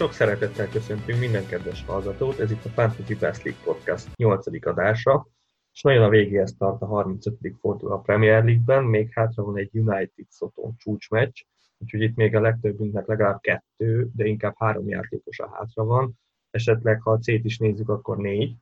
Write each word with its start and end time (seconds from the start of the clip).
Sok 0.00 0.12
szeretettel 0.12 0.68
köszöntünk 0.68 1.18
minden 1.18 1.46
kedves 1.46 1.84
hallgatót, 1.84 2.38
ez 2.38 2.50
itt 2.50 2.64
a 2.64 2.68
Fantasy 2.68 3.14
Best 3.14 3.44
League 3.44 3.62
Podcast 3.64 4.16
8. 4.16 4.66
adása, 4.66 5.26
és 5.72 5.82
nagyon 5.82 6.02
a 6.02 6.08
végéhez 6.08 6.54
tart 6.58 6.82
a 6.82 6.86
35. 6.86 7.38
forduló 7.60 7.92
a 7.92 8.00
Premier 8.00 8.44
League-ben, 8.44 8.84
még 8.84 9.12
hátra 9.12 9.42
van 9.42 9.56
egy 9.58 9.70
United 9.72 10.26
Soton 10.30 10.74
csúcsmeccs, 10.76 11.40
úgyhogy 11.78 12.00
itt 12.00 12.16
még 12.16 12.36
a 12.36 12.40
legtöbbünknek 12.40 13.06
legalább 13.06 13.40
kettő, 13.40 14.08
de 14.14 14.24
inkább 14.24 14.54
három 14.58 14.88
játékos 14.88 15.38
a 15.38 15.50
hátra 15.52 15.84
van, 15.84 16.18
esetleg 16.50 17.00
ha 17.00 17.10
a 17.10 17.18
C-t 17.18 17.44
is 17.44 17.58
nézzük, 17.58 17.88
akkor 17.88 18.16
négy. 18.16 18.56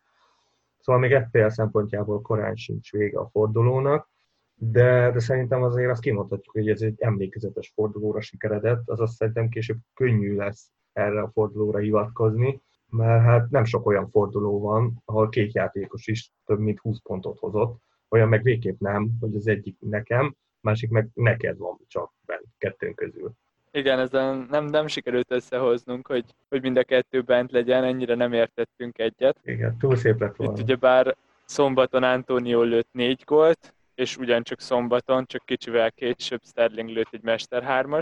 Szóval 0.78 1.00
még 1.00 1.24
FPL 1.26 1.48
szempontjából 1.48 2.20
korán 2.20 2.56
sincs 2.56 2.92
vége 2.92 3.18
a 3.18 3.28
fordulónak, 3.28 4.10
de, 4.54 5.10
de 5.10 5.18
szerintem 5.18 5.62
azért 5.62 5.90
azt 5.90 6.02
kimondhatjuk, 6.02 6.54
hogy 6.54 6.68
ez 6.68 6.80
egy 6.80 7.00
emlékezetes 7.00 7.72
fordulóra 7.74 8.20
sikeredett, 8.20 8.88
azaz 8.88 9.14
szerintem 9.14 9.48
később 9.48 9.78
könnyű 9.94 10.36
lesz 10.36 10.72
erre 10.98 11.20
a 11.20 11.30
fordulóra 11.32 11.78
hivatkozni, 11.78 12.60
mert 12.88 13.22
hát 13.22 13.50
nem 13.50 13.64
sok 13.64 13.86
olyan 13.86 14.10
forduló 14.10 14.60
van, 14.60 15.02
ahol 15.04 15.28
két 15.28 15.54
játékos 15.54 16.06
is 16.06 16.30
több 16.44 16.58
mint 16.58 16.78
20 16.78 17.00
pontot 17.02 17.38
hozott, 17.38 17.80
olyan 18.08 18.28
meg 18.28 18.42
végképp 18.42 18.80
nem, 18.80 19.10
hogy 19.20 19.34
az 19.34 19.46
egyik 19.46 19.76
nekem, 19.80 20.36
másik 20.60 20.90
meg 20.90 21.08
neked 21.14 21.58
van 21.58 21.78
csak 21.86 22.12
bent 22.26 22.44
kettőnk 22.58 22.94
közül. 22.94 23.32
Igen, 23.70 23.98
ezen 23.98 24.46
nem, 24.50 24.64
nem 24.64 24.86
sikerült 24.86 25.30
összehoznunk, 25.30 26.06
hogy, 26.06 26.24
hogy 26.48 26.62
mind 26.62 26.76
a 26.76 26.84
kettő 26.84 27.20
bent 27.20 27.52
legyen, 27.52 27.84
ennyire 27.84 28.14
nem 28.14 28.32
értettünk 28.32 28.98
egyet. 28.98 29.38
Igen, 29.42 29.78
túl 29.78 29.96
szép 29.96 30.20
lett 30.20 30.36
volna. 30.36 30.52
Itt 30.52 30.62
ugyebár 30.62 31.16
szombaton 31.44 32.02
Antonio 32.02 32.62
lőtt 32.62 32.88
négy 32.92 33.22
gólt, 33.24 33.74
és 33.94 34.16
ugyancsak 34.16 34.60
szombaton, 34.60 35.26
csak 35.26 35.44
kicsivel 35.44 35.92
később 35.92 36.40
Sterling 36.44 36.88
lőtt 36.88 37.08
egy 37.10 37.22
Mester 37.22 37.62
3 37.62 37.92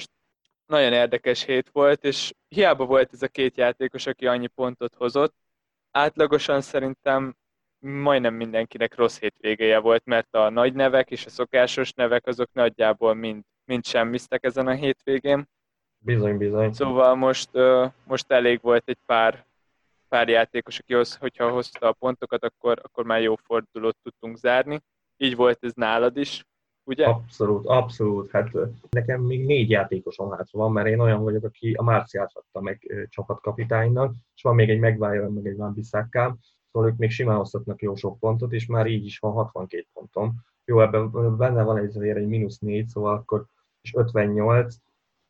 Nagyon 0.67 0.93
érdekes 0.93 1.45
hét 1.45 1.69
volt, 1.73 2.05
és 2.05 2.33
hiába 2.49 2.85
volt 2.85 3.13
ez 3.13 3.23
a 3.23 3.29
két 3.29 3.57
játékos, 3.57 4.07
aki 4.07 4.27
annyi 4.27 4.47
pontot 4.47 4.95
hozott, 4.95 5.35
átlagosan 5.91 6.61
szerintem 6.61 7.37
majdnem 7.79 8.35
mindenkinek 8.35 8.95
rossz 8.95 9.19
hétvégéje 9.19 9.79
volt, 9.79 10.05
mert 10.05 10.35
a 10.35 10.49
nagy 10.49 10.75
nevek 10.75 11.11
és 11.11 11.27
a 11.27 11.31
szokásos 11.31 11.93
nevek 11.93 12.27
azok 12.27 12.49
nagyjából 12.53 13.15
mind, 13.15 13.43
mind 13.65 13.85
semmiztek 13.85 14.45
ezen 14.45 14.67
a 14.67 14.75
hétvégén. 14.75 15.49
Bizony, 15.99 16.37
bizony. 16.37 16.73
Szóval 16.73 17.15
most, 17.15 17.51
most 18.05 18.31
elég 18.31 18.61
volt 18.61 18.89
egy 18.89 18.99
pár, 19.07 19.47
pár 20.09 20.29
játékos, 20.29 20.79
aki 20.79 20.95
hoz, 20.95 21.17
hogyha 21.17 21.51
hozta 21.51 21.89
a 21.89 21.93
pontokat, 21.93 22.45
akkor, 22.45 22.81
akkor 22.83 23.05
már 23.05 23.21
jó 23.21 23.35
fordulót 23.35 23.97
tudtunk 24.03 24.37
zárni. 24.37 24.81
Így 25.17 25.37
volt 25.37 25.65
ez 25.65 25.73
nálad 25.75 26.17
is, 26.17 26.45
ugye? 26.87 27.07
Abszolút, 27.07 27.67
abszolút. 27.67 28.31
Hát 28.31 28.51
nekem 28.91 29.21
még 29.21 29.47
négy 29.47 29.71
játékosom 29.71 30.31
hátra 30.31 30.59
van, 30.59 30.73
mert 30.73 30.89
én 30.89 31.01
olyan 31.01 31.23
vagyok, 31.23 31.45
aki 31.45 31.73
a 31.73 31.83
Márciát 31.83 32.31
adta 32.35 32.61
meg 32.61 33.07
csapatkapitánynak, 33.09 34.15
és 34.35 34.43
van 34.43 34.55
még 34.55 34.71
egy 34.71 34.81
Maguire, 34.81 35.29
meg 35.29 35.47
egy 35.47 35.57
Van 35.57 35.75
Bissakkám, 35.75 36.39
szóval 36.73 36.89
ők 36.89 36.97
még 36.97 37.11
simán 37.11 37.37
hozhatnak 37.37 37.83
jó 37.83 37.95
sok 37.95 38.19
pontot, 38.19 38.53
és 38.53 38.67
már 38.67 38.87
így 38.87 39.05
is 39.05 39.19
van 39.19 39.33
62 39.33 39.87
pontom. 39.93 40.35
Jó, 40.65 40.81
ebben 40.81 41.37
benne 41.37 41.63
van 41.63 41.77
egy, 41.77 42.03
egy 42.03 42.27
mínusz 42.27 42.59
4, 42.59 42.89
szóval 42.89 43.15
akkor 43.15 43.47
és 43.81 43.95
58, 43.95 44.77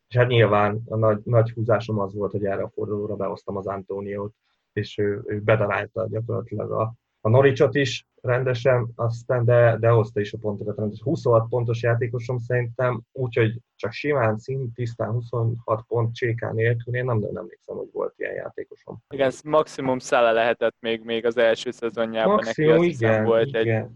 és 0.07 0.15
hát 0.15 0.27
nyilván 0.27 0.81
a 0.85 0.95
nagy, 0.95 1.21
nagy 1.23 1.51
húzásom 1.51 1.99
az 1.99 2.13
volt, 2.13 2.31
hogy 2.31 2.45
erre 2.45 2.61
a 2.61 2.69
fordulóra 2.69 3.15
behoztam 3.15 3.57
az 3.57 3.67
Antóniót, 3.67 4.33
és 4.73 4.97
ő, 4.97 5.23
ő 5.25 5.41
bedarálta 5.41 6.07
gyakorlatilag 6.07 6.71
a, 6.71 6.93
a 7.21 7.29
Noricsot 7.29 7.75
is 7.75 8.07
rendesen, 8.21 8.91
aztán 8.95 9.45
de, 9.45 9.77
de 9.79 9.89
hozta 9.89 10.19
is 10.19 10.33
a 10.33 10.37
pontokat 10.37 10.77
rendesen. 10.77 11.05
26 11.05 11.49
pontos 11.49 11.81
játékosom 11.81 12.37
szerintem, 12.37 13.01
úgyhogy 13.11 13.59
csak 13.75 13.91
simán, 13.91 14.37
szint, 14.37 14.73
tisztán 14.73 15.11
26 15.11 15.83
pont 15.87 16.15
csékán 16.15 16.55
nélkül, 16.55 16.95
én 16.95 17.05
nem 17.05 17.19
nagyon 17.19 17.37
emlékszem, 17.37 17.75
hogy 17.75 17.89
volt 17.91 18.13
ilyen 18.17 18.33
játékosom. 18.33 18.97
Igen, 19.09 19.31
maximum 19.43 19.99
szála 19.99 20.31
lehetett 20.31 20.75
még, 20.79 21.03
még 21.03 21.25
az 21.25 21.37
első 21.37 21.71
szezonjában 21.71 22.33
maximum, 22.33 22.69
neki, 22.69 22.87
azt 22.87 23.01
igen, 23.01 23.23
volt 23.23 23.47
igen. 23.47 23.59
egy, 23.59 23.89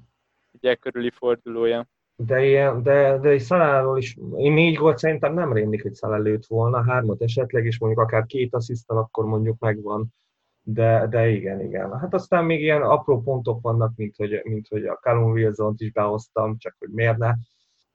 egy 0.51 0.65
e 0.65 0.75
körüli 0.75 1.09
fordulója. 1.09 1.87
De, 2.15 2.45
ilyen, 2.45 2.83
de, 2.83 3.17
de 3.17 3.29
egy 3.29 3.41
Szaláról 3.41 3.97
is, 3.97 4.17
én 4.37 4.51
négy 4.51 4.75
gólt 4.75 4.97
szerintem 4.97 5.33
nem 5.33 5.53
rémlik, 5.53 5.81
hogy 5.81 5.93
Szalá 5.93 6.17
lőtt 6.17 6.45
volna, 6.45 6.83
hármat 6.83 7.21
esetleg, 7.21 7.65
és 7.65 7.79
mondjuk 7.79 8.01
akár 8.01 8.25
két 8.25 8.53
asszisztal, 8.53 8.97
akkor 8.97 9.25
mondjuk 9.25 9.59
megvan. 9.59 10.13
De, 10.63 11.07
de 11.09 11.29
igen, 11.29 11.61
igen. 11.61 11.99
Hát 11.99 12.13
aztán 12.13 12.45
még 12.45 12.61
ilyen 12.61 12.81
apró 12.81 13.21
pontok 13.21 13.61
vannak, 13.61 13.91
mint 13.95 14.15
hogy, 14.15 14.41
mint 14.43 14.67
hogy 14.67 14.85
a 14.85 14.99
Callum 15.01 15.31
wilson 15.31 15.73
is 15.77 15.91
behoztam, 15.91 16.57
csak 16.57 16.75
hogy 16.79 16.89
miért 16.89 17.17
ne, 17.17 17.33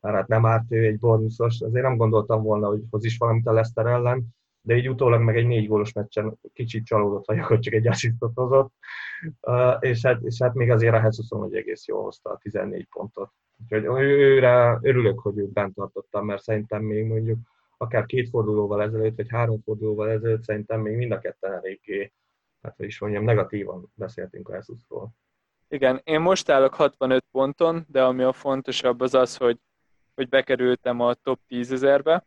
mert 0.00 0.16
hát 0.16 0.28
nem 0.28 0.46
árt 0.46 0.72
ő 0.72 0.84
egy 0.84 0.98
bonuszos, 0.98 1.60
azért 1.60 1.84
nem 1.84 1.96
gondoltam 1.96 2.42
volna, 2.42 2.68
hogy 2.68 2.82
hoz 2.90 3.04
is 3.04 3.16
valamit 3.16 3.46
a 3.46 3.52
Leicester 3.52 3.86
ellen, 3.86 4.26
de 4.60 4.76
így 4.76 4.88
utólag 4.88 5.20
meg 5.20 5.36
egy 5.36 5.46
négy 5.46 5.66
gólos 5.66 5.92
meccsen 5.92 6.38
kicsit 6.52 6.84
csalódott 6.84 7.26
vagyok, 7.26 7.44
hogy 7.44 7.60
csak 7.60 7.74
egy 7.74 7.86
asszisztot 7.86 8.32
hozott, 8.34 8.72
uh, 9.40 9.76
és, 9.80 10.02
hát, 10.02 10.22
és 10.22 10.42
hát 10.42 10.54
még 10.54 10.70
azért 10.70 10.94
a 10.94 11.00
Hesuson, 11.00 11.40
hogy 11.40 11.54
egész 11.54 11.86
jól 11.86 12.02
hozta 12.02 12.30
a 12.30 12.38
14 12.42 12.88
pontot. 12.90 13.30
Úgyhogy 13.62 14.02
őre 14.02 14.78
örülök, 14.82 15.18
hogy 15.18 15.38
őt 15.38 15.52
bent 15.52 15.74
tartottam, 15.74 16.26
mert 16.26 16.42
szerintem 16.42 16.82
még 16.82 17.06
mondjuk 17.06 17.38
akár 17.76 18.06
két 18.06 18.28
fordulóval 18.28 18.82
ezelőtt, 18.82 19.16
vagy 19.16 19.30
három 19.30 19.60
fordulóval 19.60 20.10
ezelőtt 20.10 20.42
szerintem 20.42 20.80
még 20.80 20.96
mind 20.96 21.12
a 21.12 21.18
ketten 21.18 21.52
eléggé, 21.52 22.12
hát 22.66 22.76
hogy 22.76 22.86
is 22.86 22.98
mondjam, 22.98 23.24
negatívan 23.24 23.92
beszéltünk 23.94 24.48
a 24.48 24.54
Jesusról. 24.54 25.10
Igen, 25.68 26.00
én 26.04 26.20
most 26.20 26.48
állok 26.48 26.74
65 26.74 27.24
ponton, 27.30 27.86
de 27.88 28.04
ami 28.04 28.22
a 28.22 28.32
fontosabb 28.32 29.00
az 29.00 29.14
az, 29.14 29.36
hogy, 29.36 29.58
hogy 30.14 30.28
bekerültem 30.28 31.00
a 31.00 31.14
top 31.14 31.40
10 31.46 31.72
ezerbe. 31.72 32.26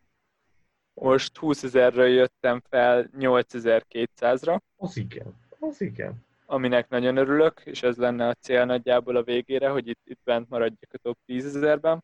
Most 0.93 1.37
20 1.37 1.63
ezerről 1.63 2.07
jöttem 2.07 2.61
fel 2.69 3.09
8200-ra. 3.17 4.59
Az 4.75 4.97
igen, 4.97 5.35
az 5.59 5.81
igen 5.81 6.27
aminek 6.49 6.89
nagyon 6.89 7.17
örülök, 7.17 7.61
és 7.65 7.83
ez 7.83 7.97
lenne 7.97 8.27
a 8.27 8.33
cél 8.33 8.65
nagyjából 8.65 9.15
a 9.15 9.23
végére, 9.23 9.69
hogy 9.69 9.87
itt, 9.87 10.01
itt 10.03 10.19
bent 10.23 10.49
maradjak 10.49 10.93
a 10.93 10.97
top 10.97 11.17
10 11.25 11.55
ezerben. 11.55 12.03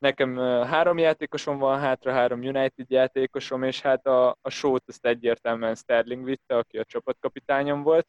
Nekem 0.00 0.36
három 0.64 0.98
játékosom 0.98 1.58
van 1.58 1.78
hátra, 1.78 2.12
három 2.12 2.40
United 2.40 2.90
játékosom, 2.90 3.62
és 3.62 3.80
hát 3.80 4.06
a, 4.06 4.36
a 4.40 4.50
sót 4.50 4.82
ezt 4.86 5.06
egyértelműen 5.06 5.74
Sterling 5.74 6.24
vitte, 6.24 6.56
aki 6.56 6.78
a 6.78 6.84
csapatkapitányom 6.84 7.82
volt. 7.82 8.06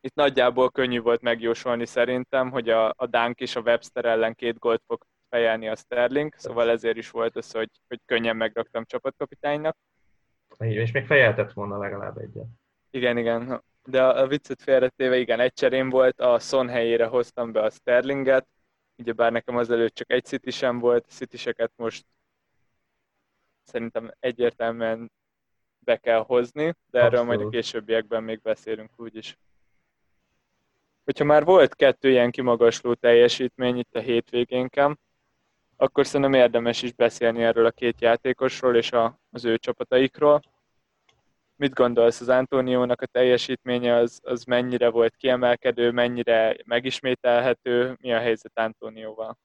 Itt 0.00 0.14
nagyjából 0.14 0.70
könnyű 0.70 1.00
volt 1.00 1.20
megjósolni 1.20 1.86
szerintem, 1.86 2.50
hogy 2.50 2.68
a, 2.68 2.88
a 2.96 3.06
Dunk 3.06 3.40
és 3.40 3.56
a 3.56 3.60
Webster 3.60 4.04
ellen 4.04 4.34
két 4.34 4.58
gólt 4.58 4.82
fog 4.86 5.06
fejelni 5.28 5.68
a 5.68 5.76
Sterling, 5.76 6.34
szóval 6.36 6.70
ezért 6.70 6.96
is 6.96 7.10
volt 7.10 7.36
az, 7.36 7.52
hogy, 7.52 7.70
hogy 7.88 8.00
könnyen 8.06 8.36
megraktam 8.36 8.84
csapatkapitánynak. 8.84 9.76
És 10.58 10.92
még 10.92 11.06
fejeltett 11.06 11.52
volna 11.52 11.78
legalább 11.78 12.18
egyet. 12.18 12.46
Igen, 12.90 13.18
igen 13.18 13.62
de 13.84 14.02
a 14.02 14.26
viccet 14.26 14.62
félretéve, 14.62 15.16
igen, 15.16 15.40
egy 15.40 15.52
cserém 15.52 15.90
volt, 15.90 16.20
a 16.20 16.38
Son 16.38 16.68
helyére 16.68 17.06
hoztam 17.06 17.52
be 17.52 17.62
a 17.62 17.70
Sterlinget, 17.70 18.46
bár 18.96 19.32
nekem 19.32 19.56
azelőtt 19.56 19.94
csak 19.94 20.10
egy 20.10 20.24
city 20.24 20.50
sem 20.50 20.78
volt, 20.78 21.06
city 21.08 21.54
most 21.76 22.06
szerintem 23.62 24.14
egyértelműen 24.20 25.12
be 25.78 25.96
kell 25.96 26.24
hozni, 26.24 26.74
de 26.86 26.98
erről 26.98 27.18
Abszolút. 27.18 27.26
majd 27.26 27.40
a 27.40 27.48
későbbiekben 27.48 28.22
még 28.22 28.40
beszélünk 28.40 28.90
úgyis. 28.96 29.38
Hogyha 31.04 31.24
már 31.24 31.44
volt 31.44 31.74
kettő 31.74 32.10
ilyen 32.10 32.30
kimagasló 32.30 32.94
teljesítmény 32.94 33.76
itt 33.76 33.94
a 33.94 34.00
hétvégénkem, 34.00 34.98
akkor 35.76 36.06
szerintem 36.06 36.34
érdemes 36.34 36.82
is 36.82 36.92
beszélni 36.92 37.42
erről 37.42 37.66
a 37.66 37.70
két 37.70 38.00
játékosról 38.00 38.76
és 38.76 38.92
a, 38.92 39.18
az 39.30 39.44
ő 39.44 39.58
csapataikról 39.58 40.42
mit 41.56 41.74
gondolsz 41.74 42.20
az 42.20 42.28
Antóniónak 42.28 43.00
a 43.00 43.06
teljesítménye, 43.06 43.94
az, 43.94 44.20
az 44.22 44.44
mennyire 44.44 44.88
volt 44.88 45.16
kiemelkedő, 45.16 45.90
mennyire 45.90 46.56
megismételhető, 46.64 47.96
mi 48.00 48.12
a 48.12 48.18
helyzet 48.18 48.58
Antónióval? 48.58 49.38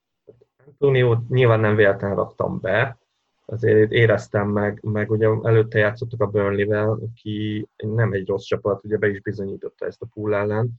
Antóniót 0.65 1.29
nyilván 1.29 1.59
nem 1.59 1.75
véletlenül 1.75 2.15
raktam 2.15 2.59
be, 2.59 2.97
azért 3.45 3.91
éreztem 3.91 4.47
meg, 4.47 4.79
meg 4.81 5.11
ugye 5.11 5.27
előtte 5.43 5.79
játszottuk 5.79 6.21
a 6.21 6.27
Burnley-vel, 6.27 6.89
aki 6.89 7.67
nem 7.75 8.13
egy 8.13 8.27
rossz 8.27 8.45
csapat, 8.45 8.83
ugye 8.83 8.97
be 8.97 9.07
is 9.07 9.21
bizonyította 9.21 9.85
ezt 9.85 10.01
a 10.01 10.07
pool 10.13 10.35
ellen, 10.35 10.69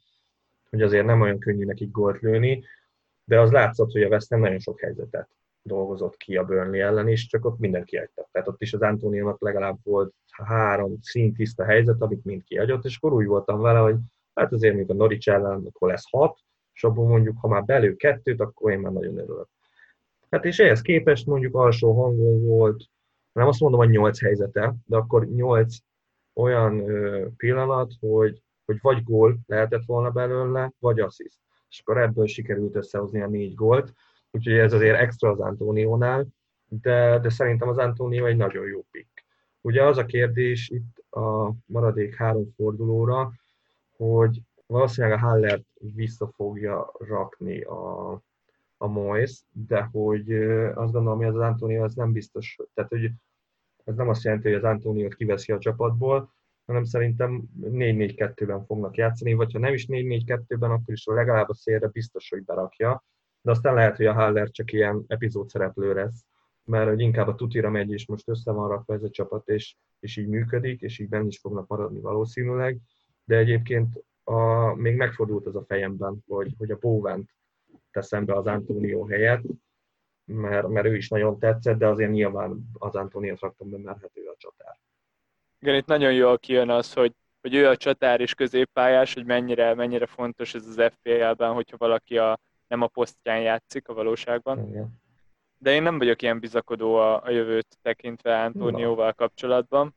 hogy 0.70 0.82
azért 0.82 1.04
nem 1.04 1.20
olyan 1.20 1.38
könnyű 1.38 1.64
nekik 1.64 1.90
gólt 1.90 2.20
lőni, 2.20 2.64
de 3.24 3.40
az 3.40 3.50
látszott, 3.50 3.92
hogy 3.92 4.02
a 4.02 4.08
West 4.08 4.30
nem 4.30 4.40
nagyon 4.40 4.58
sok 4.58 4.80
helyzetet 4.80 5.28
dolgozott 5.62 6.16
ki 6.16 6.36
a 6.36 6.44
Burnley 6.44 6.80
ellen 6.80 7.08
is, 7.08 7.26
csak 7.26 7.44
ott 7.44 7.58
mindenki 7.58 7.96
hagyta. 7.96 8.28
Tehát 8.32 8.48
ott 8.48 8.60
is 8.60 8.72
az 8.72 8.82
Antóniónak 8.82 9.40
legalább 9.40 9.78
volt 9.82 10.14
három 10.30 10.98
színtiszta 11.00 11.64
helyzet, 11.64 12.00
amit 12.00 12.24
mind 12.24 12.44
kihagyott, 12.44 12.84
és 12.84 12.96
akkor 12.96 13.12
úgy 13.12 13.26
voltam 13.26 13.60
vele, 13.60 13.78
hogy 13.78 13.96
hát 14.34 14.52
azért 14.52 14.74
még 14.74 14.90
a 14.90 14.94
Norwich 14.94 15.28
ellen, 15.28 15.66
akkor 15.66 15.88
lesz 15.88 16.10
hat, 16.10 16.38
és 16.72 16.84
abból 16.84 17.06
mondjuk, 17.06 17.36
ha 17.40 17.48
már 17.48 17.64
belül 17.64 17.96
kettőt, 17.96 18.40
akkor 18.40 18.72
én 18.72 18.78
már 18.78 18.92
nagyon 18.92 19.18
örülök. 19.18 19.48
Hát 20.30 20.44
és 20.44 20.58
ehhez 20.58 20.80
képest 20.80 21.26
mondjuk 21.26 21.54
alsó 21.54 22.02
hangon 22.02 22.46
volt, 22.46 22.84
nem 23.32 23.46
azt 23.46 23.60
mondom, 23.60 23.80
hogy 23.80 23.90
nyolc 23.90 24.20
helyzete, 24.20 24.74
de 24.86 24.96
akkor 24.96 25.26
nyolc 25.26 25.76
olyan 26.34 26.84
pillanat, 27.36 27.92
hogy, 28.00 28.42
hogy 28.64 28.78
vagy 28.80 29.02
gól 29.02 29.38
lehetett 29.46 29.84
volna 29.86 30.10
belőle, 30.10 30.72
vagy 30.78 31.00
assziszt. 31.00 31.38
És 31.68 31.80
akkor 31.80 31.98
ebből 31.98 32.26
sikerült 32.26 32.76
összehozni 32.76 33.20
a 33.20 33.28
négy 33.28 33.54
gólt, 33.54 33.92
úgyhogy 34.30 34.52
ez 34.52 34.72
azért 34.72 34.98
extra 34.98 35.30
az 35.30 35.40
Antóniónál, 35.40 36.26
de, 36.68 37.18
de 37.18 37.28
szerintem 37.28 37.68
az 37.68 37.78
Antónió 37.78 38.24
egy 38.24 38.36
nagyon 38.36 38.66
jó 38.66 38.84
pick. 38.90 39.24
Ugye 39.60 39.84
az 39.84 39.96
a 39.98 40.04
kérdés 40.04 40.68
itt 40.68 41.12
a 41.12 41.52
maradék 41.66 42.14
három 42.14 42.52
fordulóra, 42.56 43.32
hogy 43.96 44.42
valószínűleg 44.66 45.16
a 45.16 45.20
Hallert 45.20 45.64
vissza 45.94 46.26
fogja 46.34 46.92
rakni 46.98 47.60
a, 47.60 48.12
a 48.76 48.86
Moyes, 48.86 49.42
de 49.52 49.82
hogy 49.82 50.32
azt 50.74 50.92
gondolom, 50.92 51.18
hogy 51.18 51.26
az 51.26 51.36
Antonio 51.36 51.82
az 51.82 51.94
nem 51.94 52.12
biztos, 52.12 52.56
tehát 52.74 52.90
hogy 52.90 53.10
ez 53.84 53.94
nem 53.94 54.08
azt 54.08 54.24
jelenti, 54.24 54.48
hogy 54.48 54.56
az 54.56 54.64
Antoniót 54.64 55.14
kiveszi 55.14 55.52
a 55.52 55.58
csapatból, 55.58 56.32
hanem 56.66 56.84
szerintem 56.84 57.42
4-4-2-ben 57.62 58.64
fognak 58.64 58.96
játszani, 58.96 59.32
vagy 59.32 59.52
ha 59.52 59.58
nem 59.58 59.74
is 59.74 59.86
4-4-2-ben, 59.88 60.70
akkor 60.70 60.94
is 60.94 61.04
legalább 61.04 61.48
a 61.48 61.54
szélre 61.54 61.88
biztos, 61.88 62.28
hogy 62.30 62.44
berakja, 62.44 63.04
de 63.42 63.50
aztán 63.50 63.74
lehet, 63.74 63.96
hogy 63.96 64.06
a 64.06 64.12
Haller 64.12 64.50
csak 64.50 64.72
ilyen 64.72 65.04
epizód 65.06 65.48
szereplő 65.48 65.94
lesz, 65.94 66.24
mert 66.64 66.88
hogy 66.88 67.00
inkább 67.00 67.28
a 67.28 67.34
tutira 67.34 67.70
megy, 67.70 67.92
és 67.92 68.06
most 68.06 68.28
össze 68.28 68.52
van 68.52 68.68
rakva 68.68 68.94
ez 68.94 69.02
a 69.02 69.10
csapat, 69.10 69.48
és, 69.48 69.76
és 70.00 70.16
így 70.16 70.28
működik, 70.28 70.80
és 70.80 70.98
így 70.98 71.08
benne 71.08 71.26
is 71.26 71.38
fognak 71.38 71.66
maradni 71.66 72.00
valószínűleg, 72.00 72.78
de 73.24 73.36
egyébként 73.36 74.04
a, 74.24 74.74
még 74.74 74.96
megfordult 74.96 75.46
az 75.46 75.56
a 75.56 75.64
fejemben, 75.64 76.24
hogy, 76.26 76.54
hogy 76.58 76.70
a 76.70 76.78
Bóvent 76.78 77.30
teszem 77.90 78.24
be 78.24 78.34
az 78.34 78.46
Antonio 78.46 79.04
helyet, 79.04 79.42
mert, 80.24 80.68
mert 80.68 80.86
ő 80.86 80.96
is 80.96 81.08
nagyon 81.08 81.38
tetszett, 81.38 81.78
de 81.78 81.86
azért 81.86 82.10
nyilván 82.10 82.70
az 82.72 82.94
Antoniót 82.94 83.40
raktam 83.40 83.70
be, 83.70 83.78
mert 83.78 84.00
hát 84.00 84.10
ő 84.16 84.26
a 84.26 84.34
csatár. 84.36 84.78
Igen, 85.58 85.74
itt 85.74 85.86
nagyon 85.86 86.12
jól 86.12 86.38
kijön 86.38 86.70
az, 86.70 86.92
hogy, 86.92 87.14
hogy 87.40 87.54
ő 87.54 87.68
a 87.68 87.76
csatár 87.76 88.20
és 88.20 88.34
középpályás, 88.34 89.14
hogy 89.14 89.24
mennyire, 89.24 89.74
mennyire 89.74 90.06
fontos 90.06 90.54
ez 90.54 90.66
az 90.66 90.92
FPL-ben, 90.92 91.52
hogyha 91.52 91.76
valaki 91.76 92.18
a, 92.18 92.40
nem 92.70 92.82
a 92.82 92.86
posztján 92.86 93.40
játszik 93.40 93.88
a 93.88 93.94
valóságban. 93.94 94.68
Igen. 94.68 95.00
De 95.58 95.72
én 95.72 95.82
nem 95.82 95.98
vagyok 95.98 96.22
ilyen 96.22 96.40
bizakodó 96.40 96.94
a, 96.94 97.22
a 97.22 97.30
jövőt 97.30 97.78
tekintve 97.82 98.42
Antonióval 98.42 99.12
kapcsolatban. 99.12 99.94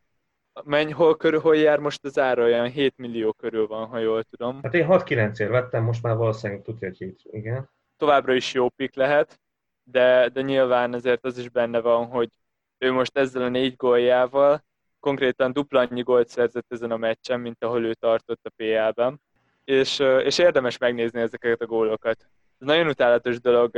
Menj, 0.63 0.91
hol, 0.91 1.17
körül, 1.17 1.39
hol 1.39 1.55
jár 1.55 1.79
most 1.79 2.05
az 2.05 2.19
ára? 2.19 2.43
Olyan 2.43 2.69
7 2.69 2.97
millió 2.97 3.31
körül 3.33 3.67
van, 3.67 3.87
ha 3.87 3.97
jól 3.97 4.23
tudom. 4.23 4.59
Hát 4.63 4.73
én 4.73 4.85
6-9-ért 4.89 5.49
vettem, 5.49 5.83
most 5.83 6.03
már 6.03 6.15
valószínűleg 6.15 6.61
tudja, 6.61 6.87
hogy 6.87 6.97
7, 6.97 7.21
igen. 7.31 7.69
Továbbra 7.97 8.33
is 8.33 8.53
jó 8.53 8.69
pik 8.69 8.95
lehet, 8.95 9.39
de, 9.83 10.29
de 10.29 10.41
nyilván 10.41 10.93
azért 10.93 11.25
az 11.25 11.37
is 11.37 11.49
benne 11.49 11.81
van, 11.81 12.05
hogy 12.05 12.29
ő 12.77 12.91
most 12.91 13.17
ezzel 13.17 13.41
a 13.41 13.49
négy 13.49 13.75
góljával 13.75 14.63
konkrétan 15.03 15.53
dupla 15.53 15.79
annyi 15.79 16.01
gólt 16.01 16.27
szerzett 16.27 16.71
ezen 16.71 16.91
a 16.91 16.97
meccsen, 16.97 17.39
mint 17.39 17.63
ahol 17.63 17.85
ő 17.85 17.93
tartott 17.93 18.45
a 18.45 18.51
PL-ben. 18.55 19.21
És, 19.63 19.99
és 19.99 20.37
érdemes 20.37 20.77
megnézni 20.77 21.21
ezeket 21.21 21.61
a 21.61 21.65
gólokat. 21.65 22.27
Nagyon 22.63 22.87
utálatos 22.87 23.39
dolog 23.39 23.77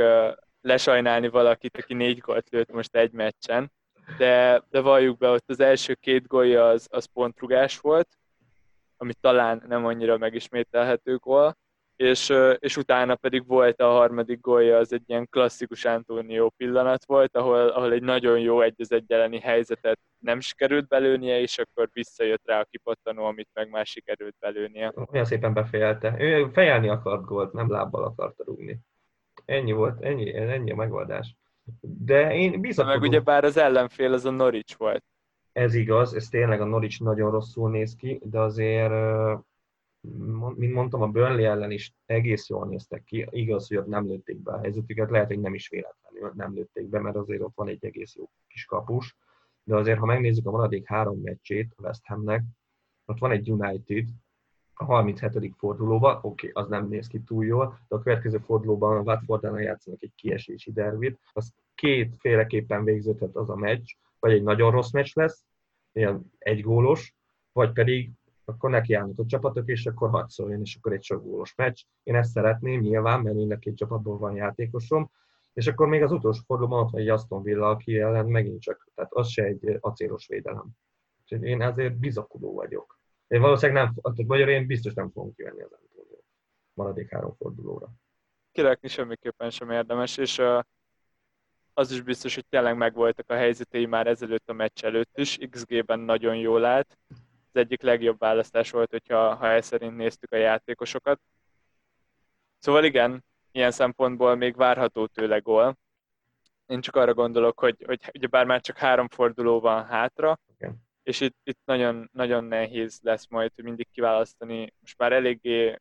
lesajnálni 0.60 1.28
valakit, 1.28 1.76
aki 1.76 1.94
négy 1.94 2.18
gólt 2.18 2.50
lőtt 2.50 2.72
most 2.72 2.94
egy 2.94 3.12
meccsen, 3.12 3.72
de, 4.18 4.62
de 4.70 4.80
valljuk 4.80 5.18
be, 5.18 5.28
ott 5.28 5.50
az 5.50 5.60
első 5.60 5.94
két 5.94 6.26
gólja 6.26 6.68
az, 6.68 6.86
az 6.90 7.04
pontrugás 7.04 7.78
volt, 7.78 8.08
ami 8.96 9.12
talán 9.20 9.62
nem 9.68 9.86
annyira 9.86 10.18
megismételhető 10.18 11.16
gól, 11.16 11.56
és, 11.96 12.32
és 12.58 12.76
utána 12.76 13.14
pedig 13.14 13.46
volt 13.46 13.80
a 13.80 13.90
harmadik 13.90 14.40
gólja, 14.40 14.76
az 14.76 14.92
egy 14.92 15.02
ilyen 15.06 15.28
klasszikus 15.28 15.84
Antonio 15.84 16.48
pillanat 16.50 17.04
volt, 17.04 17.36
ahol, 17.36 17.68
ahol 17.68 17.92
egy 17.92 18.02
nagyon 18.02 18.38
jó 18.38 18.60
egy 18.60 18.74
az 18.78 18.92
egy 18.92 19.12
elleni 19.12 19.40
helyzetet 19.40 19.98
nem 20.18 20.40
sikerült 20.40 20.88
belőnie, 20.88 21.40
és 21.40 21.58
akkor 21.58 21.88
visszajött 21.92 22.42
rá 22.44 22.60
a 22.60 22.66
kipattanó, 22.70 23.24
amit 23.24 23.48
meg 23.52 23.70
már 23.70 23.86
sikerült 23.86 24.34
belőnie. 24.40 24.92
Olyan 25.12 25.24
szépen 25.24 25.52
befejelte. 25.52 26.14
Ő 26.18 26.48
fejelni 26.52 26.88
akart 26.88 27.24
gólt, 27.24 27.52
nem 27.52 27.70
lábbal 27.70 28.04
akarta 28.04 28.44
rúgni. 28.44 28.78
Ennyi 29.44 29.72
volt, 29.72 30.02
ennyi, 30.02 30.36
ennyi 30.36 30.70
a 30.70 30.74
megoldás. 30.74 31.36
De 31.80 32.34
én 32.34 32.60
bizakodom. 32.60 33.00
Meg 33.00 33.08
ugye 33.08 33.20
bár 33.20 33.44
az 33.44 33.56
ellenfél 33.56 34.12
az 34.12 34.24
a 34.24 34.30
Norwich 34.30 34.78
volt. 34.78 35.04
Ez 35.52 35.74
igaz, 35.74 36.14
ez 36.14 36.28
tényleg 36.28 36.60
a 36.60 36.64
Norwich 36.64 37.00
nagyon 37.00 37.30
rosszul 37.30 37.70
néz 37.70 37.94
ki, 37.94 38.20
de 38.24 38.38
azért 38.38 38.92
mint 40.56 40.72
mondtam, 40.72 41.02
a 41.02 41.08
Burnley 41.08 41.44
ellen 41.44 41.70
is 41.70 41.94
egész 42.06 42.48
jól 42.48 42.66
néztek 42.66 43.04
ki. 43.04 43.26
Igaz, 43.30 43.68
hogy 43.68 43.76
ott 43.76 43.86
nem 43.86 44.06
lőtték 44.06 44.42
be 44.42 44.52
a 44.52 44.60
helyzetüket, 44.60 45.10
lehet, 45.10 45.26
hogy 45.26 45.40
nem 45.40 45.54
is 45.54 45.68
véletlenül 45.68 46.32
nem 46.34 46.54
lőtték 46.54 46.88
be, 46.88 47.00
mert 47.00 47.16
azért 47.16 47.42
ott 47.42 47.54
van 47.54 47.68
egy 47.68 47.84
egész 47.84 48.16
jó 48.16 48.30
kis 48.48 48.64
kapus. 48.64 49.16
De 49.62 49.76
azért, 49.76 49.98
ha 49.98 50.06
megnézzük 50.06 50.46
a 50.46 50.50
maradék 50.50 50.86
három 50.86 51.20
meccsét 51.20 51.72
a 51.76 51.82
West 51.82 52.06
Hamnek, 52.06 52.42
ott 53.04 53.18
van 53.18 53.30
egy 53.30 53.50
United, 53.50 54.08
a 54.74 54.84
37. 54.84 55.54
fordulóban, 55.56 56.16
oké, 56.22 56.48
okay, 56.48 56.62
az 56.62 56.68
nem 56.68 56.88
néz 56.88 57.06
ki 57.06 57.20
túl 57.20 57.44
jól, 57.44 57.78
de 57.88 57.96
a 57.96 58.02
következő 58.02 58.38
fordulóban 58.38 58.96
a 58.96 59.00
Watford 59.00 59.60
játszanak 59.60 60.02
egy 60.02 60.14
kiesési 60.14 60.72
dervit, 60.72 61.20
az 61.32 61.52
kétféleképpen 61.74 62.84
végződhet 62.84 63.36
az 63.36 63.50
a 63.50 63.56
meccs, 63.56 63.92
vagy 64.18 64.32
egy 64.32 64.42
nagyon 64.42 64.70
rossz 64.70 64.90
meccs 64.90 65.14
lesz, 65.14 65.44
ilyen 65.92 66.32
egy 66.38 66.60
gólos, 66.60 67.14
vagy 67.52 67.72
pedig 67.72 68.10
akkor 68.48 68.70
nekiállnak 68.70 69.18
a 69.18 69.26
csapatok, 69.26 69.68
és 69.68 69.86
akkor 69.86 70.10
hadd 70.10 70.26
szóljon, 70.26 70.60
és 70.60 70.76
akkor 70.76 70.92
egy 70.92 71.02
sok 71.02 71.22
gólos 71.22 71.54
meccs. 71.54 71.82
Én 72.02 72.14
ezt 72.14 72.30
szeretném 72.30 72.80
nyilván, 72.80 73.20
mert 73.20 73.36
mind 73.36 73.50
a 73.50 73.58
két 73.58 73.76
csapatból 73.76 74.18
van 74.18 74.34
játékosom, 74.34 75.10
és 75.52 75.66
akkor 75.66 75.88
még 75.88 76.02
az 76.02 76.12
utolsó 76.12 76.42
fordulóban 76.46 76.84
ott 76.84 76.90
van 76.90 77.00
egy 77.00 77.08
Aston 77.08 77.42
Villa, 77.42 77.68
aki 77.68 77.98
ellen 77.98 78.26
megint 78.26 78.60
csak, 78.60 78.88
tehát 78.94 79.12
az 79.12 79.28
se 79.28 79.42
egy 79.42 79.76
acélos 79.80 80.26
védelem. 80.26 80.68
Úgyhogy 81.20 81.42
én 81.42 81.62
ezért 81.62 81.98
bizakodó 81.98 82.54
vagyok. 82.54 82.98
Én 83.26 83.40
valószínűleg 83.40 83.82
nem, 83.82 84.26
vagy 84.26 84.40
én 84.40 84.66
biztos 84.66 84.94
nem 84.94 85.10
fogom 85.10 85.34
kivenni 85.34 85.62
az 85.62 85.72
Antonio 85.72 86.18
maradék 86.74 87.10
három 87.10 87.34
fordulóra. 87.38 87.88
Kirakni 88.52 88.88
semmiképpen 88.88 89.50
sem 89.50 89.70
érdemes, 89.70 90.16
és 90.16 90.38
uh, 90.38 90.60
az 91.74 91.90
is 91.90 92.02
biztos, 92.02 92.34
hogy 92.34 92.46
tényleg 92.46 92.76
megvoltak 92.76 93.30
a 93.30 93.34
helyzetei 93.34 93.86
már 93.86 94.06
ezelőtt 94.06 94.48
a 94.48 94.52
meccs 94.52 94.84
előtt 94.84 95.18
is. 95.18 95.38
XG-ben 95.50 96.00
nagyon 96.00 96.36
jól 96.36 96.64
állt 96.64 96.98
az 97.56 97.62
egyik 97.62 97.82
legjobb 97.82 98.18
választás 98.18 98.70
volt, 98.70 98.90
hogyha 98.90 99.34
ha 99.34 99.48
ez 99.48 99.66
szerint 99.66 99.96
néztük 99.96 100.32
a 100.32 100.36
játékosokat. 100.36 101.20
Szóval 102.58 102.84
igen, 102.84 103.24
ilyen 103.52 103.70
szempontból 103.70 104.34
még 104.34 104.56
várható 104.56 105.06
tőle 105.06 105.38
gól. 105.38 105.78
Én 106.66 106.80
csak 106.80 106.96
arra 106.96 107.14
gondolok, 107.14 107.60
hogy, 107.60 107.82
hogy 107.86 108.10
ugye 108.14 108.26
bár 108.26 108.46
már 108.46 108.60
csak 108.60 108.78
három 108.78 109.08
forduló 109.08 109.60
van 109.60 109.84
hátra, 109.84 110.38
okay. 110.54 110.74
és 111.02 111.20
itt, 111.20 111.36
itt 111.42 111.58
nagyon, 111.64 112.08
nagyon 112.12 112.44
nehéz 112.44 112.98
lesz 113.02 113.26
majd 113.28 113.52
hogy 113.54 113.64
mindig 113.64 113.88
kiválasztani. 113.92 114.72
Most 114.80 114.98
már 114.98 115.12
eléggé 115.12 115.78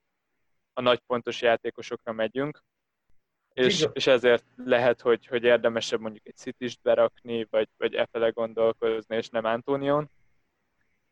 a 0.74 0.82
nagy 0.82 1.00
pontos 1.00 1.42
játékosokra 1.42 2.12
megyünk, 2.12 2.64
és, 3.54 3.88
és 3.94 4.08
ezért 4.08 4.46
lehet, 4.56 5.02
hogy, 5.02 5.26
hogy 5.26 5.44
érdemesebb 5.44 6.00
mondjuk 6.00 6.28
egy 6.28 6.36
city 6.36 6.78
berakni, 6.82 7.48
vagy, 7.50 7.70
vagy 7.78 7.94
e 7.94 8.08
fele 8.12 8.30
gondolkozni, 8.30 9.16
és 9.16 9.30
nem 9.30 9.46
Antonion 9.46 10.10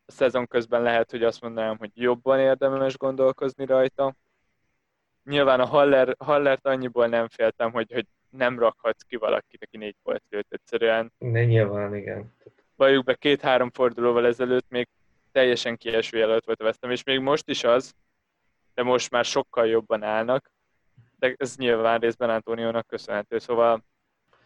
szezon 0.06 0.46
közben 0.46 0.82
lehet, 0.82 1.10
hogy 1.10 1.22
azt 1.22 1.40
mondanám, 1.40 1.76
hogy 1.76 1.90
jobban 1.94 2.38
érdemes 2.38 2.96
gondolkozni 2.96 3.66
rajta. 3.66 4.14
Nyilván 5.24 5.60
a 5.60 5.66
Haller, 5.66 6.14
Hallert 6.18 6.66
annyiból 6.66 7.06
nem 7.06 7.28
féltem, 7.28 7.72
hogy, 7.72 7.92
hogy 7.92 8.06
nem 8.30 8.58
rakhatsz 8.58 9.02
ki 9.02 9.16
valakit, 9.16 9.62
aki 9.62 9.76
négy 9.76 9.96
volt 10.02 10.22
lőtt 10.30 10.52
egyszerűen. 10.52 11.12
Ne 11.18 11.44
nyilván, 11.44 11.96
igen. 11.96 12.32
Valljuk 12.76 13.04
be 13.04 13.14
két-három 13.14 13.70
fordulóval 13.70 14.26
ezelőtt 14.26 14.68
még 14.68 14.88
teljesen 15.32 15.76
kieső 15.76 16.18
jelölt 16.18 16.44
volt 16.44 16.60
a 16.60 16.64
West 16.64 16.84
és 16.84 17.02
még 17.02 17.20
most 17.20 17.48
is 17.48 17.64
az, 17.64 17.94
de 18.74 18.82
most 18.82 19.10
már 19.10 19.24
sokkal 19.24 19.66
jobban 19.66 20.02
állnak, 20.02 20.50
de 21.18 21.34
ez 21.36 21.56
nyilván 21.56 21.98
részben 22.00 22.30
Antóniónak 22.30 22.86
köszönhető, 22.86 23.38
szóval 23.38 23.84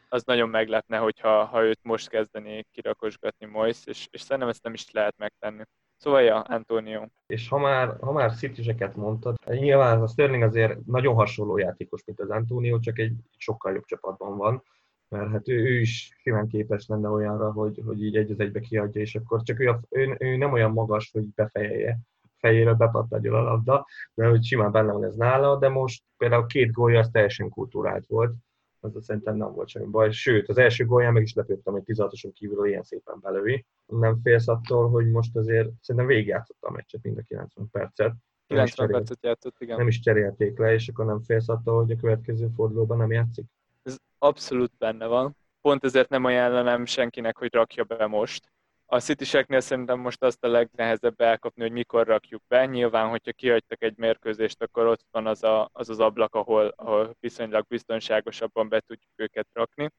az 0.09 0.23
nagyon 0.25 0.49
meglepne, 0.49 0.97
hogyha 0.97 1.45
ha 1.45 1.63
őt 1.63 1.79
most 1.83 2.09
kezdené 2.09 2.65
kirakosgatni 2.73 3.47
Mois, 3.47 3.87
és, 3.87 4.09
és 4.11 4.21
szerintem 4.21 4.49
ezt 4.49 4.63
nem 4.63 4.73
is 4.73 4.91
lehet 4.91 5.17
megtenni. 5.17 5.63
Szóval, 5.97 6.23
ja, 6.23 6.41
Antonio. 6.41 7.07
És 7.27 7.49
ha 7.49 7.59
már, 7.59 7.97
ha 8.01 8.13
már 8.13 8.35
city 8.35 8.75
mondtad, 8.95 9.37
nyilván 9.47 10.03
a 10.03 10.07
Sterling 10.07 10.43
azért 10.43 10.87
nagyon 10.87 11.15
hasonló 11.15 11.59
játékos, 11.59 12.05
mint 12.05 12.21
az 12.21 12.31
Antonio, 12.31 12.79
csak 12.79 12.99
egy 12.99 13.13
sokkal 13.37 13.73
jobb 13.73 13.85
csapatban 13.85 14.37
van, 14.37 14.63
mert 15.09 15.31
hát 15.31 15.49
ő, 15.49 15.55
ő 15.55 15.81
is 15.81 16.17
simán 16.23 16.49
képes 16.49 16.87
lenne 16.87 17.09
olyanra, 17.09 17.53
hogy, 17.53 17.83
hogy 17.87 18.03
így 18.03 18.17
egy 18.17 18.31
az 18.31 18.41
egybe 18.41 18.61
kiadja, 18.61 19.01
és 19.01 19.15
akkor 19.15 19.43
csak 19.43 19.61
ő, 19.61 19.79
ő, 19.89 20.17
ő 20.19 20.37
nem 20.37 20.53
olyan 20.53 20.73
magas, 20.73 21.11
hogy 21.13 21.25
befejelje 21.35 21.99
fejére 22.39 22.75
bepattanjon 22.75 23.35
a 23.35 23.43
labda, 23.43 23.87
mert 24.15 24.31
hogy 24.31 24.45
simán 24.45 24.73
benne 24.73 24.93
van 24.93 25.05
ez 25.05 25.15
nála, 25.15 25.57
de 25.57 25.69
most 25.69 26.03
például 26.17 26.47
két 26.47 26.73
gólja 26.73 26.99
az 26.99 27.09
teljesen 27.13 27.49
kultúrált 27.49 28.07
volt, 28.07 28.35
az 28.81 29.05
szerintem 29.05 29.37
nem 29.37 29.53
volt 29.53 29.69
semmi 29.69 29.87
baj. 29.87 30.11
Sőt, 30.11 30.49
az 30.49 30.59
első 30.59 30.85
gólján 30.85 31.13
meg 31.13 31.23
is 31.23 31.35
lepődtem, 31.35 31.73
hogy 31.73 31.83
16-oson 31.87 32.31
kívül 32.33 32.67
ilyen 32.67 32.83
szépen 32.83 33.19
belővi. 33.21 33.67
Nem 33.87 34.21
félsz 34.23 34.49
attól, 34.49 34.89
hogy 34.89 35.11
most 35.11 35.37
azért 35.37 35.69
szerintem 35.81 36.11
végigjátszotta 36.11 36.67
a 36.67 36.71
meccset 36.71 37.03
mind 37.03 37.19
a 37.19 37.23
90 37.23 37.69
percet. 37.71 38.13
90 38.47 38.89
percet 38.89 39.19
játszott, 39.23 39.57
igen. 39.59 39.77
Nem 39.77 39.89
is 39.89 40.01
cserélték 40.01 40.59
le, 40.59 40.73
és 40.73 40.89
akkor 40.89 41.05
nem 41.05 41.23
félsz 41.23 41.49
attól, 41.49 41.83
hogy 41.83 41.91
a 41.91 41.97
következő 41.97 42.49
fordulóban 42.57 42.97
nem 42.97 43.13
játszik? 43.13 43.45
Ez 43.83 43.97
abszolút 44.19 44.73
benne 44.79 45.07
van. 45.07 45.37
Pont 45.61 45.85
ezért 45.85 46.09
nem 46.09 46.25
ajánlanám 46.25 46.85
senkinek, 46.85 47.37
hogy 47.37 47.53
rakja 47.53 47.85
be 47.85 48.07
most. 48.07 48.53
A 48.91 49.01
city 49.01 49.25
szerintem 49.25 49.99
most 49.99 50.23
azt 50.23 50.45
a 50.45 50.49
legnehezebb 50.49 51.21
elkapni, 51.21 51.63
hogy 51.63 51.73
mikor 51.73 52.07
rakjuk 52.07 52.43
be. 52.47 52.67
Nyilván, 52.67 53.09
hogyha 53.09 53.33
kihagytak 53.33 53.83
egy 53.83 53.97
mérkőzést, 53.97 54.63
akkor 54.63 54.87
ott 54.87 55.05
van 55.11 55.27
az 55.27 55.43
a, 55.43 55.69
az, 55.73 55.89
az 55.89 56.01
ablak, 56.01 56.35
ahol, 56.35 56.73
ahol 56.77 57.17
viszonylag 57.21 57.67
biztonságosabban 57.67 58.69
be 58.69 58.81
tudjuk 58.81 59.11
őket 59.17 59.49
rakni. 59.53 59.91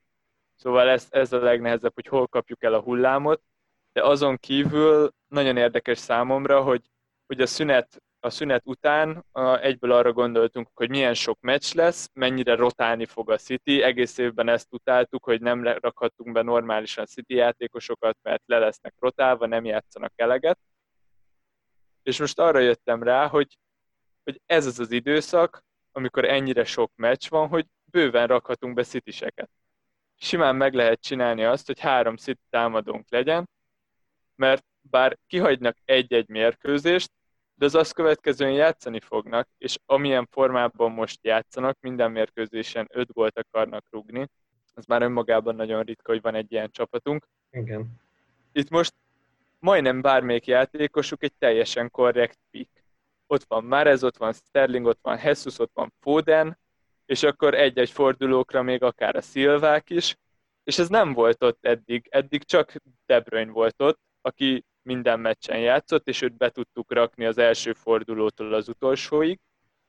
Szóval 0.55 0.89
ez, 0.89 1.07
ez 1.09 1.33
a 1.33 1.37
legnehezebb, 1.37 1.93
hogy 1.93 2.07
hol 2.07 2.27
kapjuk 2.27 2.63
el 2.63 2.73
a 2.73 2.81
hullámot, 2.81 3.41
de 3.93 4.03
azon 4.03 4.37
kívül 4.37 5.13
nagyon 5.27 5.57
érdekes 5.57 5.97
számomra, 5.97 6.61
hogy, 6.61 6.89
hogy 7.25 7.41
a 7.41 7.45
szünet 7.45 8.01
a 8.19 8.29
szünet 8.29 8.61
után 8.65 9.25
egyből 9.61 9.91
arra 9.91 10.13
gondoltunk, 10.13 10.69
hogy 10.73 10.89
milyen 10.89 11.13
sok 11.13 11.39
meccs 11.41 11.73
lesz, 11.73 12.09
mennyire 12.13 12.55
rotálni 12.55 13.05
fog 13.05 13.29
a 13.31 13.37
City. 13.37 13.81
Egész 13.81 14.17
évben 14.17 14.49
ezt 14.49 14.73
utáltuk, 14.73 15.23
hogy 15.23 15.41
nem 15.41 15.63
rakhattunk 15.63 16.31
be 16.31 16.41
normálisan 16.41 17.05
City 17.05 17.33
játékosokat, 17.33 18.17
mert 18.21 18.43
le 18.45 18.59
lesznek 18.59 18.93
rotálva, 18.99 19.45
nem 19.45 19.65
játszanak 19.65 20.13
eleget. 20.15 20.59
És 22.03 22.19
most 22.19 22.39
arra 22.39 22.59
jöttem 22.59 23.03
rá, 23.03 23.27
hogy, 23.27 23.57
hogy 24.23 24.41
ez 24.45 24.65
az 24.65 24.79
az 24.79 24.91
időszak, 24.91 25.63
amikor 25.91 26.25
ennyire 26.25 26.63
sok 26.63 26.91
meccs 26.95 27.29
van, 27.29 27.47
hogy 27.47 27.65
bőven 27.83 28.27
rakhatunk 28.27 28.73
be 28.73 28.83
City-seket. 28.83 29.49
Simán 30.15 30.55
meg 30.55 30.73
lehet 30.73 31.01
csinálni 31.01 31.43
azt, 31.43 31.67
hogy 31.67 31.79
három 31.79 32.15
City 32.15 32.41
támadónk 32.49 33.05
legyen, 33.09 33.49
mert 34.35 34.65
bár 34.81 35.17
kihagynak 35.27 35.77
egy-egy 35.85 36.27
mérkőzést, 36.27 37.11
de 37.59 37.65
az 37.65 37.75
azt 37.75 37.93
következően 37.93 38.51
játszani 38.51 38.99
fognak, 38.99 39.47
és 39.57 39.77
amilyen 39.85 40.27
formában 40.31 40.91
most 40.91 41.19
játszanak, 41.21 41.77
minden 41.81 42.11
mérkőzésen 42.11 42.87
5 42.91 43.11
gólt 43.11 43.37
akarnak 43.37 43.85
rugni, 43.89 44.27
az 44.73 44.85
már 44.85 45.01
önmagában 45.01 45.55
nagyon 45.55 45.83
ritka, 45.83 46.11
hogy 46.11 46.21
van 46.21 46.35
egy 46.35 46.51
ilyen 46.51 46.71
csapatunk. 46.71 47.27
Igen. 47.51 47.87
Itt 48.51 48.69
most 48.69 48.93
majdnem 49.59 50.01
bármelyik 50.01 50.45
játékosuk 50.45 51.23
egy 51.23 51.33
teljesen 51.37 51.91
korrekt 51.91 52.39
pick. 52.51 52.83
Ott 53.27 53.43
van 53.47 53.63
Márez, 53.63 54.03
ott 54.03 54.17
van 54.17 54.33
Sterling, 54.33 54.85
ott 54.85 54.99
van 55.01 55.19
Jesus, 55.23 55.59
ott 55.59 55.71
van 55.73 55.93
Foden, 55.99 56.59
és 57.05 57.23
akkor 57.23 57.53
egy-egy 57.53 57.89
fordulókra 57.89 58.61
még 58.61 58.83
akár 58.83 59.15
a 59.15 59.21
Szilvák 59.21 59.89
is, 59.89 60.17
és 60.63 60.79
ez 60.79 60.89
nem 60.89 61.13
volt 61.13 61.43
ott 61.43 61.65
eddig. 61.65 62.07
Eddig 62.09 62.43
csak 62.43 62.73
De 63.05 63.19
Bruyne 63.19 63.51
volt 63.51 63.81
ott, 63.81 63.99
aki 64.21 64.65
minden 64.83 65.19
meccsen 65.19 65.59
játszott, 65.59 66.07
és 66.07 66.21
őt 66.21 66.37
be 66.37 66.49
tudtuk 66.49 66.93
rakni 66.93 67.25
az 67.25 67.37
első 67.37 67.73
fordulótól 67.73 68.53
az 68.53 68.69
utolsóig. 68.69 69.39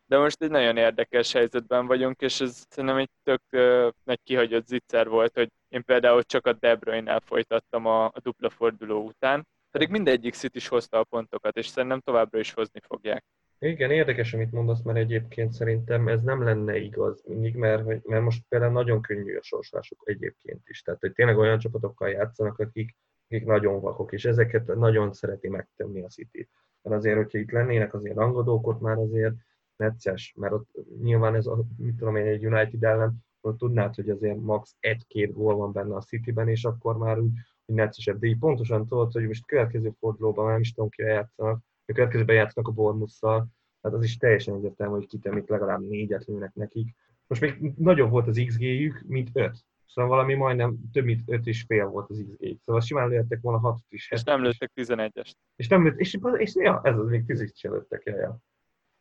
De 0.06 0.18
most 0.18 0.42
egy 0.42 0.50
nagyon 0.50 0.76
érdekes 0.76 1.32
helyzetben 1.32 1.87
vagyunk, 1.87 2.20
és 2.20 2.40
ez 2.40 2.64
szerintem 2.68 2.99
egy 2.99 3.11
tök 3.23 3.42
uh, 3.52 3.92
nagy 4.04 4.20
kihagyott 4.23 4.66
zicser 4.66 5.09
volt, 5.09 5.35
hogy 5.35 5.49
én 5.68 5.85
például 5.85 6.23
csak 6.23 6.47
a 6.47 6.52
De 6.52 6.75
Bruyne-nel 6.76 7.20
folytattam 7.20 7.87
a, 7.87 8.04
a 8.04 8.20
dupla 8.23 8.50
forduló 8.50 9.04
után, 9.04 9.47
pedig 9.70 9.88
mindegyik 9.88 10.35
szit 10.35 10.54
is 10.54 10.68
hozta 10.68 10.99
a 10.99 11.04
pontokat, 11.04 11.56
és 11.56 11.66
szerintem 11.66 12.00
továbbra 12.00 12.38
is 12.38 12.52
hozni 12.52 12.80
fogják. 12.87 13.25
Igen, 13.59 13.90
érdekes, 13.90 14.35
amit 14.35 14.52
mondasz, 14.52 14.82
mert 14.82 14.99
egyébként 14.99 15.52
szerintem 15.52 16.09
ez 16.09 16.23
nem 16.23 16.42
lenne 16.42 16.76
igaz 16.76 17.23
mindig, 17.26 17.54
mert, 17.54 18.06
mert 18.06 18.23
most 18.23 18.44
például 18.49 18.73
nagyon 18.73 19.02
könnyű 19.02 19.37
a 19.37 19.42
sorslásuk 19.42 20.02
egyébként 20.04 20.68
is. 20.68 20.82
Tehát, 20.82 21.00
hogy 21.00 21.12
tényleg 21.12 21.38
olyan 21.38 21.59
csapatokkal 21.59 22.09
játszanak, 22.09 22.59
akik 22.59 22.97
akik 23.31 23.47
nagyon 23.47 23.81
vakok, 23.81 24.13
és 24.13 24.25
ezeket 24.25 24.67
nagyon 24.67 25.13
szereti 25.13 25.49
megtenni 25.49 26.03
a 26.03 26.09
City. 26.09 26.49
Mert 26.83 26.97
azért, 26.97 27.17
hogyha 27.17 27.39
itt 27.39 27.51
lennének 27.51 27.95
azért 27.95 28.17
rangadók, 28.17 28.67
ott 28.67 28.81
már 28.81 28.97
azért 28.97 29.35
necces, 29.77 30.35
mert 30.37 30.53
ott 30.53 30.69
nyilván 31.03 31.35
ez, 31.35 31.47
a, 31.47 31.65
mit 31.77 31.97
tudom 31.97 32.17
én, 32.17 32.27
egy 32.27 32.47
United 32.47 32.85
ellen, 32.85 33.25
ott 33.41 33.59
tudnád, 33.59 33.95
hogy 33.95 34.11
azért 34.11 34.41
max. 34.41 34.77
egy-két 34.81 35.33
gól 35.33 35.57
van 35.57 35.73
benne 35.73 35.95
a 35.95 36.01
Cityben, 36.01 36.49
és 36.49 36.65
akkor 36.65 36.99
már 36.99 37.19
úgy, 37.19 37.33
hogy 37.67 37.75
neccesebb. 37.75 38.19
De 38.19 38.27
így 38.27 38.39
pontosan 38.39 38.87
tudod, 38.87 39.13
hogy 39.13 39.27
most 39.27 39.47
következő 39.47 39.93
fordulóban 39.99 40.51
nem 40.51 40.61
is 40.61 40.73
tudom, 40.73 40.89
ki 40.89 41.03
játszanak, 41.03 41.59
a 41.87 41.93
következőben 41.93 42.37
játszanak 42.37 42.69
a 42.69 42.73
Bournemouth-szal, 42.73 43.47
tehát 43.81 43.97
az 43.97 44.05
is 44.05 44.17
teljesen 44.17 44.55
egyértelmű, 44.55 44.95
hogy 44.95 45.07
kitemik 45.07 45.49
legalább 45.49 45.81
négyet 45.81 46.25
lőnek 46.25 46.55
nekik. 46.55 46.95
Most 47.27 47.41
még 47.41 47.73
nagyobb 47.77 48.11
volt 48.11 48.27
az 48.27 48.43
XG-jük, 48.47 49.05
mint 49.07 49.31
öt. 49.33 49.65
Szóval 49.92 50.11
valami 50.11 50.35
majdnem 50.35 50.78
több 50.92 51.04
mint 51.04 51.23
5 51.26 51.47
és 51.47 51.64
fél 51.66 51.87
volt 51.87 52.11
az 52.11 52.25
XG. 52.28 52.56
Szóval 52.61 52.80
simán 52.80 53.09
lőttek 53.09 53.40
volna 53.40 53.59
6 53.59 53.78
is. 53.88 54.11
És 54.11 54.23
nem 54.23 54.42
lőttek 54.42 54.70
11-est. 54.75 55.32
És 55.56 55.68
nem 55.68 55.85
lőtt, 55.85 55.99
és, 55.99 56.18
és 56.37 56.54
ja, 56.54 56.80
ez 56.82 56.99
az 56.99 57.09
még 57.09 57.25
10 57.25 57.40
is 57.40 57.62
lőttek, 57.62 58.02
ja, 58.04 58.16
ja. 58.16 58.38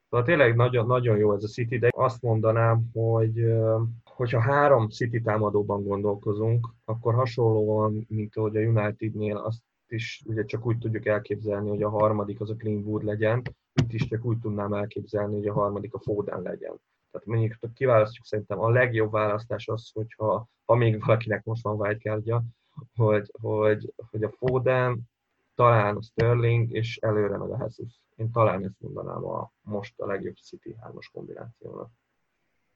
Szóval 0.10 0.26
tényleg 0.26 0.56
nagyon, 0.56 0.86
nagyon 0.86 1.18
jó 1.18 1.34
ez 1.34 1.44
a 1.44 1.48
City, 1.48 1.78
de 1.78 1.90
azt 1.92 2.22
mondanám, 2.22 2.90
hogy 2.94 3.54
hogyha 4.04 4.40
három 4.40 4.90
City 4.90 5.22
támadóban 5.22 5.84
gondolkozunk, 5.84 6.68
akkor 6.86 7.14
hasonlóan, 7.14 8.06
mint 8.10 8.36
ahogy 8.36 8.58
a 8.58 8.60
Unitednél 8.60 9.38
azt 9.38 9.62
is 9.88 10.22
ugye 10.26 10.46
csak 10.46 10.66
úgy 10.66 10.78
tudjuk 10.78 11.06
elképzelni, 11.06 11.70
hogy 11.70 11.84
a 11.84 11.90
harmadik 11.90 12.42
az 12.42 12.50
a 12.50 12.54
Greenwood 12.54 13.04
legyen, 13.04 13.42
itt 13.82 13.94
is 13.94 14.08
csak 14.08 14.26
úgy 14.26 14.40
tudnám 14.40 14.74
elképzelni, 14.74 15.36
hogy 15.36 15.48
a 15.48 15.54
harmadik 15.54 15.94
a 15.94 16.00
Foden 16.00 16.42
legyen. 16.42 16.82
Tehát 17.12 17.28
mondjuk 17.28 17.74
kiválasztjuk 17.74 18.26
szerintem 18.26 18.60
a 18.60 18.70
legjobb 18.70 19.12
választás 19.12 19.68
az, 19.68 19.90
hogyha 19.94 20.48
ha 20.66 20.76
még 20.76 21.06
valakinek 21.06 21.44
most 21.44 21.64
van 21.64 21.80
wildcardja, 21.80 22.44
hogy, 22.96 23.32
hogy, 23.42 23.94
hogy 24.10 24.24
a 24.24 24.30
Foden, 24.30 25.00
talán 25.56 25.96
a 25.96 26.02
Sterling, 26.02 26.72
és 26.72 26.98
előre 26.98 27.38
meg 27.38 27.50
a 27.50 27.58
Jesus. 27.60 28.02
Én 28.16 28.32
talán 28.32 28.64
ezt 28.64 28.80
mondanám 28.80 29.26
a 29.26 29.52
most 29.62 30.00
a 30.00 30.06
legjobb 30.06 30.36
City 30.36 30.76
3-as 30.82 31.06
kombinációnak. 31.12 31.90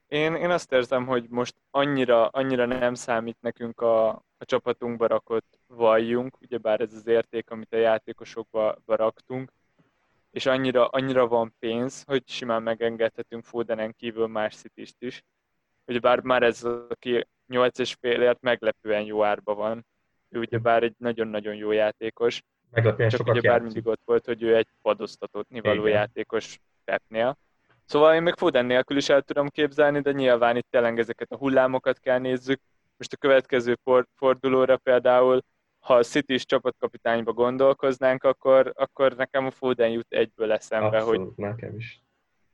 Én, 0.06 0.34
én 0.34 0.50
azt 0.50 0.72
érzem, 0.72 1.06
hogy 1.06 1.26
most 1.28 1.54
annyira, 1.70 2.26
annyira 2.26 2.66
nem 2.66 2.94
számít 2.94 3.36
nekünk 3.40 3.80
a, 3.80 4.08
a 4.08 4.44
csapatunkba 4.44 5.06
rakott 5.06 5.58
valljunk, 5.66 6.40
ugyebár 6.40 6.80
ez 6.80 6.92
az 6.92 7.06
érték, 7.06 7.50
amit 7.50 7.72
a 7.72 7.76
játékosokba 7.76 8.76
raktunk, 8.86 9.52
és 10.34 10.46
annyira, 10.46 10.86
annyira 10.86 11.26
van 11.26 11.54
pénz, 11.58 12.02
hogy 12.06 12.22
simán 12.26 12.62
megengedhetünk 12.62 13.44
Fodenen 13.44 13.94
kívül 13.98 14.26
más 14.26 14.54
city 14.54 14.86
is. 14.98 15.22
Ugye 15.86 15.98
bár 15.98 16.20
már 16.20 16.42
ez, 16.42 16.64
aki 16.88 17.26
8 17.46 17.78
és 17.78 17.96
félért 18.00 18.40
meglepően 18.40 19.02
jó 19.02 19.24
árba 19.24 19.54
van. 19.54 19.86
Ő 20.28 20.38
ugye 20.38 20.58
bár 20.58 20.82
egy 20.82 20.94
nagyon-nagyon 20.98 21.54
jó 21.54 21.70
játékos. 21.70 22.42
Meglepően 22.70 23.08
csak 23.08 23.26
ugye 23.26 23.40
bár 23.40 23.60
mindig 23.60 23.86
ott 23.86 24.00
volt, 24.04 24.24
hogy 24.24 24.42
ő 24.42 24.56
egy 24.56 24.68
padoztatott 24.82 25.48
nivaló 25.48 25.86
játékos 25.86 26.58
Pepnél. 26.84 27.36
Szóval 27.84 28.14
én 28.14 28.22
még 28.22 28.34
Foden 28.34 28.66
nélkül 28.66 28.96
is 28.96 29.08
el 29.08 29.22
tudom 29.22 29.48
képzelni, 29.48 30.00
de 30.00 30.12
nyilván 30.12 30.56
itt 30.56 30.66
tényleg 30.70 30.98
ezeket 30.98 31.32
a 31.32 31.36
hullámokat 31.36 31.98
kell 31.98 32.18
nézzük. 32.18 32.60
Most 32.96 33.12
a 33.12 33.16
következő 33.16 33.78
fordulóra 34.14 34.76
például 34.76 35.42
ha 35.84 35.94
a 35.94 36.02
city 36.02 36.36
csapatkapitányba 36.36 37.32
gondolkoznánk, 37.32 38.22
akkor, 38.22 38.72
akkor 38.74 39.16
nekem 39.16 39.46
a 39.46 39.50
Foden 39.50 39.90
jut 39.90 40.12
egyből 40.12 40.52
eszembe, 40.52 40.96
Abszolút, 40.96 41.34
hogy 41.34 41.44
nekem 41.44 41.76
is. 41.76 42.02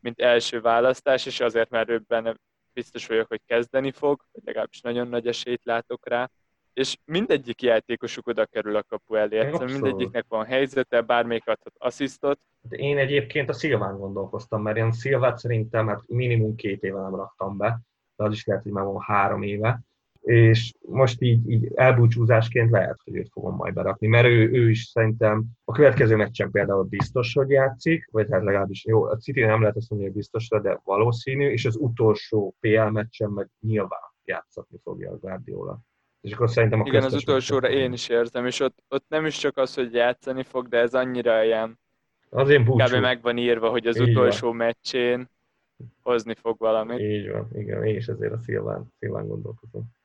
mint 0.01 0.21
első 0.21 0.61
választás, 0.61 1.27
és 1.27 1.41
azért, 1.41 1.71
mert 1.71 1.89
ő 1.89 2.03
benne 2.09 2.35
biztos 2.73 3.07
vagyok, 3.07 3.29
hogy 3.29 3.41
kezdeni 3.47 3.91
fog, 3.91 4.25
vagy 4.33 4.43
legalábbis 4.45 4.81
nagyon 4.81 5.09
nagy 5.09 5.27
esélyt 5.27 5.65
látok 5.65 6.09
rá, 6.09 6.31
és 6.73 6.97
mindegyik 7.05 7.63
játékosuk 7.63 8.27
oda 8.27 8.47
kerül 8.47 8.77
a 8.77 8.83
kapu 8.83 9.15
elé, 9.15 9.39
egyszerűen 9.39 9.81
mindegyiknek 9.81 10.25
van 10.29 10.45
helyzete, 10.45 11.01
bármelyik 11.01 11.49
adhat 11.49 11.75
asszisztot. 11.79 12.41
De 12.61 12.77
én 12.77 12.99
egyébként 12.99 13.49
a 13.49 13.53
Szilván 13.53 13.99
gondolkoztam, 13.99 14.63
mert 14.63 14.77
én 14.77 14.93
Szilvát 14.93 15.39
szerintem 15.39 15.89
hát 15.89 16.03
minimum 16.07 16.55
két 16.55 16.83
éve 16.83 17.01
nem 17.01 17.15
raktam 17.15 17.57
be, 17.57 17.81
de 18.17 18.25
az 18.25 18.33
is 18.33 18.45
lehet, 18.45 18.63
hogy 18.63 18.73
már 18.73 18.85
van 18.85 19.01
három 19.01 19.43
éve, 19.43 19.81
és 20.21 20.73
most 20.81 21.23
így, 21.23 21.51
így 21.51 21.71
elbúcsúzásként 21.75 22.71
lehet, 22.71 23.01
hogy 23.05 23.17
őt 23.17 23.29
fogom 23.33 23.55
majd 23.57 23.75
berakni, 23.75 24.07
mert 24.07 24.27
ő, 24.27 24.51
ő 24.51 24.71
is 24.71 24.85
szerintem 24.85 25.45
a 25.65 25.73
következő 25.73 26.17
meccsen 26.17 26.51
például 26.51 26.83
biztos, 26.83 27.33
hogy 27.35 27.51
játszik, 27.51 28.09
vagy 28.11 28.27
hát 28.31 28.43
legalábbis 28.43 28.85
jó, 28.85 29.03
a 29.03 29.17
City 29.17 29.41
nem 29.41 29.61
lehet 29.61 29.77
azt 29.77 29.91
mondani, 29.91 30.11
hogy 30.11 30.19
biztosra, 30.19 30.61
de 30.61 30.81
valószínű, 30.85 31.49
és 31.49 31.65
az 31.65 31.77
utolsó 31.77 32.55
PL 32.61 32.81
meccsen 32.83 33.31
meg 33.31 33.49
nyilván 33.61 34.01
játszatni 34.25 34.79
fogja 34.83 35.11
a 35.11 35.19
Guardiola. 35.19 35.81
És 36.21 36.33
akkor 36.33 36.51
szerintem 36.51 36.81
a 36.81 36.87
Igen, 36.87 37.03
az 37.03 37.15
utolsóra 37.15 37.71
én 37.71 37.93
is 37.93 38.09
érzem, 38.09 38.47
és 38.47 38.61
ott, 38.61 38.79
ott 38.89 39.05
nem 39.09 39.27
is 39.27 39.39
csak 39.39 39.57
az, 39.57 39.75
hogy 39.75 39.93
játszani 39.93 40.43
fog, 40.43 40.69
de 40.69 40.79
ez 40.79 40.95
annyira 40.95 41.45
ilyen 41.45 41.79
az 42.31 42.49
én 42.49 42.65
búcsú. 42.65 42.97
Kb. 42.97 43.01
meg 43.01 43.23
van 43.23 43.37
írva, 43.37 43.69
hogy 43.71 43.87
az 43.87 44.01
Így 44.01 44.11
utolsó 44.11 44.47
van. 44.47 44.57
meccsén 44.57 45.31
hozni 46.03 46.35
fog 46.35 46.59
valamit. 46.59 47.01
Így 47.01 47.31
van, 47.31 47.49
igen, 47.53 47.85
én 47.85 47.97
is 47.97 48.07
ezért 48.07 48.33
a 48.33 48.39
Szilván, 48.39 48.93
Szilván 48.99 49.27
gondolkozom. 49.27 49.99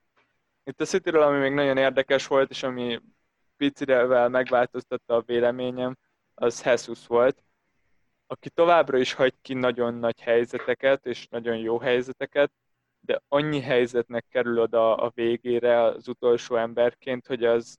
Itt 0.68 0.82
a 0.82 0.86
city 0.86 1.10
ami 1.10 1.38
még 1.38 1.54
nagyon 1.54 1.78
érdekes 1.78 2.28
volt, 2.28 2.50
és 2.50 2.64
ami 2.64 3.02
picirevel 3.58 4.30
megváltoztatta 4.30 5.16
a 5.16 5.24
véleményem, 5.26 5.98
az 6.34 6.64
Jesus 6.64 7.08
volt, 7.08 7.44
aki 8.28 8.50
továbbra 8.50 8.98
is 8.98 9.14
hagy 9.14 9.34
ki 9.42 9.54
nagyon 9.54 9.94
nagy 9.94 10.22
helyzeteket, 10.22 11.06
és 11.06 11.28
nagyon 11.28 11.58
jó 11.58 11.80
helyzeteket, 11.80 12.52
de 13.00 13.22
annyi 13.28 13.62
helyzetnek 13.62 14.26
kerül 14.30 14.60
oda 14.60 14.96
a 14.96 15.12
végére 15.16 15.82
az 15.82 16.08
utolsó 16.08 16.56
emberként, 16.56 17.28
hogy 17.28 17.44
az, 17.44 17.78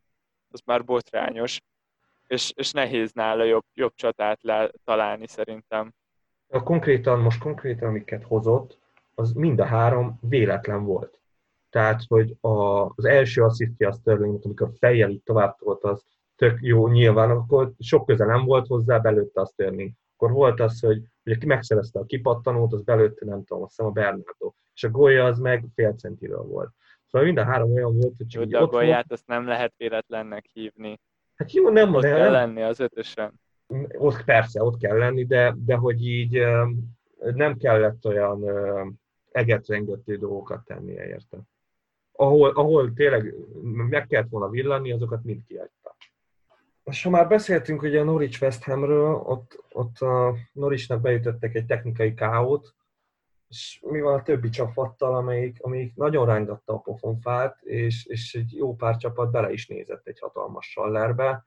az 0.49 0.61
már 0.65 0.85
botrányos, 0.85 1.61
és, 2.27 2.53
és 2.57 2.73
nehéz 2.73 3.13
nála 3.13 3.45
jobb, 3.45 3.65
jobb 3.75 3.95
csatát 3.95 4.43
le, 4.43 4.71
találni 4.85 5.27
szerintem. 5.27 5.95
A 6.49 6.63
konkrétan, 6.63 7.21
most 7.21 7.41
konkrétan, 7.41 7.89
amiket 7.89 8.25
hozott, 8.25 8.79
az 9.15 9.33
mind 9.33 9.61
a 9.61 9.65
három 9.65 10.19
véletlen 10.21 10.85
volt. 10.85 11.21
Tehát, 11.71 12.03
hogy 12.09 12.37
a, 12.41 12.85
az 12.85 13.05
első 13.05 13.43
asszisztja 13.43 13.89
a 13.89 13.93
Sterling, 13.93 14.41
amikor 14.43 14.71
fejjel 14.79 15.11
így 15.11 15.23
tovább 15.23 15.57
tolt, 15.57 15.85
az 15.85 16.05
tök 16.37 16.59
jó 16.61 16.89
nyilván, 16.89 17.31
akkor 17.31 17.73
sok 17.79 18.07
köze 18.07 18.25
nem 18.25 18.45
volt 18.45 18.67
hozzá, 18.67 18.99
belőtte 18.99 19.41
a 19.41 19.47
Sterling. 19.47 19.91
Akkor 20.17 20.33
volt 20.33 20.61
az, 20.61 20.81
hogy 20.81 21.03
ugye 21.25 21.37
ki 21.37 21.47
megszerezte 21.47 21.99
a 21.99 22.05
kipattanót, 22.05 22.73
az 22.73 22.83
belőtte, 22.83 23.25
nem 23.25 23.45
tudom, 23.45 23.63
azt 23.63 23.71
hiszem 23.77 23.87
a 23.87 23.91
Bernardo. 23.91 24.53
És 24.75 24.85
a 24.85 24.91
golya 24.91 25.25
az 25.25 25.39
meg 25.39 25.65
fél 25.75 25.93
centiről 25.93 26.43
volt. 26.43 26.71
Szóval 27.07 27.27
mind 27.27 27.39
a 27.39 27.45
három 27.45 27.73
olyan 27.73 27.97
volt, 27.97 28.15
hogy 28.17 28.27
csak 28.27 28.43
Jó, 28.43 28.49
de 28.49 28.59
a 28.59 28.67
golyát 28.67 29.13
azt 29.13 29.27
nem 29.27 29.47
lehet 29.47 29.75
véletlennek 29.77 30.45
hívni. 30.53 31.01
Hát 31.35 31.53
jó, 31.53 31.69
nem, 31.69 31.95
Ott 31.95 32.03
nem, 32.03 32.15
kell 32.17 32.31
lenni 32.31 32.63
az 32.63 32.81
ötösen. 32.81 33.41
Ott 33.99 34.25
persze, 34.25 34.63
ott 34.63 34.79
kell 34.79 34.97
lenni, 34.97 35.25
de, 35.25 35.55
de 35.59 35.75
hogy 35.75 36.07
így 36.07 36.43
nem 37.35 37.57
kellett 37.57 38.05
olyan 38.05 38.45
egetrengető 39.33 40.17
dolgokat 40.17 40.65
tennie 40.65 41.07
érte. 41.07 41.39
Ahol, 42.17 42.51
ahol 42.51 42.93
tényleg 42.93 43.35
meg 43.63 44.07
kellett 44.07 44.29
volna 44.29 44.49
villani, 44.49 44.93
azokat 44.93 45.25
mind 45.25 45.41
kiadta. 45.47 45.97
És 46.85 47.03
ha 47.03 47.11
már 47.11 47.29
beszéltünk 47.29 47.83
ugye 47.83 48.01
a 48.01 48.05
Norwich 48.05 48.43
West 48.43 48.63
Hamről, 48.63 49.15
ott, 49.15 49.65
ott 49.73 49.99
a 49.99 50.35
Norwichnak 50.53 51.01
beütöttek 51.01 51.55
egy 51.55 51.67
technikai 51.67 52.15
káót, 52.15 52.75
és 53.49 53.81
mi 53.83 54.01
van 54.01 54.15
a 54.15 54.23
többi 54.23 54.49
csapattal, 54.49 55.15
amelyik, 55.15 55.57
amelyik 55.63 55.95
nagyon 55.95 56.27
rángatta 56.27 56.73
a 56.73 56.79
pofonfát, 56.79 57.63
és, 57.63 58.07
és 58.07 58.35
egy 58.35 58.53
jó 58.55 58.77
pár 58.77 58.97
csapat 58.97 59.31
bele 59.31 59.53
is 59.53 59.67
nézett 59.67 60.07
egy 60.07 60.19
hatalmas 60.19 60.71
sallerbe. 60.71 61.47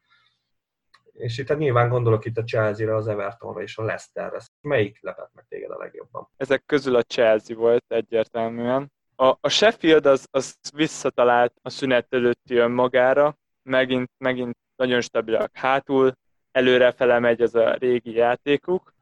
És 1.14 1.38
itt 1.38 1.48
hát 1.48 1.58
nyilván 1.58 1.90
gondolok 1.90 2.26
itt 2.26 2.38
a 2.38 2.44
Chelsea-re, 2.44 2.96
az 2.96 3.08
Evertonra 3.08 3.62
és 3.62 3.78
a 3.78 3.84
Leicesterre. 3.84 4.40
Melyik 4.62 5.02
lepett 5.02 5.32
meg 5.34 5.46
téged 5.50 5.72
a 5.72 5.78
legjobban? 5.78 6.30
Ezek 6.38 6.66
közül 6.66 6.96
a 6.96 7.04
Chelsea 7.04 7.56
volt 7.56 7.86
egyértelműen. 7.88 8.92
A, 9.22 9.38
a 9.42 9.50
Sheffield 9.50 10.06
az, 10.06 10.28
az 10.32 10.58
visszatalált 10.74 11.54
a 11.62 11.70
szünet 11.70 12.14
előtti 12.14 12.56
önmagára, 12.56 13.38
megint, 13.64 14.10
megint 14.18 14.58
nagyon 14.76 15.02
stabilak 15.02 15.56
hátul, 15.56 16.14
előrefele 16.52 17.20
megy 17.20 17.42
ez 17.42 17.56
a 17.56 17.74
régi 17.74 18.12
játékuk, 18.12 18.94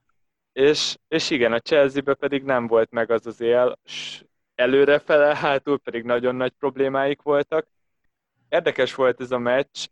és, 0.53 0.97
és 1.07 1.29
igen, 1.29 1.53
a 1.53 1.59
Chelsea-be 1.59 2.13
pedig 2.13 2.43
nem 2.43 2.67
volt 2.67 2.91
meg 2.91 3.11
az 3.11 3.27
az 3.27 3.41
él, 3.41 3.77
és 3.83 4.23
előrefele, 4.55 5.35
hátul 5.35 5.79
pedig 5.79 6.03
nagyon 6.03 6.35
nagy 6.35 6.51
problémáik 6.59 7.21
voltak. 7.21 7.67
Érdekes 8.49 8.95
volt 8.95 9.21
ez 9.21 9.31
a 9.31 9.37
meccs, 9.37 9.87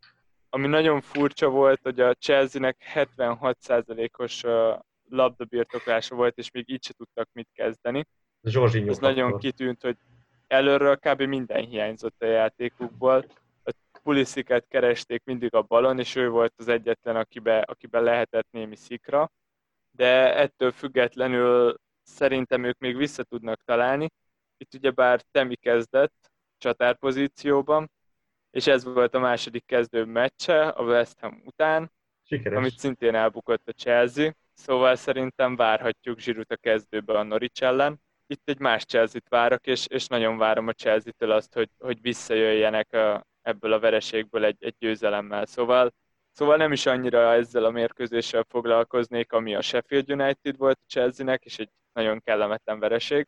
ami 0.50 0.68
nagyon 0.68 1.02
furcsa 1.02 1.50
volt, 1.50 1.80
hogy 1.84 2.00
a 2.00 2.14
Chelsea-nek 2.14 2.78
76%-os 2.94 4.44
labdabirtoklása 5.10 6.16
volt, 6.16 6.38
és 6.38 6.52
még 6.52 6.70
így 6.70 6.84
se 6.84 6.94
tudtak 6.94 7.30
mit 7.34 7.50
kezdeni. 7.54 8.08
Zsorzsinyó 8.44 8.90
Ez 8.90 8.98
nagyon 8.98 9.38
kitűnt, 9.38 9.82
hogy 9.82 9.98
előről 10.48 10.98
kb. 10.98 11.22
minden 11.22 11.66
hiányzott 11.66 12.22
a 12.22 12.26
játékukból. 12.26 13.26
A 13.64 13.72
Pulisziket 14.04 14.66
keresték 14.68 15.24
mindig 15.24 15.54
a 15.54 15.62
balon, 15.62 16.00
és 16.00 16.16
ő 16.16 16.30
volt 16.30 16.54
az 16.58 16.68
egyetlen, 16.68 17.16
akibe, 17.16 17.60
akibe 17.60 18.00
lehetett 18.00 18.48
némi 18.52 18.76
szikra 18.76 19.32
de 19.96 20.36
ettől 20.36 20.72
függetlenül 20.72 21.76
szerintem 22.04 22.64
ők 22.64 22.78
még 22.78 22.98
vissza 22.98 23.24
tudnak 23.24 23.62
találni. 23.64 24.12
Itt 24.58 24.74
ugyebár 24.74 25.22
Temi 25.32 25.56
kezdett 25.56 26.32
csatárpozícióban, 26.58 27.92
és 28.52 28.68
ez 28.68 28.84
volt 28.84 29.16
a 29.16 29.20
második 29.20 29.66
kezdő 29.66 30.04
meccse 30.06 30.68
a 30.68 30.84
West 30.84 31.20
Ham 31.20 31.42
után, 31.46 31.92
Sikeres. 32.24 32.58
amit 32.58 32.78
szintén 32.78 33.16
elbukott 33.16 33.68
a 33.68 33.72
Chelsea, 33.72 34.34
szóval 34.54 34.96
szerintem 34.96 35.56
várhatjuk 35.56 36.20
Zsirut 36.20 36.52
a 36.52 36.56
kezdőbe 36.56 37.18
a 37.20 37.24
Norwich 37.24 37.64
ellen. 37.64 38.02
Itt 38.28 38.50
egy 38.50 38.60
más 38.60 38.86
Chelsea-t 38.86 39.30
várok, 39.30 39.68
és, 39.68 39.88
és 39.88 40.08
nagyon 40.08 40.38
várom 40.38 40.68
a 40.68 40.72
Chelsea-től 40.72 41.32
azt, 41.32 41.54
hogy, 41.54 41.70
hogy 41.80 42.02
visszajöjjenek 42.02 42.94
a, 42.94 43.26
ebből 43.42 43.74
a 43.74 43.80
vereségből 43.80 44.46
egy, 44.46 44.58
egy 44.60 44.76
győzelemmel. 44.80 45.46
Szóval 45.46 45.94
Szóval 46.36 46.58
nem 46.58 46.72
is 46.72 46.86
annyira 46.86 47.34
ezzel 47.34 47.64
a 47.66 47.70
mérkőzéssel 47.70 48.46
foglalkoznék, 48.50 49.32
ami 49.32 49.56
a 49.56 49.62
Sheffield 49.62 50.12
United 50.12 50.58
volt 50.58 50.80
a 50.82 50.88
Chelsea-nek, 50.88 51.46
és 51.46 51.60
egy 51.60 51.70
nagyon 51.94 52.22
kellemetlen 52.24 52.80
vereség, 52.80 53.28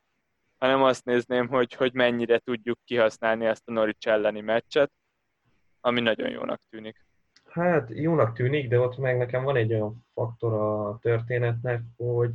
hanem 0.58 0.84
azt 0.84 1.06
nézném, 1.06 1.48
hogy, 1.48 1.74
hogy 1.74 1.94
mennyire 1.94 2.38
tudjuk 2.38 2.80
kihasználni 2.86 3.46
ezt 3.46 3.68
a 3.68 3.72
Norwich 3.72 4.08
elleni 4.08 4.42
meccset, 4.42 4.92
ami 5.82 6.02
nagyon 6.02 6.30
jónak 6.30 6.62
tűnik. 6.70 7.06
Hát 7.50 7.90
jónak 7.90 8.34
tűnik, 8.34 8.70
de 8.70 8.80
ott 8.80 8.98
meg 8.98 9.18
nekem 9.18 9.44
van 9.44 9.56
egy 9.56 9.74
olyan 9.74 10.06
faktor 10.14 10.54
a 10.54 11.00
történetnek, 11.02 11.82
hogy, 11.98 12.32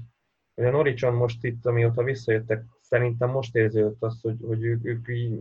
hogy 0.55 0.65
a 0.65 0.71
Norwichon 0.71 1.15
most 1.15 1.45
itt, 1.45 1.67
amióta 1.67 2.03
visszajöttek, 2.03 2.65
szerintem 2.81 3.31
most 3.31 3.57
érződött 3.57 4.03
az, 4.03 4.21
hogy, 4.21 4.37
hogy 4.47 4.65
ők, 4.65 4.85
ők 4.85 5.09
így, 5.09 5.41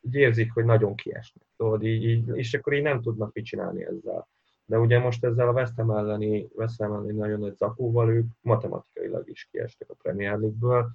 így 0.00 0.14
érzik, 0.14 0.52
hogy 0.52 0.64
nagyon 0.64 0.94
kiesnek. 0.94 1.46
Tudod, 1.56 1.82
így, 1.82 2.04
így, 2.04 2.36
és 2.36 2.54
akkor 2.54 2.72
így 2.72 2.82
nem 2.82 3.02
tudnak 3.02 3.32
mit 3.32 3.44
csinálni 3.44 3.84
ezzel 3.84 4.28
de 4.70 4.78
ugye 4.78 4.98
most 4.98 5.24
ezzel 5.24 5.48
a 5.48 5.52
West 5.52 5.76
Ham 5.76 5.90
elleni, 5.90 6.48
West 6.54 6.78
Ham 6.78 6.92
elleni 6.92 7.18
nagyon 7.18 7.38
nagy 7.38 7.56
zakóval 7.56 8.10
ők 8.10 8.26
matematikailag 8.40 9.28
is 9.28 9.48
kiestek 9.50 9.90
a 9.90 9.94
Premier 9.94 10.38
League-ből, 10.38 10.90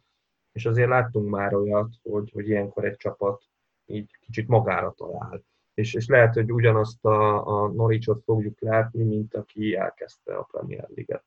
és 0.51 0.65
azért 0.65 0.89
láttunk 0.89 1.29
már 1.29 1.53
olyat, 1.53 1.89
hogy, 2.03 2.31
hogy 2.31 2.47
ilyenkor 2.47 2.85
egy 2.85 2.95
csapat 2.95 3.43
így 3.85 4.17
kicsit 4.19 4.47
magára 4.47 4.91
talál. 4.91 5.43
És, 5.73 5.93
és 5.93 6.07
lehet, 6.07 6.33
hogy 6.33 6.51
ugyanazt 6.51 7.05
a, 7.05 7.47
a 7.47 7.67
Norwichot 7.67 8.23
fogjuk 8.23 8.59
látni, 8.59 9.03
mint 9.03 9.35
aki 9.35 9.75
elkezdte 9.75 10.35
a 10.35 10.47
Premier 10.51 10.87
League-et. 10.95 11.23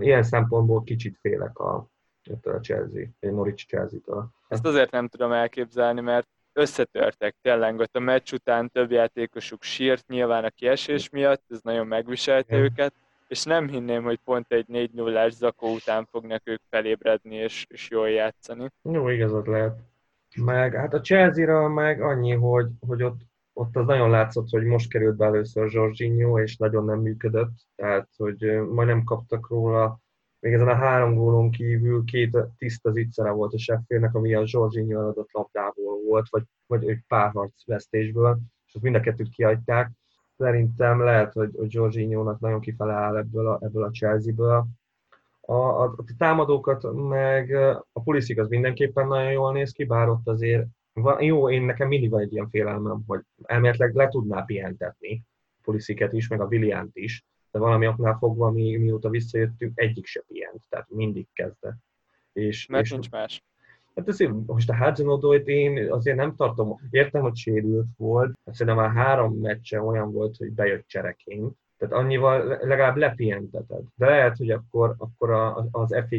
Ilyen 0.00 0.22
szempontból 0.22 0.82
kicsit 0.82 1.18
félek 1.20 1.58
a, 1.58 1.88
a 2.42 2.48
Chelsea, 2.48 3.04
a 3.20 3.26
Norwich 3.26 3.66
Chelsea-től. 3.66 4.28
Ezt 4.48 4.66
azért 4.66 4.90
nem 4.90 5.08
tudom 5.08 5.32
elképzelni, 5.32 6.00
mert 6.00 6.28
összetörtek 6.52 7.34
tényleg 7.42 7.78
ott 7.78 7.96
a 7.96 8.00
meccs 8.00 8.32
után 8.32 8.70
több 8.70 8.90
játékosuk 8.90 9.62
sírt 9.62 10.06
nyilván 10.06 10.44
a 10.44 10.50
kiesés 10.50 11.08
miatt, 11.10 11.42
ez 11.48 11.60
nagyon 11.62 11.86
megviselte 11.86 12.54
Igen. 12.54 12.64
őket, 12.64 12.92
és 13.28 13.42
nem 13.44 13.68
hinném, 13.68 14.02
hogy 14.02 14.18
pont 14.24 14.52
egy 14.52 14.68
4 14.68 14.90
0 14.92 15.28
zakó 15.28 15.74
után 15.74 16.06
fognak 16.10 16.40
ők 16.44 16.60
felébredni 16.70 17.34
és, 17.34 17.66
és 17.68 17.90
jól 17.90 18.10
játszani. 18.10 18.70
Jó, 18.82 19.08
igazad 19.08 19.46
lehet. 19.46 19.78
Meg 20.36 20.74
hát 20.74 20.94
a 20.94 21.00
Chelsea-ra 21.00 21.68
meg 21.68 22.00
annyi, 22.02 22.32
hogy, 22.32 22.70
hogy 22.86 23.02
ott, 23.02 23.20
ott 23.52 23.76
az 23.76 23.86
nagyon 23.86 24.10
látszott, 24.10 24.48
hogy 24.48 24.64
most 24.64 24.90
került 24.90 25.16
be 25.16 25.26
először 25.26 25.72
Jorginho, 25.72 26.40
és 26.40 26.56
nagyon 26.56 26.84
nem 26.84 27.00
működött, 27.00 27.52
tehát 27.74 28.08
hogy 28.16 28.60
majd 28.70 28.88
nem 28.88 29.04
kaptak 29.04 29.48
róla 29.48 30.00
még 30.42 30.52
ezen 30.52 30.68
a 30.68 30.74
három 30.74 31.14
gólon 31.14 31.50
kívül 31.50 32.04
két 32.04 32.36
tiszta 32.56 32.90
zicsere 32.90 33.30
volt 33.30 33.52
a 33.52 33.58
Sheffieldnek, 33.58 34.14
ami 34.14 34.34
a 34.34 34.42
Jorginho 34.44 35.08
adott 35.08 35.32
labdából 35.32 36.00
volt, 36.08 36.26
vagy, 36.30 36.42
vagy 36.66 36.88
egy 36.88 37.00
párharc 37.06 37.66
vesztésből, 37.66 38.38
és 38.66 38.74
azt 38.74 38.82
mind 38.82 38.94
a 38.94 39.00
kettőt 39.00 39.28
kiadták. 39.28 39.90
Szerintem 40.36 41.00
lehet, 41.00 41.32
hogy, 41.32 41.50
hogy 41.56 41.72
Jorginho-nak 41.72 42.40
nagyon 42.40 42.60
kifele 42.60 42.92
áll 42.92 43.16
ebből 43.16 43.48
a, 43.48 43.58
ebből 43.60 43.84
a 43.84 43.90
Chelsea-ből. 43.90 44.66
A, 45.40 45.52
a, 45.52 45.82
a 45.82 46.04
támadókat 46.18 46.92
meg 46.92 47.54
a 47.92 48.02
Pulisic 48.04 48.38
az 48.38 48.48
mindenképpen 48.48 49.06
nagyon 49.06 49.32
jól 49.32 49.52
néz 49.52 49.72
ki, 49.72 49.84
bár 49.84 50.08
ott 50.08 50.28
azért 50.28 50.66
van, 50.92 51.22
jó, 51.22 51.50
én 51.50 51.62
nekem 51.62 51.88
mindig 51.88 52.10
van 52.10 52.20
egy 52.20 52.32
ilyen 52.32 52.48
félelmem, 52.48 53.02
hogy 53.06 53.20
elméletileg 53.42 53.94
le 53.94 54.08
tudná 54.08 54.42
pihentetni 54.42 55.22
Pulisicet 55.62 56.12
is, 56.12 56.28
meg 56.28 56.40
a 56.40 56.46
Williant 56.46 56.96
is, 56.96 57.24
de 57.50 57.58
valami 57.58 57.86
oknál 57.86 58.16
fogva, 58.18 58.50
mi, 58.50 58.76
mióta 58.76 59.08
visszajöttünk, 59.08 59.72
egyik 59.78 60.06
se 60.06 60.22
pihent, 60.26 60.62
tehát 60.68 60.90
mindig 60.90 61.26
kezdett. 61.32 61.76
És, 62.32 62.66
Mert 62.66 62.84
és, 62.84 62.90
nincs 62.90 63.10
más. 63.10 63.44
Hát 63.94 64.08
azért, 64.08 64.32
most 64.46 64.70
a 64.70 64.76
hudson 64.76 65.42
én 65.44 65.92
azért 65.92 66.16
nem 66.16 66.34
tartom, 66.34 66.80
értem, 66.90 67.22
hogy 67.22 67.36
sérült 67.36 67.88
volt, 67.96 68.38
szerintem 68.44 68.76
már 68.76 68.94
három 68.94 69.34
meccse 69.34 69.82
olyan 69.82 70.12
volt, 70.12 70.36
hogy 70.36 70.52
bejött 70.52 70.86
csereként, 70.86 71.56
tehát 71.78 71.94
annyival 71.94 72.46
legalább 72.46 72.96
lepihenteted. 72.96 73.84
De 73.94 74.06
lehet, 74.06 74.36
hogy 74.36 74.50
akkor, 74.50 74.94
akkor 74.98 75.30
az 75.70 75.96
FA 76.08 76.16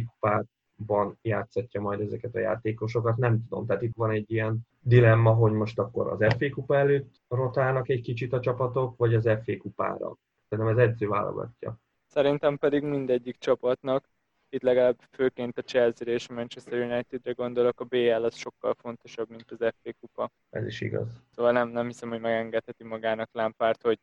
kupában 0.86 1.18
játszhatja 1.22 1.82
majd 1.82 2.00
ezeket 2.00 2.36
a 2.36 2.40
játékosokat, 2.40 3.18
nem 3.18 3.48
tudom. 3.50 3.66
Tehát 3.66 3.82
itt 3.82 3.96
van 3.96 4.12
egy 4.12 4.32
ilyen 4.32 4.60
dilemma, 4.82 5.34
hogy 5.34 5.52
most 5.52 5.80
akkor 5.80 6.08
az 6.08 6.34
FA 6.38 6.50
kupa 6.50 6.78
előtt 6.78 7.22
rotálnak 7.28 7.90
egy 7.90 8.02
kicsit 8.02 8.34
a 8.34 8.40
csapatok, 8.40 8.98
vagy 8.98 9.14
az 9.16 9.24
FA 9.24 9.58
kupára. 9.58 10.18
Szerintem 10.50 10.78
ez 10.78 10.90
edző 10.90 11.08
válogatja. 11.08 11.80
Szerintem 12.08 12.58
pedig 12.58 12.84
mindegyik 12.84 13.38
csapatnak, 13.38 14.10
itt 14.50 14.62
legalább 14.62 15.00
főként 15.12 15.58
a 15.58 15.62
Chelsea 15.62 16.08
és 16.08 16.28
Manchester 16.28 16.80
United-re 16.80 17.32
gondolok, 17.32 17.80
a 17.80 17.84
BL 17.84 18.24
az 18.24 18.36
sokkal 18.36 18.74
fontosabb, 18.74 19.30
mint 19.30 19.52
az 19.52 19.58
FA 19.60 19.94
kupa. 20.00 20.32
Ez 20.50 20.66
is 20.66 20.82
igaz. 20.82 21.24
Szóval 21.36 21.52
nem, 21.52 21.70
nem 21.70 21.88
hiszem, 21.88 22.10
hogy 22.10 22.20
megengedheti 22.20 22.84
magának 22.84 23.30
Lampard, 23.32 23.82
hogy, 23.82 24.00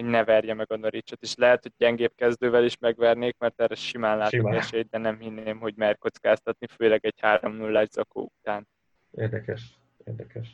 hogy 0.00 0.10
ne 0.10 0.24
verje 0.24 0.54
meg 0.54 0.72
a 0.72 0.76
Norwichot, 0.76 1.22
és 1.22 1.34
lehet, 1.34 1.62
hogy 1.62 1.72
gyengébb 1.76 2.12
kezdővel 2.14 2.64
is 2.64 2.78
megvernék, 2.78 3.38
mert 3.38 3.60
erre 3.60 3.74
simán 3.74 4.16
látok 4.16 4.40
simán. 4.40 4.54
esélyt, 4.54 4.88
de 4.88 4.98
nem 4.98 5.18
hinném, 5.18 5.58
hogy 5.58 5.74
mer 5.76 5.98
kockáztatni, 5.98 6.66
főleg 6.66 7.04
egy 7.04 7.18
3-0-1 7.20 7.90
zakó 7.90 8.32
után. 8.38 8.68
Érdekes, 9.10 9.62
érdekes. 10.04 10.48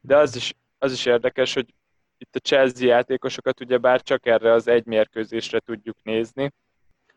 De 0.00 0.16
az 0.16 0.36
is, 0.36 0.54
az 0.78 0.92
is 0.92 1.06
érdekes, 1.06 1.54
hogy 1.54 1.74
itt 2.18 2.34
a 2.34 2.38
Chelsea 2.38 2.86
játékosokat 2.86 3.60
ugye 3.60 3.78
bár 3.78 4.02
csak 4.02 4.26
erre 4.26 4.52
az 4.52 4.68
egy 4.68 4.84
mérkőzésre 4.84 5.58
tudjuk 5.58 5.96
nézni, 6.02 6.52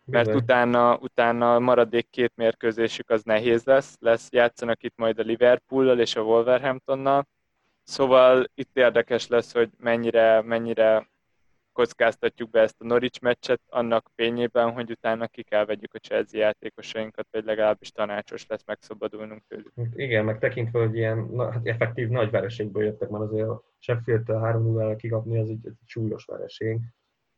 mert 0.05 0.25
Bizony. 0.25 0.41
utána, 0.41 0.97
utána 0.97 1.55
a 1.55 1.59
maradék 1.59 2.09
két 2.09 2.31
mérkőzésük 2.35 3.09
az 3.09 3.23
nehéz 3.23 3.63
lesz, 3.63 3.95
lesz, 3.99 4.31
játszanak 4.31 4.83
itt 4.83 4.97
majd 4.97 5.19
a 5.19 5.23
Liverpool-lal 5.23 5.99
és 5.99 6.15
a 6.15 6.21
Wolverhamptonnal, 6.21 7.27
szóval 7.83 8.45
itt 8.53 8.77
érdekes 8.77 9.27
lesz, 9.27 9.53
hogy 9.53 9.69
mennyire, 9.77 10.41
mennyire 10.41 11.11
kockáztatjuk 11.73 12.49
be 12.49 12.61
ezt 12.61 12.81
a 12.81 12.85
Norwich 12.85 13.21
meccset 13.21 13.61
annak 13.69 14.11
fényében, 14.15 14.71
hogy 14.71 14.91
utána 14.91 15.27
ki 15.27 15.43
kell 15.43 15.65
vegyük 15.65 15.93
a 15.93 15.97
Chelsea 15.97 16.39
játékosainkat, 16.39 17.27
vagy 17.31 17.43
legalábbis 17.43 17.91
tanácsos 17.91 18.45
lesz 18.47 18.65
megszabadulnunk 18.65 19.41
tőlük. 19.47 19.71
Hát 19.75 19.93
igen, 19.95 20.25
meg 20.25 20.39
tekintve, 20.39 20.79
hogy 20.79 20.95
ilyen 20.95 21.17
na, 21.17 21.51
hát 21.51 21.67
effektív 21.67 22.09
nagy 22.09 22.31
vereségből 22.31 22.83
jöttek, 22.83 23.09
mert 23.09 23.23
azért 23.23 23.47
a 23.47 23.63
Sheffield 23.79 24.27
3 24.27 24.63
0 24.63 24.95
kikapni 24.95 25.39
az 25.39 25.49
egy, 25.49 25.67
egy 25.67 25.77
súlyos 25.85 26.25
vereség. 26.25 26.79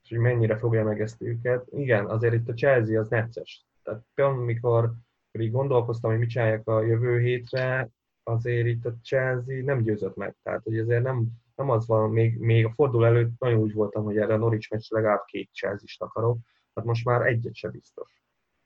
és 0.03 0.09
hogy 0.09 0.19
mennyire 0.19 0.57
fogja 0.57 0.83
meg 0.83 1.01
ezt 1.01 1.21
őket. 1.21 1.67
Igen, 1.71 2.05
azért 2.05 2.33
itt 2.33 2.49
a 2.49 2.53
Chelsea 2.53 2.99
az 2.99 3.07
necces. 3.07 3.65
Tehát 3.83 4.01
például, 4.13 4.43
mikor 4.43 4.93
így 5.31 5.51
gondolkoztam, 5.51 6.09
hogy 6.09 6.19
mit 6.19 6.29
csinálják 6.29 6.67
a 6.67 6.83
jövő 6.83 7.19
hétre, 7.19 7.89
azért 8.23 8.67
itt 8.67 8.85
a 8.85 8.95
Chelsea 9.03 9.63
nem 9.63 9.81
győzött 9.81 10.15
meg. 10.15 10.35
Tehát, 10.43 10.63
hogy 10.63 10.79
azért 10.79 11.03
nem, 11.03 11.27
nem 11.55 11.69
az 11.69 11.87
van, 11.87 12.09
még, 12.09 12.37
még 12.37 12.65
a 12.65 12.71
forduló 12.75 13.03
előtt 13.03 13.39
nagyon 13.39 13.59
úgy 13.59 13.73
voltam, 13.73 14.03
hogy 14.03 14.17
erre 14.17 14.33
a 14.33 14.37
Norwich 14.37 14.71
meccs 14.71 14.89
legalább 14.89 15.23
két 15.25 15.49
Chelsea-t 15.53 16.01
akarok, 16.01 16.37
hát 16.75 16.85
most 16.85 17.05
már 17.05 17.21
egyet 17.21 17.55
se 17.55 17.69
biztos. 17.69 18.23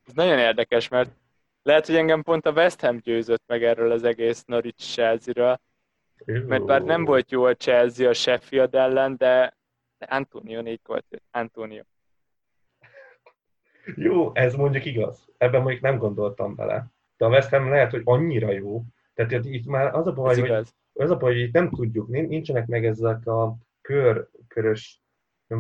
Ez 0.08 0.14
nagyon 0.14 0.38
érdekes, 0.38 0.88
mert 0.88 1.12
lehet, 1.62 1.86
hogy 1.86 1.96
engem 1.96 2.22
pont 2.22 2.46
a 2.46 2.52
West 2.52 2.82
Ham 2.82 2.98
győzött 2.98 3.44
meg 3.48 3.64
erről 3.64 3.92
az 3.92 4.04
egész 4.04 4.44
Norwich 4.46 4.94
Chelsea-ről, 4.94 5.60
mert 6.26 6.66
bár 6.66 6.84
nem 6.84 7.06
volt 7.06 7.32
jó 7.32 7.44
a 7.44 7.56
Chelsea 7.56 8.10
a 8.10 8.14
Sheffield 8.14 8.76
ellen, 8.76 9.18
de 9.18 9.58
Antonio 9.98 10.62
négy 10.62 10.82
volt, 10.84 11.06
Antonio. 11.32 11.84
Jó, 13.96 14.36
ez 14.36 14.56
mondjuk 14.56 14.86
igaz. 14.86 15.30
Ebben 15.38 15.62
mondjuk 15.62 15.84
nem 15.84 15.98
gondoltam 15.98 16.56
bele. 16.56 16.86
De 17.18 17.26
a 17.26 17.30
West 17.30 17.50
Ham 17.50 17.70
lehet, 17.70 17.92
hogy 17.92 18.02
annyira 18.04 18.52
jó. 18.52 18.84
Tehát 19.14 19.46
itt 19.46 19.66
már 19.66 19.96
az 19.96 20.08
a 20.08 20.14
baj, 20.14 20.40
hogy, 20.40 20.68
az 21.00 21.10
a 21.10 21.18
baj, 21.18 21.40
hogy 21.40 21.50
nem 21.52 21.70
tudjuk, 21.70 22.08
nincsenek 22.08 22.68
meg 22.68 22.86
ezek 22.86 23.28
a 23.28 23.58
kör, 23.82 24.30
körös 24.48 25.02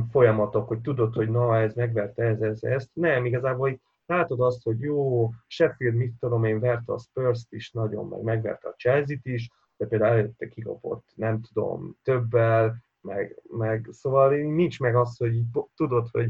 folyamatok, 0.09 0.67
hogy 0.67 0.81
tudod, 0.81 1.13
hogy 1.13 1.29
na, 1.29 1.57
ez 1.57 1.73
megverte 1.73 2.23
ez, 2.23 2.41
ez, 2.41 2.63
ezt. 2.63 2.89
Nem, 2.93 3.25
igazából 3.25 3.69
itt 3.69 3.81
látod 4.05 4.41
azt, 4.41 4.63
hogy 4.63 4.79
jó, 4.79 5.29
Sheffield, 5.47 5.95
mit 5.95 6.13
tudom 6.19 6.43
én, 6.43 6.59
verte 6.59 6.93
a 6.93 6.97
spurs 6.97 7.45
is 7.49 7.71
nagyon, 7.71 8.07
meg 8.07 8.21
megverte 8.21 8.67
a 8.69 8.73
Chelsea-t 8.73 9.25
is, 9.25 9.49
de 9.77 9.85
például 9.85 10.17
előtte 10.17 10.47
kikapott, 10.47 11.11
nem 11.15 11.41
tudom, 11.41 11.95
többel, 12.03 12.83
meg, 13.01 13.41
meg 13.57 13.87
szóval 13.91 14.35
nincs 14.35 14.79
meg 14.79 14.95
az, 14.95 15.17
hogy 15.17 15.41
tudod, 15.75 16.07
hogy 16.11 16.29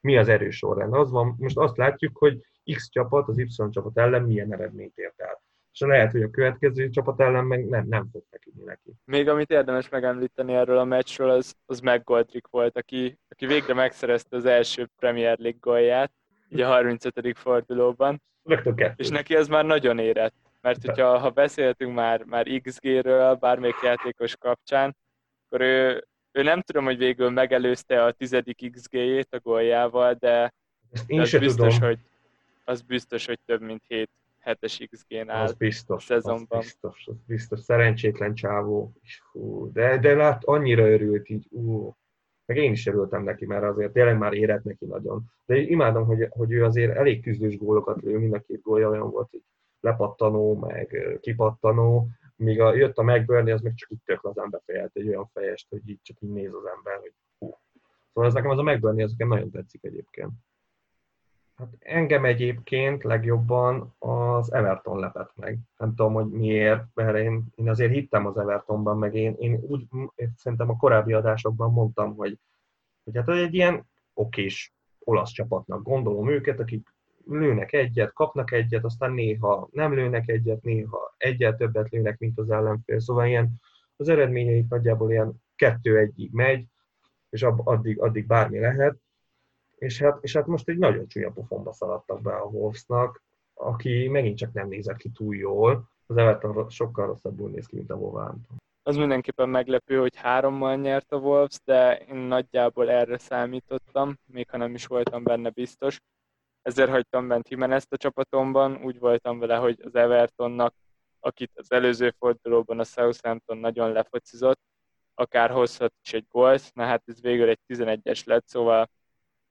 mi 0.00 0.16
az 0.16 0.28
erős 0.28 0.56
sorrend. 0.56 0.94
Az 0.94 1.10
van, 1.10 1.34
most 1.38 1.58
azt 1.58 1.76
látjuk, 1.76 2.16
hogy 2.16 2.40
X 2.74 2.88
csapat 2.88 3.28
az 3.28 3.38
Y 3.38 3.46
csapat 3.70 3.98
ellen 3.98 4.22
milyen 4.22 4.52
eredményt 4.52 4.96
ért 4.96 5.20
el. 5.20 5.43
És 5.74 5.80
lehet, 5.80 6.10
hogy 6.10 6.22
a 6.22 6.30
következő 6.30 6.90
csapat 6.90 7.20
ellen 7.20 7.44
meg 7.44 7.68
nem, 7.68 7.86
nem 7.88 8.08
fog 8.12 8.22
feküdni 8.30 8.62
neki. 8.64 8.92
Még 9.04 9.28
amit 9.28 9.50
érdemes 9.50 9.88
megemlíteni 9.88 10.54
erről 10.54 10.78
a 10.78 10.84
meccsről, 10.84 11.30
az, 11.30 11.54
az 11.66 11.80
McGoldrick 11.80 12.48
volt, 12.50 12.76
aki, 12.76 13.18
aki 13.28 13.46
végre 13.46 13.74
megszerezte 13.74 14.36
az 14.36 14.44
első 14.44 14.88
Premier 14.96 15.38
League 15.38 15.58
gólját, 15.60 16.12
ugye 16.50 16.66
a 16.66 16.70
35. 16.70 17.38
fordulóban. 17.38 18.22
Rögtön 18.42 18.74
kettő. 18.74 18.94
És 18.96 19.08
neki 19.08 19.34
ez 19.34 19.48
már 19.48 19.64
nagyon 19.64 19.98
érett. 19.98 20.34
Mert 20.60 20.84
hogyha 20.84 21.18
ha 21.18 21.30
beszéltünk 21.30 21.94
már, 21.94 22.22
már 22.24 22.46
XG-ről 22.62 23.34
bármelyik 23.34 23.80
játékos 23.82 24.36
kapcsán, 24.36 24.96
akkor 25.46 25.66
ő, 25.66 26.06
ő 26.32 26.42
nem 26.42 26.60
tudom, 26.60 26.84
hogy 26.84 26.98
végül 26.98 27.30
megelőzte 27.30 28.04
a 28.04 28.12
tizedik 28.12 28.70
XG-jét 28.72 29.34
a 29.34 29.38
góljával, 29.38 30.12
de, 30.14 30.54
de 31.06 31.20
az 31.20 31.38
biztos, 31.38 31.74
tudom. 31.74 31.88
hogy 31.88 31.98
az 32.64 32.82
biztos, 32.82 33.26
hogy 33.26 33.38
több 33.46 33.60
mint 33.60 33.82
7 33.86 34.10
7-es 34.44 34.86
XG-n 34.90 35.28
áll 35.28 35.44
az 35.44 35.54
biztos, 35.54 36.10
a 36.10 36.14
szezonban. 36.14 36.58
Az 36.58 36.64
biztos, 36.64 37.06
az 37.06 37.16
biztos. 37.26 37.60
Szerencsétlen 37.60 38.34
csávó. 38.34 38.92
Fú, 39.30 39.72
de, 39.72 39.98
de 39.98 40.14
lát, 40.14 40.44
annyira 40.44 40.90
örült 40.90 41.28
így, 41.28 41.46
ú, 41.50 41.96
meg 42.46 42.56
én 42.56 42.72
is 42.72 42.86
örültem 42.86 43.22
neki, 43.22 43.46
mert 43.46 43.64
azért 43.64 43.92
tényleg 43.92 44.18
már 44.18 44.32
érett 44.32 44.64
neki 44.64 44.84
nagyon. 44.84 45.24
De 45.46 45.56
imádom, 45.56 46.04
hogy, 46.04 46.26
hogy 46.30 46.52
ő 46.52 46.64
azért 46.64 46.96
elég 46.96 47.22
küzdős 47.22 47.56
gólokat 47.56 48.02
lő, 48.02 48.18
mind 48.18 48.34
a 48.34 48.40
két 48.40 48.62
gólja 48.62 48.88
olyan 48.88 49.10
volt, 49.10 49.30
hogy 49.30 49.42
lepattanó, 49.80 50.54
meg 50.54 51.18
kipattanó, 51.20 52.08
míg 52.36 52.60
a, 52.60 52.74
jött 52.74 52.96
a 52.96 53.02
McBurney, 53.02 53.52
az 53.52 53.60
meg 53.60 53.74
csak 53.74 53.90
így 53.90 54.02
tök 54.04 54.22
lazán 54.22 54.50
befejelt 54.50 54.96
egy 54.96 55.08
olyan 55.08 55.30
fejest, 55.32 55.68
hogy 55.70 55.88
így 55.88 56.00
csak 56.02 56.16
így 56.20 56.30
néz 56.30 56.52
az 56.54 56.66
ember, 56.76 56.98
hogy 57.00 57.12
hú. 57.38 57.58
Szóval 58.12 58.28
ez 58.28 58.34
nekem 58.34 58.50
az 58.50 58.58
a 58.58 58.62
McBurney, 58.62 59.02
az 59.02 59.10
nekem 59.10 59.28
nagyon 59.28 59.50
tetszik 59.50 59.84
egyébként. 59.84 60.32
Hát 61.56 61.68
engem 61.78 62.24
egyébként 62.24 63.02
legjobban 63.02 63.94
az 63.98 64.52
Everton 64.52 64.98
lepett 64.98 65.32
meg. 65.36 65.58
Nem 65.76 65.94
tudom, 65.94 66.12
hogy 66.12 66.26
miért, 66.30 66.84
mert 66.94 67.16
én, 67.16 67.44
én 67.54 67.68
azért 67.68 67.92
hittem 67.92 68.26
az 68.26 68.36
Evertonban, 68.36 68.98
meg 68.98 69.14
én, 69.14 69.34
én 69.38 69.60
úgy 69.68 69.86
én 70.14 70.32
szerintem 70.36 70.70
a 70.70 70.76
korábbi 70.76 71.12
adásokban 71.12 71.72
mondtam, 71.72 72.16
hogy, 72.16 72.38
hogy 73.04 73.16
hát 73.16 73.28
egy 73.28 73.54
ilyen 73.54 73.86
okés 74.14 74.74
olasz 74.98 75.30
csapatnak 75.30 75.82
gondolom 75.82 76.28
őket, 76.28 76.60
akik 76.60 76.94
lőnek 77.26 77.72
egyet, 77.72 78.12
kapnak 78.12 78.52
egyet, 78.52 78.84
aztán 78.84 79.12
néha 79.12 79.68
nem 79.72 79.94
lőnek 79.94 80.28
egyet, 80.28 80.62
néha 80.62 81.14
egyet 81.16 81.56
többet 81.56 81.90
lőnek, 81.90 82.18
mint 82.18 82.38
az 82.38 82.50
ellenfél. 82.50 83.00
Szóval 83.00 83.26
ilyen, 83.26 83.60
az 83.96 84.08
eredményeik 84.08 84.68
nagyjából 84.68 85.10
ilyen 85.10 85.42
kettő-egyig 85.56 86.32
megy, 86.32 86.66
és 87.30 87.42
addig, 87.42 88.00
addig 88.00 88.26
bármi 88.26 88.58
lehet. 88.58 88.96
És 89.84 90.00
hát, 90.00 90.18
és 90.20 90.32
hát 90.36 90.46
most 90.46 90.68
egy 90.68 90.78
nagyon 90.78 91.06
csúnya 91.06 91.30
pofonba 91.30 91.72
szaladtak 91.72 92.20
be 92.20 92.34
a 92.34 92.44
Wolvesnak, 92.44 93.22
aki 93.54 94.08
megint 94.08 94.38
csak 94.38 94.52
nem 94.52 94.68
nézett 94.68 94.96
ki 94.96 95.08
túl 95.08 95.36
jól. 95.36 95.88
Az 96.06 96.16
Everton 96.16 96.68
sokkal 96.68 97.06
rosszabbul 97.06 97.50
néz 97.50 97.66
ki, 97.66 97.76
mint 97.76 97.90
a 97.90 97.94
Wolverhampton. 97.94 98.56
Az 98.82 98.96
mindenképpen 98.96 99.48
meglepő, 99.48 99.98
hogy 99.98 100.16
hárommal 100.16 100.76
nyert 100.76 101.12
a 101.12 101.16
Wolves, 101.16 101.60
de 101.64 101.96
én 101.96 102.16
nagyjából 102.16 102.90
erre 102.90 103.18
számítottam, 103.18 104.18
még 104.26 104.50
ha 104.50 104.56
nem 104.56 104.74
is 104.74 104.86
voltam 104.86 105.22
benne 105.22 105.50
biztos 105.50 106.00
ezért 106.64 106.90
hagytam 106.90 107.28
bent 107.28 107.48
Jimenez 107.48 107.86
a 107.90 107.96
csapatomban, 107.96 108.80
úgy 108.84 108.98
voltam 108.98 109.38
vele, 109.38 109.56
hogy 109.56 109.80
az 109.84 109.94
Evertonnak, 109.94 110.74
akit 111.20 111.50
az 111.54 111.72
előző 111.72 112.14
fordulóban 112.18 112.78
a 112.78 112.84
Southampton 112.84 113.56
nagyon 113.56 113.92
lefocizott, 113.92 114.60
akár 115.14 115.50
hozhat 115.50 115.94
is 116.04 116.12
egy 116.12 116.26
gólt, 116.28 116.70
na 116.74 116.84
hát 116.84 117.02
ez 117.06 117.20
végül 117.20 117.48
egy 117.48 117.60
11-es 117.68 118.24
lett, 118.24 118.46
szóval 118.46 118.90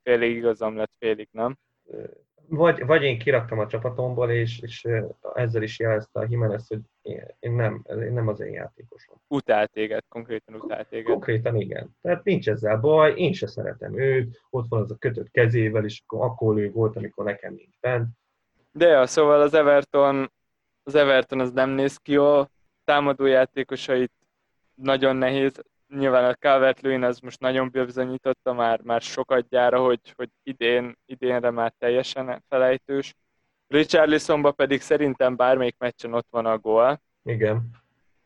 félig 0.03 0.35
igazam 0.35 0.75
lett, 0.75 0.91
félig 0.99 1.27
nem 1.31 1.57
vagy, 2.47 2.85
vagy 2.85 3.03
én 3.03 3.19
kiraktam 3.19 3.59
a 3.59 3.67
csapatomból, 3.67 4.31
és, 4.31 4.59
és 4.59 4.87
ezzel 5.33 5.61
is 5.61 5.79
jelezte 5.79 6.19
a 6.19 6.25
Jimenez, 6.29 6.67
hogy 6.67 6.79
én 7.39 7.51
nem, 7.51 7.83
én 7.87 8.13
nem 8.13 8.27
az 8.27 8.39
én 8.39 8.53
játékosom. 8.53 9.21
Utál 9.27 9.67
téged, 9.67 10.03
konkrétan 10.09 10.55
utál 10.55 10.85
téged. 10.85 11.05
Konkrétan 11.05 11.55
igen. 11.55 11.95
Tehát 12.01 12.23
nincs 12.23 12.49
ezzel 12.49 12.77
baj, 12.77 13.13
én 13.15 13.33
se 13.33 13.47
szeretem 13.47 13.99
őt, 13.99 14.41
ott 14.49 14.65
van 14.69 14.81
az 14.81 14.91
a 14.91 14.95
kötött 14.95 15.31
kezével, 15.31 15.85
és 15.85 16.01
akkor, 16.05 16.25
akkor 16.25 16.57
ő 16.57 16.71
volt, 16.71 16.95
amikor 16.95 17.25
nekem 17.25 17.53
nincs 17.53 17.79
bent. 17.79 18.07
De 18.71 18.87
ja, 18.87 19.05
szóval 19.05 19.41
az 19.41 19.53
Everton, 19.53 20.31
az 20.83 20.95
Everton 20.95 21.39
az 21.39 21.51
nem 21.51 21.69
néz 21.69 21.97
ki 21.97 22.11
jól, 22.11 22.49
támadó 22.83 23.25
játékosait 23.25 24.11
nagyon 24.75 25.15
nehéz 25.15 25.61
nyilván 25.97 26.25
a 26.25 26.34
calvert 26.34 26.86
az 26.86 27.19
most 27.19 27.39
nagyon 27.39 27.69
bebizonyította 27.71 28.53
már, 28.53 28.82
már 28.82 29.01
sokat 29.01 29.47
gyára, 29.49 29.79
hogy, 29.79 30.13
hogy 30.15 30.29
idén, 30.43 30.97
idénre 31.06 31.49
már 31.49 31.73
teljesen 31.77 32.43
felejtős. 32.49 33.15
Richarlisonba 33.67 34.51
pedig 34.51 34.82
szerintem 34.82 35.36
bármelyik 35.36 35.77
meccsen 35.77 36.13
ott 36.13 36.27
van 36.29 36.45
a 36.45 36.58
gól. 36.58 37.01
Igen. 37.23 37.69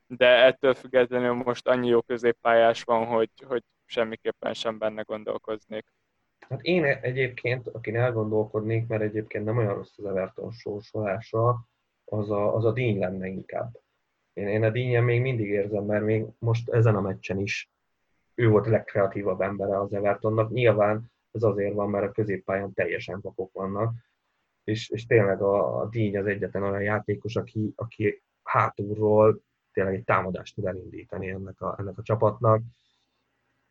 De 0.08 0.28
ettől 0.28 0.74
függetlenül 0.74 1.34
most 1.34 1.68
annyi 1.68 1.88
jó 1.88 2.02
középpályás 2.02 2.84
van, 2.84 3.06
hogy, 3.06 3.30
hogy 3.46 3.64
semmiképpen 3.86 4.54
sem 4.54 4.78
benne 4.78 5.02
gondolkoznék. 5.02 5.86
Hát 6.50 6.62
én 6.62 6.86
egyébként, 6.86 7.68
akin 7.68 7.96
elgondolkodnék, 7.96 8.88
mert 8.88 9.02
egyébként 9.02 9.46
nem 9.46 9.58
olyan 9.58 9.74
rossz 9.74 9.98
az 9.98 10.06
Everton 10.06 10.52
sorsolása, 10.52 11.68
az 12.06 12.32
a, 12.32 12.56
az 12.56 12.66
a 12.66 12.72
díny 12.72 13.00
lenne 13.00 13.28
inkább. 13.28 13.78
Én, 14.38 14.48
én 14.48 14.64
a 14.64 14.70
Dínyen 14.70 15.04
még 15.04 15.22
mindig 15.22 15.48
érzem, 15.48 15.84
mert 15.84 16.04
még 16.04 16.26
most 16.40 16.70
ezen 16.70 16.96
a 16.96 17.02
meccsen 17.02 17.40
is 17.40 17.70
ő 18.36 18.50
volt 18.50 18.68
a 18.68 18.70
legkreatívabb 18.70 19.42
embere 19.42 19.80
az 19.80 19.94
Evertonnak. 19.94 20.52
Nyilván 20.52 21.12
ez 21.32 21.44
azért 21.44 21.74
van, 21.74 21.90
mert 21.90 22.06
a 22.06 22.12
középpályán 22.12 22.74
teljesen 22.74 23.20
vakok 23.22 23.54
vannak, 23.54 23.94
és, 24.64 24.90
és 24.90 25.06
tényleg 25.06 25.42
a, 25.42 25.82
a 25.82 25.90
Díny 25.90 26.18
az 26.18 26.26
egyetlen 26.26 26.64
olyan 26.64 26.82
játékos, 26.82 27.36
aki, 27.36 27.74
aki 27.76 28.24
hátulról 28.44 29.42
tényleg 29.74 29.94
egy 29.94 30.04
támadást 30.04 30.56
tud 30.56 30.66
elindítani 30.66 31.30
ennek 31.30 31.62
a, 31.62 31.76
ennek 31.80 31.98
a 31.98 32.02
csapatnak. 32.02 32.62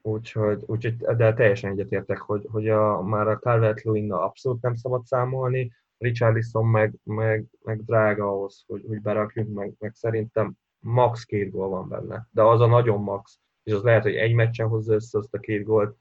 Úgyhogy, 0.03 0.63
úgyhogy 0.67 0.97
de 0.97 1.35
teljesen 1.35 1.71
egyetértek, 1.71 2.19
hogy, 2.19 2.47
hogy 2.51 2.69
a, 2.69 3.03
már 3.03 3.29
a 3.29 3.39
calvert 3.39 3.85
abszolút 4.09 4.63
nem 4.63 4.75
szabad 4.75 5.05
számolni, 5.05 5.73
Richarlison 5.99 6.67
meg, 6.67 6.95
meg, 7.03 7.47
meg 7.63 7.85
drága 7.85 8.29
ahhoz, 8.29 8.65
hogy, 8.67 8.85
hogy 8.87 9.01
berakjunk, 9.01 9.55
meg, 9.55 9.75
meg 9.79 9.95
szerintem 9.95 10.53
max 10.79 11.25
két 11.25 11.51
gól 11.51 11.69
van 11.69 11.89
benne. 11.89 12.29
De 12.31 12.43
az 12.43 12.61
a 12.61 12.67
nagyon 12.67 13.03
max, 13.03 13.41
és 13.63 13.73
az 13.73 13.83
lehet, 13.83 14.03
hogy 14.03 14.15
egy 14.15 14.35
meccsen 14.35 14.69
hozza 14.69 14.95
össze 14.95 15.19
azt 15.19 15.35
a 15.35 15.39
két 15.39 15.65
gólt, 15.65 15.97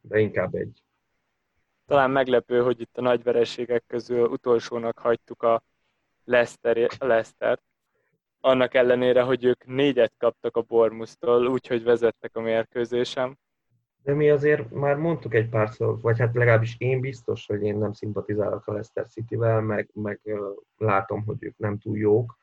de 0.00 0.18
inkább 0.18 0.54
egy. 0.54 0.82
Talán 1.86 2.10
meglepő, 2.10 2.62
hogy 2.62 2.80
itt 2.80 2.98
a 2.98 3.00
nagy 3.00 3.22
vereségek 3.22 3.84
közül 3.86 4.28
utolsónak 4.28 4.98
hagytuk 4.98 5.42
a 5.42 5.62
Leicester, 6.24 6.90
Leicester 6.98 7.60
annak 8.40 8.74
ellenére, 8.74 9.22
hogy 9.22 9.44
ők 9.44 9.66
négyet 9.66 10.14
kaptak 10.18 10.56
a 10.56 10.62
Bormusztól, 10.62 11.46
úgyhogy 11.46 11.82
vezettek 11.82 12.36
a 12.36 12.40
mérkőzésem. 12.40 13.36
De 14.04 14.14
mi 14.14 14.30
azért 14.30 14.70
már 14.70 14.96
mondtuk 14.96 15.34
egy 15.34 15.48
párszor, 15.48 16.00
vagy 16.00 16.18
hát 16.18 16.34
legalábbis 16.34 16.76
én 16.78 17.00
biztos, 17.00 17.46
hogy 17.46 17.62
én 17.62 17.76
nem 17.76 17.92
szimpatizálok 17.92 18.66
a 18.66 18.72
Leicester 18.72 19.06
City-vel, 19.06 19.60
meg, 19.60 19.90
meg 19.92 20.20
látom, 20.76 21.24
hogy 21.24 21.36
ők 21.40 21.58
nem 21.58 21.78
túl 21.78 21.98
jók. 21.98 22.38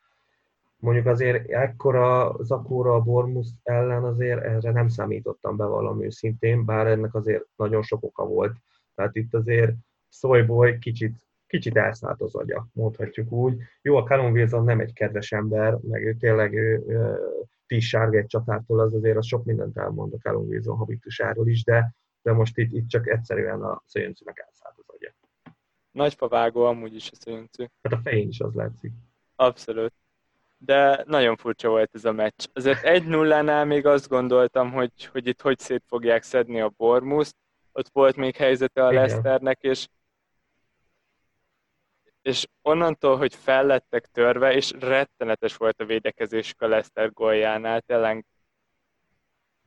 mondjuk 0.78 1.06
azért 1.06 1.50
ekkora 1.50 2.36
zakóra 2.40 2.96
a 2.96 3.02
Bormus 3.02 3.48
ellen 3.64 4.04
azért 4.04 4.44
erre 4.44 4.72
nem 4.72 4.88
számítottam 4.88 5.58
be 5.58 5.66
valami 5.66 6.06
őszintén, 6.06 6.66
bár 6.66 6.88
ennek 6.88 7.16
azért 7.16 7.46
nagyon 7.56 7.82
sok 7.82 8.04
oka 8.04 8.26
volt. 8.26 8.56
Tehát 8.96 9.16
itt 9.16 9.34
azért 9.34 9.72
Szolyboy 10.10 10.78
kicsit, 10.78 11.16
kicsit 11.48 11.78
elszállt 11.78 12.22
az 12.22 12.36
agya, 12.36 12.68
mondhatjuk 12.74 13.32
úgy. 13.32 13.62
Jó, 13.82 13.96
a 13.96 14.04
Callum 14.04 14.32
Wilson 14.32 14.64
nem 14.64 14.80
egy 14.80 14.94
kedves 14.94 15.32
ember, 15.32 15.78
meg 15.82 16.06
ő 16.06 16.16
tényleg 16.20 16.54
ő, 16.54 16.84
tíz 17.72 17.84
sárga 17.84 18.18
egy 18.18 18.26
csatártól, 18.26 18.80
az 18.80 18.94
azért 18.94 19.18
az 19.18 19.26
sok 19.26 19.46
mindent 19.46 19.78
elmond 19.78 20.14
a 20.14 20.18
Callum 20.18 20.48
Wilson 20.48 20.78
habitusáról 20.78 21.48
is, 21.48 21.64
de, 21.64 21.96
de 22.22 22.32
most 22.32 22.58
itt, 22.58 22.72
itt 22.72 22.88
csak 22.88 23.08
egyszerűen 23.08 23.62
a 23.62 23.84
szöjöncűnek 23.86 24.44
elszállt 24.46 24.76
az 24.78 24.86
agya. 24.88 25.14
Nagypa 25.92 26.28
vágó 26.28 26.64
amúgy 26.64 26.96
is 26.96 27.12
a 27.12 27.16
szöjöncű. 27.16 27.66
Hát 27.82 27.94
a 27.94 28.00
fején 28.04 28.28
is 28.28 28.40
az 28.40 28.54
látszik. 28.54 28.92
Abszolút. 29.36 29.94
De 30.58 31.04
nagyon 31.08 31.36
furcsa 31.36 31.70
volt 31.70 31.90
ez 31.94 32.06
a 32.06 32.12
meccs. 32.12 32.48
Azért 32.54 32.84
egy 32.84 33.08
nullánál 33.08 33.66
még 33.66 33.86
azt 33.86 34.10
gondoltam, 34.10 34.72
hogy, 34.72 35.06
hogy 35.06 35.28
itt 35.28 35.42
hogy 35.42 35.60
szét 35.60 35.84
fogják 35.88 36.24
szedni 36.24 36.62
a 36.62 36.74
Bormuszt. 36.78 37.36
Ott 37.72 37.90
volt 37.94 38.16
még 38.16 38.36
helyzete 38.36 38.86
a 38.86 38.92
Leicesternek, 38.92 39.62
és 39.62 39.88
és 42.22 42.48
onnantól, 42.62 43.18
hogy 43.18 43.36
fellettek 43.36 44.06
törve, 44.06 44.54
és 44.54 44.72
rettenetes 44.80 45.56
volt 45.56 45.82
a 45.82 45.86
védekezésük 45.86 46.62
a 46.62 46.68
Leicester 46.68 47.12
góljánál, 47.12 47.82
tényleg 47.82 48.26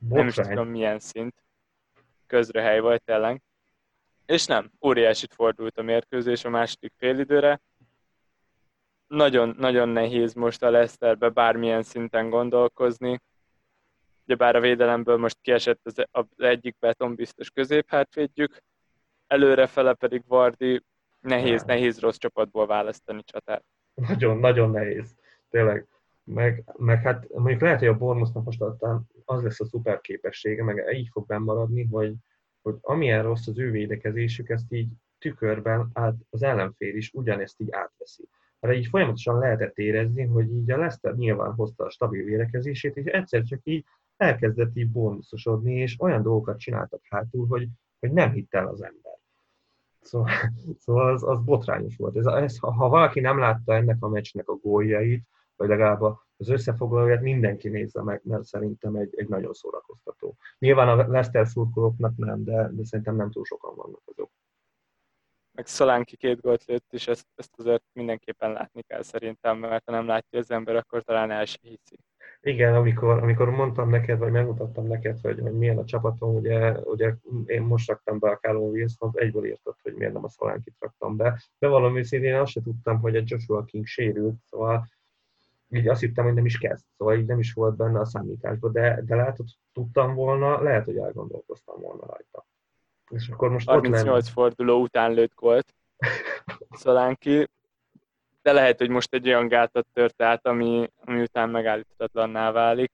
nem 0.08 0.26
is 0.26 0.34
tudom 0.34 0.68
milyen 0.68 0.98
szint, 0.98 1.34
közrehely 2.26 2.80
volt 2.80 3.04
tényleg. 3.04 3.42
És 4.26 4.46
nem, 4.46 4.70
óriásit 4.80 5.34
fordult 5.34 5.78
a 5.78 5.82
mérkőzés 5.82 6.44
a 6.44 6.50
második 6.50 6.92
félidőre. 6.96 7.60
Nagyon, 9.06 9.54
nagyon 9.58 9.88
nehéz 9.88 10.34
most 10.34 10.62
a 10.62 10.70
Leicesterbe 10.70 11.28
bármilyen 11.28 11.82
szinten 11.82 12.30
gondolkozni. 12.30 13.20
Ugyebár 14.24 14.56
a 14.56 14.60
védelemből 14.60 15.16
most 15.16 15.38
kiesett 15.40 15.80
az, 15.82 16.04
az 16.10 16.24
egyik 16.36 16.76
betonbiztos 16.78 17.50
középhátvédjük, 17.50 18.62
előrefele 19.26 19.94
pedig 19.94 20.22
Vardi 20.26 20.82
Nehéz, 21.24 21.62
nem. 21.62 21.76
nehéz 21.76 22.00
rossz 22.00 22.16
csapatból 22.16 22.66
választani 22.66 23.22
csatát. 23.24 23.64
Nagyon, 23.94 24.38
nagyon 24.38 24.70
nehéz. 24.70 25.14
Tényleg. 25.50 25.86
Meg, 26.24 26.64
meg 26.76 27.02
hát 27.02 27.28
mondjuk 27.32 27.60
lehet, 27.60 27.78
hogy 27.78 27.88
a 27.88 27.96
Bormusnak 27.96 28.44
most 28.44 28.62
az 29.24 29.42
lesz 29.42 29.60
a 29.60 29.64
szuper 29.64 30.00
képessége, 30.00 30.64
meg 30.64 30.94
így 30.94 31.08
fog 31.12 31.26
bennmaradni, 31.26 31.84
hogy, 31.90 32.14
hogy 32.62 32.74
amilyen 32.80 33.22
rossz 33.22 33.46
az 33.46 33.58
ő 33.58 33.70
védekezésük, 33.70 34.48
ezt 34.48 34.72
így 34.72 34.88
tükörben 35.18 35.90
át, 35.92 36.14
az 36.30 36.42
ellenfél 36.42 36.96
is 36.96 37.10
ugyanezt 37.12 37.60
így 37.60 37.70
átveszi. 37.70 38.28
Erre 38.60 38.74
így 38.74 38.86
folyamatosan 38.86 39.38
lehetett 39.38 39.78
érezni, 39.78 40.24
hogy 40.24 40.52
így 40.52 40.70
a 40.70 40.76
Leszter 40.76 41.14
nyilván 41.14 41.52
hozta 41.52 41.84
a 41.84 41.90
stabil 41.90 42.24
védekezését, 42.24 42.96
és 42.96 43.04
egyszer 43.04 43.42
csak 43.42 43.60
így 43.62 43.84
elkezdett 44.16 44.76
így 44.76 44.90
bónuszosodni, 44.90 45.74
és 45.74 46.00
olyan 46.00 46.22
dolgokat 46.22 46.58
csináltak 46.58 47.00
hátul, 47.08 47.46
hogy, 47.46 47.68
hogy 47.98 48.12
nem 48.12 48.32
hitt 48.32 48.54
el 48.54 48.66
az 48.66 48.82
ember. 48.82 49.03
Szóval, 50.04 50.30
szóval 50.78 51.12
az, 51.12 51.22
az 51.22 51.40
botrányos 51.44 51.96
volt. 51.96 52.16
Ez, 52.16 52.26
ez, 52.26 52.58
ha 52.58 52.88
valaki 52.88 53.20
nem 53.20 53.38
látta 53.38 53.74
ennek 53.74 53.96
a 54.00 54.08
meccsnek 54.08 54.48
a 54.48 54.54
góljait, 54.54 55.24
vagy 55.56 55.68
legalább 55.68 56.00
az 56.36 56.48
összefoglalóját 56.48 57.20
mindenki 57.20 57.68
nézze 57.68 58.02
meg, 58.02 58.20
mert 58.24 58.44
szerintem 58.44 58.94
egy, 58.94 59.14
egy 59.16 59.28
nagyon 59.28 59.52
szórakoztató. 59.52 60.36
Nyilván 60.58 60.88
a 60.88 60.94
Leicester 60.96 61.46
szurkolóknak 61.46 62.16
nem, 62.16 62.44
de, 62.44 62.68
de 62.72 62.84
szerintem 62.84 63.16
nem 63.16 63.30
túl 63.30 63.44
sokan 63.44 63.74
vannak 63.76 64.02
azok. 64.04 64.30
Meg 65.52 65.66
Szalánki 65.66 66.16
két 66.16 66.40
gólt 66.40 66.64
lőtt, 66.64 66.92
és 66.92 67.08
ezt, 67.08 67.26
ezt 67.34 67.58
azért 67.58 67.84
mindenképpen 67.92 68.52
látni 68.52 68.82
kell 68.82 69.02
szerintem, 69.02 69.58
mert 69.58 69.84
ha 69.84 69.92
nem 69.92 70.06
látja 70.06 70.38
az 70.38 70.50
ember, 70.50 70.76
akkor 70.76 71.02
talán 71.02 71.30
el 71.30 71.44
sem 71.44 71.60
hiszi. 71.62 71.98
Igen, 72.46 72.74
amikor, 72.74 73.22
amikor 73.22 73.50
mondtam 73.50 73.88
neked, 73.88 74.18
vagy 74.18 74.32
megmutattam 74.32 74.86
neked, 74.86 75.18
hogy, 75.22 75.40
hogy 75.40 75.52
milyen 75.52 75.78
a 75.78 75.84
csapatom, 75.84 76.34
ugye, 76.34 76.72
ugye 76.72 77.14
én 77.46 77.62
most 77.62 77.88
raktam 77.88 78.18
be 78.18 78.30
a 78.30 78.36
Callum 78.36 78.70
wilson 78.70 79.10
egyből 79.14 79.46
írtad, 79.46 79.74
hogy 79.82 79.94
miért 79.94 80.12
nem 80.12 80.24
a 80.24 80.28
Szolánkit 80.28 80.76
raktam 80.78 81.16
be. 81.16 81.42
De 81.58 81.68
valami 81.68 82.04
szintén 82.04 82.34
azt 82.34 82.50
se 82.50 82.60
tudtam, 82.62 83.00
hogy 83.00 83.16
a 83.16 83.22
Joshua 83.24 83.64
King 83.64 83.86
sérült, 83.86 84.36
szóval 84.50 84.86
így 85.68 85.88
azt 85.88 86.00
hittem, 86.00 86.24
hogy 86.24 86.34
nem 86.34 86.46
is 86.46 86.58
kezd, 86.58 86.84
szóval 86.96 87.16
így 87.16 87.26
nem 87.26 87.38
is 87.38 87.52
volt 87.52 87.76
benne 87.76 88.00
a 88.00 88.04
számításban, 88.04 88.72
de, 88.72 89.02
de 89.04 89.16
lehet, 89.16 89.36
hogy 89.36 89.58
tudtam 89.72 90.14
volna, 90.14 90.62
lehet, 90.62 90.84
hogy 90.84 90.96
elgondolkoztam 90.96 91.80
volna 91.80 92.06
rajta. 92.06 92.46
És 93.10 93.28
akkor 93.28 93.50
most 93.50 93.68
38 93.68 94.28
forduló 94.28 94.80
után 94.80 95.12
lőtt 95.12 95.40
volt 95.40 95.74
Szolánki, 96.70 97.48
de 98.44 98.52
lehet, 98.52 98.78
hogy 98.78 98.88
most 98.88 99.14
egy 99.14 99.26
olyan 99.26 99.48
gátat 99.48 99.86
tört 99.92 100.22
át, 100.22 100.46
ami, 100.46 100.90
ami 101.04 101.20
után 101.20 101.50
megállíthatatlanná 101.50 102.50
válik. 102.50 102.92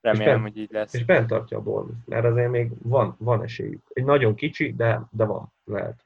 Remélem, 0.00 0.40
bent, 0.40 0.42
hogy 0.42 0.62
így 0.62 0.72
lesz. 0.72 0.94
És 0.94 1.04
bent 1.04 1.26
tartja 1.26 1.58
a 1.58 1.60
Bournemouth, 1.60 2.08
mert 2.08 2.24
azért 2.24 2.50
még 2.50 2.70
van, 2.82 3.16
van 3.18 3.42
esélyük. 3.42 3.82
Egy 3.88 4.04
nagyon 4.04 4.34
kicsi, 4.34 4.72
de, 4.72 5.02
de 5.10 5.24
van, 5.24 5.52
lehet. 5.64 6.04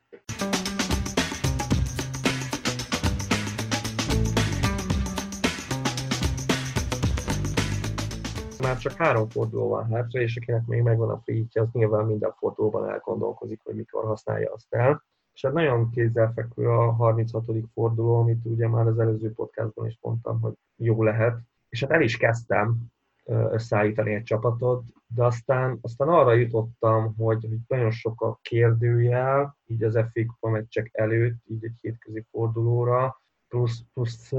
Már 8.63 8.79
csak 8.79 8.93
három 8.93 9.29
forduló 9.29 9.69
van 9.69 9.91
hátra, 9.93 10.21
és 10.21 10.37
akinek 10.37 10.67
még 10.67 10.83
megvan 10.83 11.11
a 11.11 11.21
free 11.25 11.45
az 11.53 11.69
nyilván 11.73 12.05
minden 12.05 12.33
fordulóban 12.37 12.91
elgondolkozik, 12.91 13.61
hogy 13.65 13.75
mikor 13.75 14.05
használja 14.05 14.53
azt 14.53 14.75
el 14.75 15.09
és 15.41 15.47
hát 15.47 15.55
nagyon 15.55 15.91
kézzelfekvő 15.91 16.69
a 16.69 16.93
36. 16.93 17.45
forduló, 17.75 18.21
amit 18.21 18.45
ugye 18.45 18.69
már 18.69 18.87
az 18.87 18.99
előző 18.99 19.33
podcastban 19.33 19.87
is 19.87 19.99
mondtam, 20.01 20.41
hogy 20.41 20.53
jó 20.77 21.03
lehet. 21.03 21.39
És 21.69 21.81
hát 21.81 21.91
el 21.91 22.03
is 22.03 22.17
kezdtem 22.17 22.77
összeállítani 23.25 24.15
egy 24.15 24.23
csapatot, 24.23 24.83
de 25.07 25.25
aztán, 25.25 25.79
aztán 25.83 26.09
arra 26.09 26.33
jutottam, 26.33 27.15
hogy, 27.17 27.45
hogy 27.49 27.59
nagyon 27.69 27.91
sok 27.91 28.21
a 28.21 28.39
kérdőjel, 28.43 29.57
így 29.67 29.83
az 29.83 29.95
FA 29.95 30.25
Kupa 30.27 30.49
meccsek 30.51 30.91
előtt, 30.93 31.43
így 31.47 31.65
egy 31.65 31.79
hétközi 31.81 32.27
fordulóra, 32.31 33.21
plusz, 33.49 33.85
plusz 33.95 34.33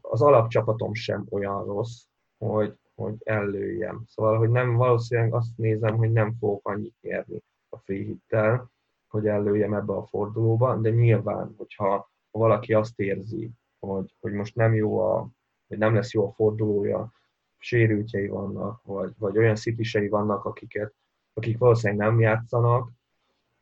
az 0.00 0.22
alapcsapatom 0.22 0.94
sem 0.94 1.26
olyan 1.30 1.64
rossz, 1.64 2.02
hogy, 2.38 2.74
hogy 2.94 3.14
ellőjem. 3.24 4.02
Szóval, 4.06 4.38
hogy 4.38 4.50
nem 4.50 4.74
valószínűleg 4.74 5.34
azt 5.34 5.56
nézem, 5.56 5.96
hogy 5.96 6.12
nem 6.12 6.34
fogok 6.38 6.68
annyit 6.68 6.94
nyerni 7.00 7.42
a 7.68 7.78
free 7.78 8.04
hittel, 8.04 8.70
hogy 9.08 9.26
ellőjem 9.26 9.74
ebbe 9.74 9.92
a 9.92 10.06
fordulóba, 10.06 10.76
de 10.76 10.90
nyilván, 10.90 11.54
hogyha 11.56 12.10
valaki 12.30 12.74
azt 12.74 13.00
érzi, 13.00 13.50
hogy, 13.78 14.14
hogy 14.20 14.32
most 14.32 14.54
nem 14.54 14.74
jó 14.74 14.98
a, 14.98 15.28
hogy 15.66 15.78
nem 15.78 15.94
lesz 15.94 16.12
jó 16.12 16.26
a 16.26 16.32
fordulója, 16.32 17.12
sérültjei 17.58 18.28
vannak, 18.28 18.82
vagy, 18.82 19.12
vagy 19.18 19.38
olyan 19.38 19.56
szitisei 19.56 20.08
vannak, 20.08 20.44
akiket, 20.44 20.94
akik 21.32 21.58
valószínűleg 21.58 22.06
nem 22.06 22.20
játszanak, 22.20 22.90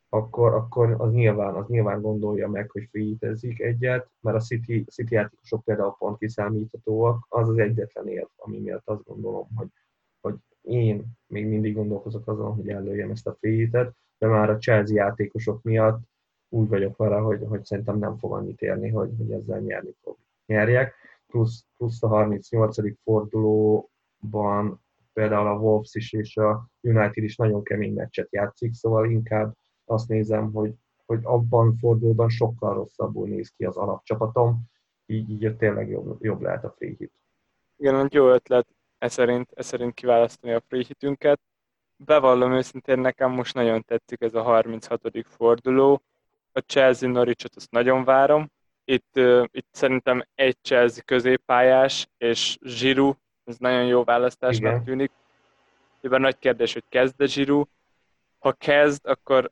akkor, 0.09 0.55
akkor 0.55 0.95
az, 0.99 1.13
nyilván, 1.13 1.55
az 1.55 1.67
nyilván 1.67 2.01
gondolja 2.01 2.49
meg, 2.49 2.71
hogy 2.71 2.89
free 2.91 3.17
egyet, 3.57 4.11
mert 4.21 4.37
a 4.37 4.41
City, 4.41 4.85
City 4.85 5.15
játékosok 5.15 5.65
például 5.65 5.95
pont 5.99 6.19
kiszámíthatóak, 6.19 7.27
az 7.29 7.49
az 7.49 7.59
egyetlen 7.59 8.09
érv, 8.09 8.29
ami 8.37 8.59
miatt 8.59 8.89
azt 8.89 9.05
gondolom, 9.05 9.49
hogy, 9.55 9.69
hogy 10.21 10.35
én 10.61 11.05
még 11.27 11.47
mindig 11.47 11.75
gondolkozok 11.75 12.29
azon, 12.29 12.55
hogy 12.55 12.69
ellőjem 12.69 13.11
ezt 13.11 13.27
a 13.27 13.37
free 13.41 13.69
de 14.19 14.27
már 14.27 14.51
a 14.51 14.59
Chelsea 14.59 14.97
játékosok 14.97 15.63
miatt 15.63 16.01
úgy 16.49 16.69
vagyok 16.69 16.97
vele, 16.97 17.17
hogy, 17.17 17.45
hogy 17.49 17.65
szerintem 17.65 17.99
nem 17.99 18.19
fog 18.19 18.33
annyit 18.33 18.61
érni, 18.61 18.89
hogy, 18.89 19.11
hogy 19.19 19.31
ezzel 19.31 19.61
nyerni 19.61 19.95
fog. 20.03 20.17
Nyerjek. 20.47 20.95
Plusz, 21.27 21.65
plusz 21.77 22.03
a 22.03 22.09
38. 22.09 22.77
fordulóban 23.03 24.85
például 25.13 25.47
a 25.47 25.59
Wolves 25.59 25.95
is 25.95 26.13
és 26.13 26.37
a 26.37 26.71
United 26.81 27.25
is 27.25 27.37
nagyon 27.37 27.63
kemény 27.63 27.93
meccset 27.93 28.33
játszik, 28.33 28.75
szóval 28.75 29.11
inkább 29.11 29.57
azt 29.85 30.09
nézem, 30.09 30.53
hogy, 30.53 30.75
hogy 31.07 31.21
abban 31.23 31.77
fordulóban 31.77 32.29
sokkal 32.29 32.75
rosszabbul 32.75 33.29
néz 33.29 33.53
ki 33.57 33.65
az 33.65 33.77
alapcsapatom, 33.77 34.61
így, 35.07 35.31
így 35.31 35.57
tényleg 35.57 35.89
jobb, 35.89 36.25
jobb 36.25 36.41
lehet 36.41 36.65
a 36.65 36.75
free 36.77 36.95
hit. 36.99 37.13
Igen, 37.77 38.09
jó 38.13 38.29
ötlet 38.29 38.67
e 38.99 39.09
szerint, 39.09 39.51
e 39.55 39.63
szerint 39.63 39.95
kiválasztani 39.95 40.53
a 40.53 40.61
free 40.61 40.85
hitünket 40.87 41.41
bevallom 41.97 42.53
őszintén, 42.53 42.99
nekem 42.99 43.31
most 43.31 43.55
nagyon 43.55 43.83
tetszik 43.83 44.21
ez 44.21 44.35
a 44.35 44.43
36. 44.43 45.01
forduló. 45.25 46.03
A 46.53 46.59
Chelsea 46.59 47.09
Norwichot 47.09 47.57
azt 47.57 47.71
nagyon 47.71 48.05
várom. 48.05 48.51
Itt, 48.85 49.11
uh, 49.15 49.45
itt 49.51 49.69
szerintem 49.71 50.25
egy 50.35 50.57
Chelsea 50.63 51.03
középpályás, 51.05 52.09
és 52.19 52.59
Zsiru, 52.63 53.13
ez 53.45 53.57
nagyon 53.59 53.87
jó 53.87 54.05
választásnak 54.05 54.73
Igen. 54.73 54.85
tűnik. 54.85 55.11
Ebben 56.01 56.21
nagy 56.21 56.39
kérdés, 56.39 56.73
hogy 56.73 56.85
kezd 56.89 57.21
a 57.21 57.27
Zsiru. 57.27 57.65
Ha 58.39 58.53
kezd, 58.53 59.07
akkor, 59.07 59.51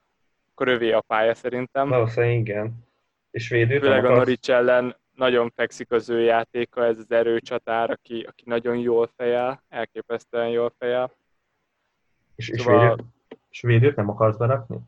akkor 0.51 0.69
övé 0.69 0.93
a 0.93 1.01
pálya 1.01 1.35
szerintem. 1.35 1.89
Valószínűleg 1.89 2.39
igen. 2.39 2.85
És 3.31 3.49
védőt 3.49 3.81
Főleg 3.81 4.05
a 4.05 4.15
Norwich 4.15 4.51
ellen 4.51 4.97
nagyon 5.15 5.51
fekszik 5.51 5.91
az 5.91 6.09
ő 6.09 6.21
játéka, 6.21 6.85
ez 6.85 6.99
az 6.99 7.11
erőcsatár, 7.11 7.91
aki, 7.91 8.27
aki 8.29 8.43
nagyon 8.47 8.77
jól 8.77 9.11
fejel, 9.17 9.63
elképesztően 9.69 10.49
jól 10.49 10.73
fejel. 10.79 11.13
És, 12.35 12.49
és, 12.49 12.61
szóval... 12.61 12.89
védőt, 12.89 13.07
és 13.51 13.61
védőt 13.61 13.97
nem 13.97 14.09
akarsz 14.09 14.37
berakni? 14.37 14.79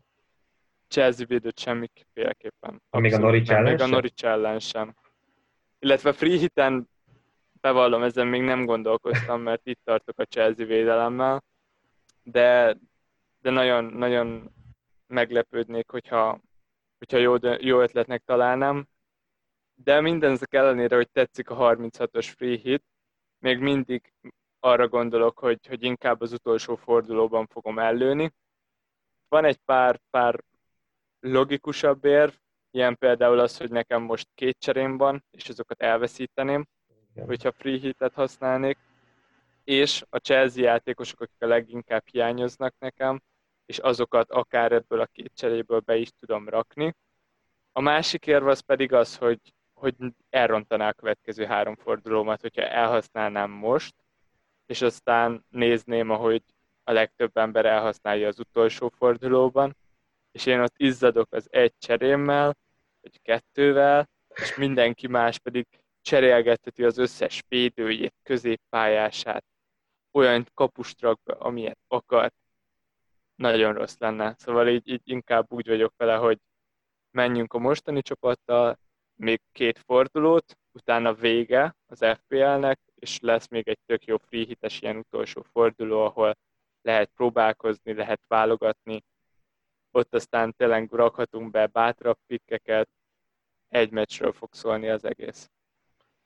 Chelsea 0.87 1.25
védőt 1.25 1.59
semmiféleképpen. 1.59 2.81
Még 2.89 3.13
a 3.13 3.17
Norwich 3.17 3.51
ellen 3.51 3.63
Még 3.63 3.81
a 3.81 3.87
Norwich 3.87 4.25
ellen 4.25 4.59
sem. 4.59 4.95
Illetve 5.79 6.13
free 6.13 6.37
hiten 6.37 6.89
bevallom, 7.61 8.03
ezen 8.03 8.27
még 8.27 8.41
nem 8.41 8.65
gondolkoztam, 8.65 9.41
mert 9.41 9.67
itt 9.67 9.79
tartok 9.83 10.19
a 10.19 10.23
Chelsea 10.23 10.65
védelemmel, 10.65 11.43
de, 12.23 12.77
de 13.41 13.49
nagyon, 13.49 13.85
nagyon 13.85 14.53
meglepődnék, 15.07 15.89
hogyha, 15.89 16.39
hogyha 16.97 17.17
jó, 17.17 17.35
jó 17.59 17.81
ötletnek 17.81 18.23
találnám. 18.25 18.87
De 19.75 20.01
mindenzek 20.01 20.53
ellenére, 20.53 20.95
hogy 20.95 21.09
tetszik 21.09 21.49
a 21.49 21.55
36-os 21.55 22.33
free 22.37 22.57
hit, 22.57 22.83
még 23.39 23.59
mindig 23.59 24.13
arra 24.59 24.87
gondolok, 24.87 25.39
hogy, 25.39 25.67
hogy 25.67 25.83
inkább 25.83 26.21
az 26.21 26.31
utolsó 26.31 26.75
fordulóban 26.75 27.47
fogom 27.47 27.79
ellőni. 27.79 28.33
Van 29.27 29.45
egy 29.45 29.57
pár, 29.65 29.99
pár 30.09 30.43
logikusabb 31.19 32.05
érv, 32.05 32.33
ilyen 32.71 32.97
például 32.97 33.39
az, 33.39 33.57
hogy 33.57 33.71
nekem 33.71 34.01
most 34.01 34.27
két 34.35 34.57
cserém 34.59 34.97
van, 34.97 35.23
és 35.31 35.49
azokat 35.49 35.81
elveszíteném, 35.81 36.65
Igen. 37.11 37.25
hogyha 37.25 37.51
free 37.51 37.77
hitet 37.79 38.13
használnék, 38.13 38.77
és 39.63 40.03
a 40.09 40.17
Chelsea 40.17 40.63
játékosok, 40.63 41.21
akik 41.21 41.41
a 41.41 41.45
leginkább 41.45 42.03
hiányoznak 42.11 42.73
nekem, 42.79 43.21
és 43.65 43.77
azokat 43.77 44.31
akár 44.31 44.71
ebből 44.71 44.99
a 44.99 45.05
két 45.05 45.31
cseréből 45.35 45.79
be 45.79 45.95
is 45.95 46.09
tudom 46.19 46.49
rakni. 46.49 46.95
A 47.71 47.81
másik 47.81 48.27
érv 48.27 48.47
az 48.47 48.59
pedig 48.59 48.93
az, 48.93 49.17
hogy, 49.17 49.39
hogy 49.73 49.95
elrontaná 50.29 50.89
a 50.89 50.93
következő 50.93 51.45
három 51.45 51.75
fordulómat, 51.75 52.41
hogyha 52.41 52.61
elhasználnám 52.61 53.51
most, 53.51 53.95
és 54.67 54.81
aztán 54.81 55.45
nézném, 55.49 56.09
ahogy 56.09 56.43
a 56.83 56.91
legtöbb 56.91 57.37
ember 57.37 57.65
elhasználja 57.65 58.27
az 58.27 58.39
utolsó 58.39 58.89
fordulóban, 58.89 59.75
és 60.31 60.45
én 60.45 60.59
ott 60.59 60.73
izzadok 60.77 61.33
az 61.33 61.47
egy 61.49 61.73
cserémmel, 61.77 62.57
vagy 63.01 63.21
kettővel, 63.21 64.09
és 64.35 64.55
mindenki 64.55 65.07
más 65.07 65.39
pedig 65.39 65.67
cserélgetheti 66.01 66.83
az 66.83 66.97
összes 66.97 67.43
védőjét, 67.47 68.13
középpályását, 68.23 69.45
olyan 70.11 70.45
kapustrakba, 70.53 71.33
amilyet 71.33 71.79
akar. 71.87 72.31
Nagyon 73.35 73.73
rossz 73.73 73.95
lenne. 73.97 74.35
Szóval 74.37 74.67
így, 74.67 74.87
így 74.87 75.01
inkább 75.03 75.51
úgy 75.51 75.67
vagyok 75.67 75.93
vele, 75.97 76.15
hogy 76.15 76.39
menjünk 77.11 77.53
a 77.53 77.57
mostani 77.57 78.01
csapattal, 78.01 78.79
még 79.15 79.41
két 79.51 79.79
fordulót, 79.79 80.57
utána 80.77 81.13
vége 81.13 81.75
az 81.85 82.05
FPL-nek, 82.15 82.79
és 82.95 83.19
lesz 83.19 83.47
még 83.47 83.67
egy 83.67 83.79
tök 83.85 84.05
jó 84.05 84.17
free 84.17 84.45
hites 84.45 84.81
ilyen 84.81 84.97
utolsó 84.97 85.41
forduló, 85.41 86.01
ahol 86.01 86.37
lehet 86.81 87.09
próbálkozni, 87.15 87.93
lehet 87.93 88.21
válogatni, 88.27 89.03
ott 89.91 90.13
aztán 90.13 90.53
tényleg 90.57 90.91
rakhatunk 90.91 91.51
be 91.51 91.65
bátrabb 91.67 92.17
pikkeket, 92.27 92.89
egy 93.69 93.91
meccsről 93.91 94.31
fog 94.31 94.49
szólni 94.53 94.89
az 94.89 95.03
egész. 95.03 95.49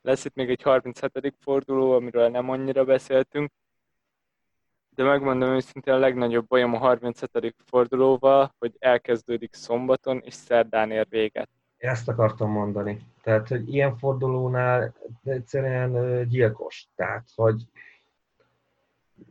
Lesz 0.01 0.25
itt 0.25 0.35
még 0.35 0.49
egy 0.49 0.61
37. 0.61 1.35
forduló, 1.39 1.91
amiről 1.91 2.29
nem 2.29 2.49
annyira 2.49 2.83
beszéltünk, 2.85 3.51
de 4.89 5.03
megmondom 5.03 5.49
őszintén 5.49 5.93
a 5.93 5.97
legnagyobb 5.97 6.47
bajom 6.47 6.73
a 6.73 6.77
37. 6.77 7.55
fordulóval, 7.65 8.55
hogy 8.57 8.75
elkezdődik 8.79 9.53
szombaton, 9.53 10.19
és 10.19 10.33
szerdán 10.33 10.91
ér 10.91 11.07
véget. 11.09 11.49
Ezt 11.81 12.07
akartam 12.07 12.51
mondani. 12.51 12.99
Tehát, 13.23 13.47
hogy 13.47 13.73
ilyen 13.73 13.97
fordulónál 13.97 14.93
egyszerűen 15.23 16.23
gyilkos. 16.29 16.87
Tehát, 16.95 17.27
hogy 17.35 17.63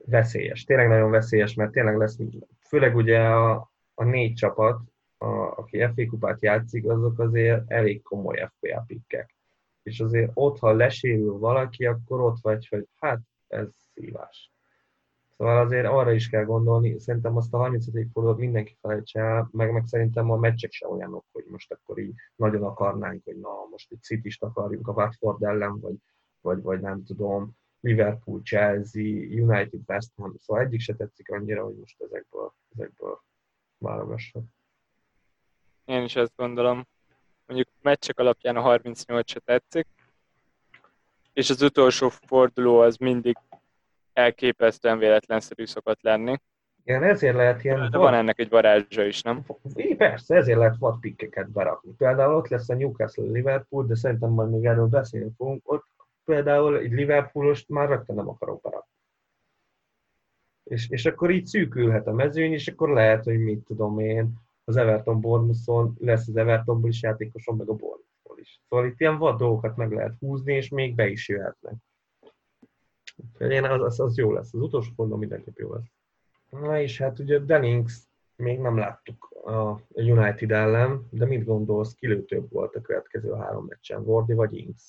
veszélyes. 0.05 0.65
Tényleg 0.65 0.89
nagyon 0.89 1.11
veszélyes, 1.11 1.55
mert 1.55 1.73
tényleg 1.73 1.97
lesz, 1.97 2.19
főleg 2.61 2.97
ugye 2.97 3.21
a, 3.21 3.71
a 3.95 4.05
négy 4.05 4.35
csapat, 4.35 4.81
a, 5.19 5.27
aki 5.27 5.79
FA 5.95 6.07
kupát 6.09 6.43
játszik, 6.43 6.89
azok 6.89 7.19
azért 7.19 7.71
elég 7.71 8.03
komoly 8.03 8.49
FPA 8.49 8.85
pikkek. 8.87 9.35
És 9.83 10.01
azért 10.01 10.31
ott, 10.35 10.59
ha 10.59 10.73
lesérül 10.73 11.39
valaki, 11.39 11.87
akkor 11.87 12.21
ott 12.21 12.39
vagy, 12.41 12.69
hogy 12.69 12.89
hát 13.01 13.21
ez 13.49 13.69
szívás. 13.95 14.50
Szóval 15.41 15.59
azért 15.59 15.87
arra 15.87 16.13
is 16.13 16.29
kell 16.29 16.45
gondolni, 16.45 16.99
szerintem 16.99 17.37
azt 17.37 17.55
a 17.55 17.57
35. 17.57 18.07
fordulót 18.13 18.39
mindenki 18.39 18.77
felejtse 18.81 19.21
el, 19.21 19.49
meg, 19.53 19.73
meg 19.73 19.87
szerintem 19.87 20.31
a 20.31 20.37
meccsek 20.37 20.73
sem 20.73 20.91
olyanok, 20.91 21.25
hogy 21.33 21.45
most 21.49 21.73
akkor 21.73 21.99
így 21.99 22.13
nagyon 22.37 22.63
akarnánk, 22.63 23.25
hogy 23.25 23.37
na, 23.37 23.49
most 23.71 23.91
egy 23.91 24.03
city 24.03 24.37
akarjunk 24.39 24.89
a 24.89 24.93
Watford 24.93 25.43
ellen, 25.43 25.81
vagy, 25.81 25.95
vagy, 26.41 26.63
vagy 26.63 26.81
nem 26.81 27.05
tudom, 27.05 27.57
Liverpool, 27.81 28.41
Chelsea, 28.43 29.03
United, 29.43 29.81
West 29.87 30.11
Ham, 30.17 30.35
szóval 30.39 30.63
egyik 30.63 30.81
se 30.81 30.95
tetszik 30.95 31.31
annyira, 31.31 31.65
hogy 31.65 31.75
most 31.75 32.03
ezekből, 32.03 32.55
ezekből 32.73 33.21
válogassak. 33.79 34.43
Én 35.85 36.03
is 36.03 36.17
ezt 36.17 36.37
gondolom. 36.37 36.87
Mondjuk 37.47 37.69
meccsek 37.83 38.19
alapján 38.19 38.57
a 38.57 38.61
38 38.61 39.31
se 39.31 39.41
tetszik, 39.41 39.87
és 41.33 41.51
az 41.51 41.63
utolsó 41.63 42.09
forduló 42.09 42.79
az 42.79 42.97
mindig 42.97 43.37
elképesztően 44.13 44.99
véletlenszerű 44.99 45.65
szokott 45.65 46.03
lenni. 46.03 46.37
Igen, 46.85 47.03
ezért 47.03 47.35
lehet 47.35 47.65
ilyen... 47.65 47.91
De 47.91 47.99
van 47.99 48.15
ennek 48.15 48.39
egy 48.39 48.49
varázsa 48.49 49.05
is, 49.05 49.23
nem? 49.23 49.45
É, 49.75 49.95
persze, 49.95 50.37
ezért 50.37 50.59
lehet 50.59 50.77
vad 50.79 51.01
pikkeket 51.01 51.51
berakni. 51.51 51.93
Például 51.97 52.35
ott 52.35 52.49
lesz 52.49 52.69
a 52.69 52.75
Newcastle 52.75 53.31
Liverpool, 53.31 53.87
de 53.87 53.95
szerintem 53.95 54.31
majd 54.31 54.51
még 54.51 54.65
erről 54.65 54.87
beszélni 54.87 55.31
fogunk. 55.37 55.73
Ott 55.73 55.85
például 56.25 56.79
egy 56.79 56.93
Liverpoolost 56.93 57.69
már 57.69 57.89
rögtön 57.89 58.17
nem 58.17 58.29
akarok 58.29 58.61
berakni. 58.61 58.95
És, 60.65 60.91
és 60.91 61.07
akkor 61.07 61.31
így 61.31 61.47
szűkülhet 61.47 62.07
a 62.07 62.13
mezőny, 62.13 62.53
és 62.53 62.69
akkor 62.69 62.89
lehet, 62.89 63.25
hogy 63.25 63.39
mit 63.39 63.65
tudom 63.65 63.99
én, 63.99 64.35
az 64.65 64.77
Everton 64.77 65.21
Bournemouthon 65.21 65.97
lesz 66.01 66.29
az 66.29 66.37
Evertonból 66.37 66.91
is 66.91 67.03
játékosom, 67.03 67.57
meg 67.57 67.69
a 67.69 67.75
Bournemouthból 67.75 68.39
is. 68.39 68.61
Szóval 68.69 68.87
itt 68.87 69.01
ilyen 69.01 69.19
vad 69.19 69.39
dolgokat 69.39 69.77
meg 69.77 69.93
lehet 69.93 70.15
húzni, 70.19 70.55
és 70.55 70.69
még 70.69 70.95
be 70.95 71.09
is 71.09 71.29
jöhetnek. 71.29 71.75
Én 73.39 73.65
az, 73.65 73.83
az, 73.83 74.01
az 74.01 74.17
jó 74.17 74.33
lesz. 74.33 74.55
Az 74.55 74.61
utolsó 74.61 74.91
forduló 74.97 75.19
mindenképp 75.19 75.57
jó 75.57 75.75
lesz. 75.75 75.91
Na 76.51 76.81
és 76.81 76.99
hát 76.99 77.19
ugye 77.19 77.39
Dennings 77.39 77.95
még 78.37 78.59
nem 78.59 78.79
láttuk 78.79 79.31
a 79.45 79.81
United 79.93 80.51
ellen, 80.51 81.07
de 81.11 81.27
mit 81.27 81.45
gondolsz, 81.45 81.95
kilőtőbb 81.95 82.51
volt 82.51 82.75
a 82.75 82.81
következő 82.81 83.33
három 83.33 83.67
meccsen, 83.69 84.03
Wardy 84.03 84.33
vagy 84.33 84.57
Inks? 84.57 84.83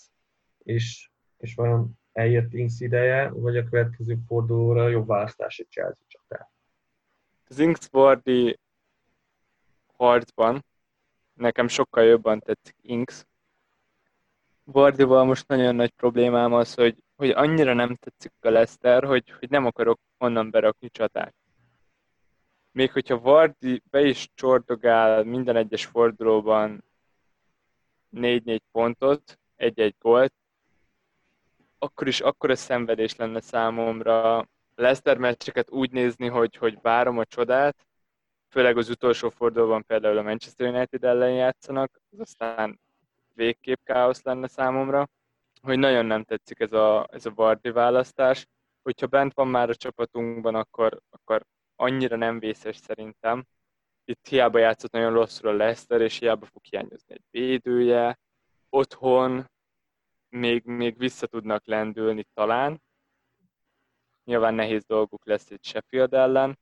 És, 0.63 1.09
és 1.37 1.55
vajon 1.55 1.99
eljött 2.11 2.53
Inks 2.53 2.79
ideje, 2.79 3.29
vagy 3.29 3.57
a 3.57 3.69
következő 3.69 4.17
fordulóra 4.27 4.87
jobb 4.87 5.07
választás 5.07 5.59
egy 5.59 5.69
Chelsea 5.69 6.05
csatár? 6.07 6.49
Az 7.47 7.59
Inks 7.59 7.87
Wardy 7.91 8.59
harcban 9.97 10.65
nekem 11.33 11.67
sokkal 11.67 12.03
jobban 12.03 12.39
tetszik 12.39 12.75
Inks. 12.81 13.25
Vardival 14.63 15.23
most 15.23 15.47
nagyon 15.47 15.75
nagy 15.75 15.91
problémám 15.91 16.53
az, 16.53 16.73
hogy 16.73 16.97
hogy 17.21 17.29
annyira 17.29 17.73
nem 17.73 17.95
tetszik 17.95 18.31
a 18.39 18.49
Leszter, 18.49 19.03
hogy, 19.03 19.31
hogy 19.39 19.49
nem 19.49 19.65
akarok 19.65 19.99
onnan 20.17 20.49
berakni 20.49 20.89
csatát. 20.89 21.33
Még 22.71 22.91
hogyha 22.91 23.19
Vardi 23.19 23.81
be 23.89 24.01
is 24.01 24.29
csordogál 24.33 25.23
minden 25.23 25.55
egyes 25.55 25.85
fordulóban 25.85 26.83
4-4 28.15 28.59
pontot, 28.71 29.39
egy-egy 29.55 29.95
gólt, 29.99 30.33
akkor 31.79 32.07
is 32.07 32.19
akkora 32.19 32.55
szenvedés 32.55 33.15
lenne 33.15 33.41
számomra 33.41 34.47
Leszter 34.75 35.17
meccseket 35.17 35.71
úgy 35.71 35.91
nézni, 35.91 36.27
hogy, 36.27 36.55
hogy 36.55 36.77
várom 36.81 37.17
a 37.17 37.25
csodát, 37.25 37.87
főleg 38.49 38.77
az 38.77 38.89
utolsó 38.89 39.29
fordulóban 39.29 39.83
például 39.85 40.17
a 40.17 40.21
Manchester 40.21 40.67
United 40.67 41.03
ellen 41.03 41.33
játszanak, 41.33 42.01
az 42.11 42.19
aztán 42.19 42.79
végképp 43.33 43.83
káosz 43.83 44.23
lenne 44.23 44.47
számomra 44.47 45.09
hogy 45.61 45.79
nagyon 45.79 46.05
nem 46.05 46.23
tetszik 46.23 46.59
ez 46.59 46.73
a, 46.73 47.07
ez 47.11 47.25
a 47.25 47.31
Vardy 47.31 47.71
választás. 47.71 48.47
Hogyha 48.81 49.07
bent 49.07 49.33
van 49.33 49.47
már 49.47 49.69
a 49.69 49.75
csapatunkban, 49.75 50.55
akkor, 50.55 51.01
akkor 51.09 51.45
annyira 51.75 52.15
nem 52.15 52.39
vészes 52.39 52.75
szerintem. 52.75 53.45
Itt 54.03 54.27
hiába 54.27 54.59
játszott 54.59 54.91
nagyon 54.91 55.13
rosszul 55.13 55.49
a 55.49 55.53
Leicester, 55.53 56.01
és 56.01 56.17
hiába 56.17 56.45
fog 56.45 56.65
hiányozni 56.65 57.13
egy 57.13 57.23
védője. 57.29 58.19
Otthon 58.69 59.49
még, 60.29 60.63
még 60.65 60.97
vissza 60.97 61.27
tudnak 61.27 61.65
lendülni 61.65 62.25
talán. 62.33 62.81
Nyilván 64.23 64.53
nehéz 64.53 64.85
dolguk 64.85 65.25
lesz 65.25 65.51
egy 65.51 65.63
Sheffield 65.63 66.13
ellen, 66.13 66.59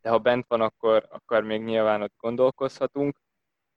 de 0.00 0.10
ha 0.10 0.18
bent 0.18 0.46
van, 0.46 0.60
akkor, 0.60 1.06
akkor 1.10 1.42
még 1.42 1.62
nyilván 1.62 2.02
ott 2.02 2.14
gondolkozhatunk. 2.16 3.20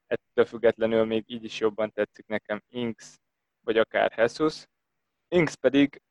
Ettől 0.08 0.46
függetlenül 0.46 1.06
még 1.06 1.24
így 1.28 1.44
is 1.44 1.60
jobban 1.60 1.92
tetszik 1.92 2.28
nekem 2.28 2.62
Inks 2.68 3.20
vagy 3.64 3.78
akár 3.78 4.14
Jesus. 4.18 4.68
Inks 5.28 5.56
pedig, 5.56 6.02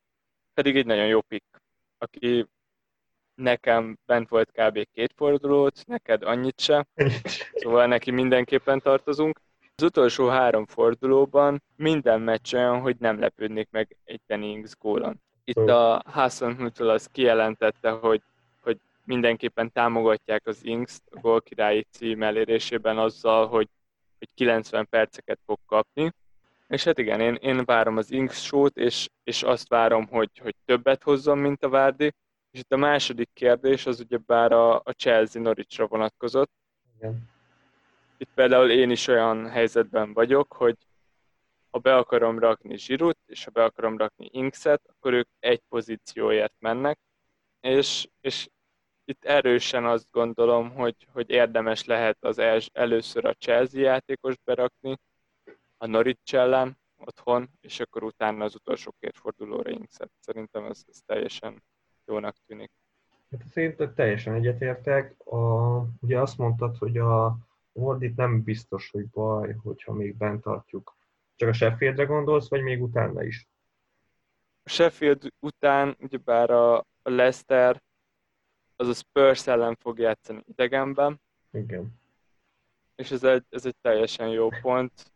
pedig 0.53 0.77
egy 0.77 0.85
nagyon 0.85 1.07
jó 1.07 1.21
pick, 1.21 1.61
aki 1.97 2.47
nekem 3.35 3.97
bent 4.05 4.29
volt 4.29 4.51
kb. 4.51 4.87
két 4.93 5.13
fordulót, 5.15 5.83
neked 5.87 6.23
annyit 6.23 6.59
se, 6.59 6.87
szóval 7.53 7.87
neki 7.87 8.11
mindenképpen 8.11 8.79
tartozunk. 8.79 9.41
Az 9.75 9.83
utolsó 9.83 10.27
három 10.27 10.65
fordulóban 10.65 11.63
minden 11.75 12.21
meccs 12.21 12.53
olyan, 12.53 12.79
hogy 12.79 12.95
nem 12.99 13.19
lepődnék 13.19 13.67
meg 13.71 13.97
egy 14.03 14.21
Ings 14.27 14.75
gólon. 14.79 15.21
Itt 15.43 15.67
a 15.67 16.01
Hasenhüttl 16.05 16.89
az 16.89 17.05
kijelentette, 17.11 17.89
hogy, 17.89 18.21
hogy 18.61 18.77
mindenképpen 19.05 19.71
támogatják 19.71 20.47
az 20.47 20.65
Ings 20.65 20.99
a 21.09 21.19
gólkirályi 21.19 21.85
cím 21.91 22.23
elérésében 22.23 22.97
azzal, 22.97 23.47
hogy, 23.47 23.67
hogy 24.19 24.29
90 24.33 24.87
perceket 24.89 25.39
fog 25.45 25.59
kapni, 25.65 26.11
És 26.71 26.83
hát 26.83 26.97
igen, 26.97 27.19
én, 27.19 27.35
én 27.35 27.65
várom 27.65 27.97
az 27.97 28.11
Inks 28.11 28.43
show 28.43 28.65
és, 28.65 29.09
és 29.23 29.43
azt 29.43 29.67
várom, 29.67 30.07
hogy, 30.07 30.29
hogy 30.37 30.55
többet 30.65 31.03
hozzon, 31.03 31.37
mint 31.37 31.63
a 31.63 31.69
Várdi. 31.69 32.13
És 32.51 32.59
itt 32.59 32.71
a 32.71 32.77
második 32.77 33.29
kérdés 33.33 33.85
az 33.85 33.99
ugyebár 33.99 34.51
a, 34.51 34.75
a 34.75 34.91
Chelsea 34.91 35.41
Norwichra 35.41 35.87
vonatkozott. 35.87 36.51
Igen. 36.97 37.29
Itt 38.17 38.29
például 38.33 38.69
én 38.69 38.89
is 38.89 39.07
olyan 39.07 39.49
helyzetben 39.49 40.13
vagyok, 40.13 40.53
hogy 40.53 40.75
ha 41.69 41.79
be 41.79 41.95
akarom 41.95 42.39
rakni 42.39 42.77
Zsirut, 42.77 43.17
és 43.25 43.43
ha 43.43 43.51
be 43.51 43.63
akarom 43.63 43.97
rakni 43.97 44.29
Inkset, 44.31 44.81
akkor 44.87 45.13
ők 45.13 45.27
egy 45.39 45.61
pozícióért 45.69 46.53
mennek, 46.59 46.99
és, 47.59 48.07
és 48.21 48.47
itt 49.05 49.25
erősen 49.25 49.85
azt 49.85 50.11
gondolom, 50.11 50.69
hogy, 50.69 50.95
hogy 51.13 51.29
érdemes 51.29 51.85
lehet 51.85 52.17
az 52.19 52.37
els, 52.37 52.69
először 52.73 53.25
a 53.25 53.33
Chelsea 53.33 53.81
játékos 53.81 54.35
berakni, 54.43 54.97
a 55.81 55.87
Norwich 55.87 56.35
ellen 56.35 56.77
otthon, 56.97 57.49
és 57.61 57.79
akkor 57.79 58.03
utána 58.03 58.43
az 58.43 58.55
utolsó 58.55 58.95
két 58.99 59.17
fordulóra 59.17 59.69
Inkset. 59.69 60.11
Szerintem 60.19 60.65
ez, 60.65 60.83
ez 60.87 60.99
teljesen 61.05 61.63
jónak 62.05 62.35
tűnik. 62.45 62.71
Hát 63.31 63.47
szerintem 63.51 63.93
teljesen 63.93 64.33
egyetértek. 64.33 65.19
A, 65.25 65.77
ugye 66.01 66.19
azt 66.19 66.37
mondtad, 66.37 66.77
hogy 66.77 66.97
a 66.97 67.37
Wardit 67.71 68.15
nem 68.15 68.43
biztos, 68.43 68.89
hogy 68.89 69.07
baj, 69.07 69.53
hogyha 69.53 69.93
még 69.93 70.15
bent 70.17 70.41
tartjuk. 70.41 70.97
Csak 71.35 71.49
a 71.49 71.53
Sheffieldre 71.53 72.03
gondolsz, 72.03 72.49
vagy 72.49 72.61
még 72.61 72.81
utána 72.81 73.23
is? 73.23 73.47
A 74.63 74.69
Sheffield 74.69 75.27
után, 75.39 75.95
ugyebár 75.99 76.49
a 76.49 76.85
Leicester 77.03 77.81
az 78.75 78.87
a 78.87 78.93
Spurs 78.93 79.47
ellen 79.47 79.75
fog 79.75 79.99
játszani 79.99 80.43
idegenben. 80.45 81.21
Igen. 81.51 81.99
És 82.95 83.11
ez 83.11 83.23
egy, 83.23 83.45
ez 83.49 83.65
egy 83.65 83.75
teljesen 83.81 84.27
jó 84.27 84.49
pont. 84.61 85.10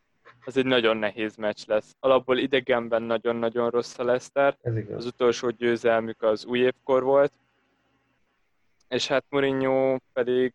Ez 0.46 0.58
egy 0.58 0.66
nagyon 0.66 0.98
nehéz 0.98 1.36
meccs 1.36 1.68
lesz. 1.68 1.96
Alapból 2.00 2.38
idegenben 2.38 3.02
nagyon-nagyon 3.02 3.70
rossz 3.70 4.00
a 4.00 4.04
Leicester. 4.04 4.58
Ez 4.62 4.78
igaz. 4.78 4.96
Az 4.96 5.06
utolsó 5.06 5.50
győzelmük 5.50 6.22
az 6.22 6.46
új 6.46 6.60
évkor 6.60 7.04
volt. 7.04 7.34
És 8.88 9.08
hát 9.08 9.26
Mourinho 9.30 9.98
pedig 10.14 10.54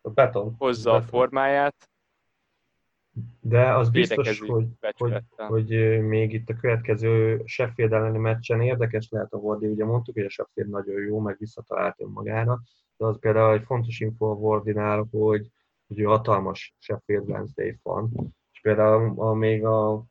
a 0.00 0.10
beton. 0.10 0.54
hozza 0.58 0.90
a, 0.90 0.92
beton. 0.92 1.06
a 1.06 1.10
formáját. 1.10 1.88
De 3.40 3.74
az 3.74 3.90
biztos, 3.90 4.38
hogy, 4.40 4.66
hogy, 4.96 5.22
hogy, 5.36 5.68
még 6.00 6.32
itt 6.32 6.48
a 6.48 6.56
következő 6.56 7.42
Sheffield 7.44 7.92
elleni 7.92 8.18
meccsen 8.18 8.60
érdekes 8.60 9.08
lehet 9.10 9.32
a 9.32 9.36
Wardy. 9.36 9.66
Ugye 9.66 9.84
mondtuk, 9.84 10.14
hogy 10.14 10.24
a 10.24 10.28
Sheffield 10.28 10.70
nagyon 10.70 11.00
jó, 11.00 11.20
meg 11.20 11.36
visszatalált 11.38 12.00
önmagára, 12.00 12.60
de 12.96 13.06
az 13.06 13.18
például 13.18 13.52
egy 13.52 13.64
fontos 13.64 14.00
info 14.00 14.30
a 14.30 14.34
Wardinál, 14.34 15.08
hogy, 15.10 15.50
hogy 15.86 16.04
hatalmas 16.04 16.74
Sheffield 16.78 17.28
Wednesday 17.28 17.78
van. 17.82 18.36
És 18.58 18.64
például 18.64 19.20
a, 19.20 19.34
még 19.34 19.64
a, 19.64 20.04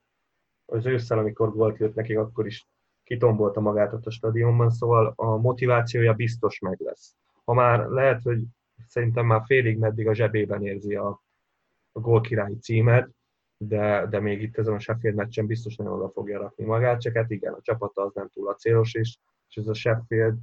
az 0.66 0.86
ősszel, 0.86 1.18
amikor 1.18 1.52
gólt 1.52 1.78
jött 1.78 1.96
nekik, 1.96 2.18
akkor 2.18 2.46
is 2.46 2.68
kitombolta 3.04 3.60
magát 3.60 3.94
ott 3.94 4.06
a 4.06 4.12
stadionban, 4.12 4.70
szóval 4.70 5.14
a 5.16 5.38
motivációja 5.38 6.14
biztos 6.14 6.60
meg 6.60 6.80
lesz. 6.80 7.16
Ha 7.44 7.54
már 7.54 7.88
lehet, 7.88 8.22
hogy 8.22 8.44
szerintem 8.88 9.26
már 9.26 9.42
félig 9.46 9.78
meddig 9.78 10.08
a 10.08 10.14
zsebében 10.14 10.66
érzi 10.66 10.96
a, 10.96 11.22
a 11.92 12.00
gólkirályi 12.00 12.58
címet, 12.58 13.10
de, 13.58 14.06
de 14.10 14.20
még 14.20 14.42
itt 14.42 14.58
ezen 14.58 14.74
a 14.74 14.80
Sheffield 14.80 15.16
meccsen 15.16 15.46
biztos 15.46 15.76
nagyon 15.76 15.94
oda 15.94 16.10
fogja 16.10 16.40
rakni 16.40 16.66
magát, 16.66 17.02
csak 17.02 17.16
hát 17.16 17.32
igen, 17.32 17.54
a 17.54 17.62
csapata 17.62 18.02
az 18.02 18.14
nem 18.14 18.30
túl 18.30 18.54
célos 18.54 18.94
is, 18.94 19.20
és 19.50 19.56
ez 19.56 19.68
a 19.68 19.74
Sheffield 19.74 20.38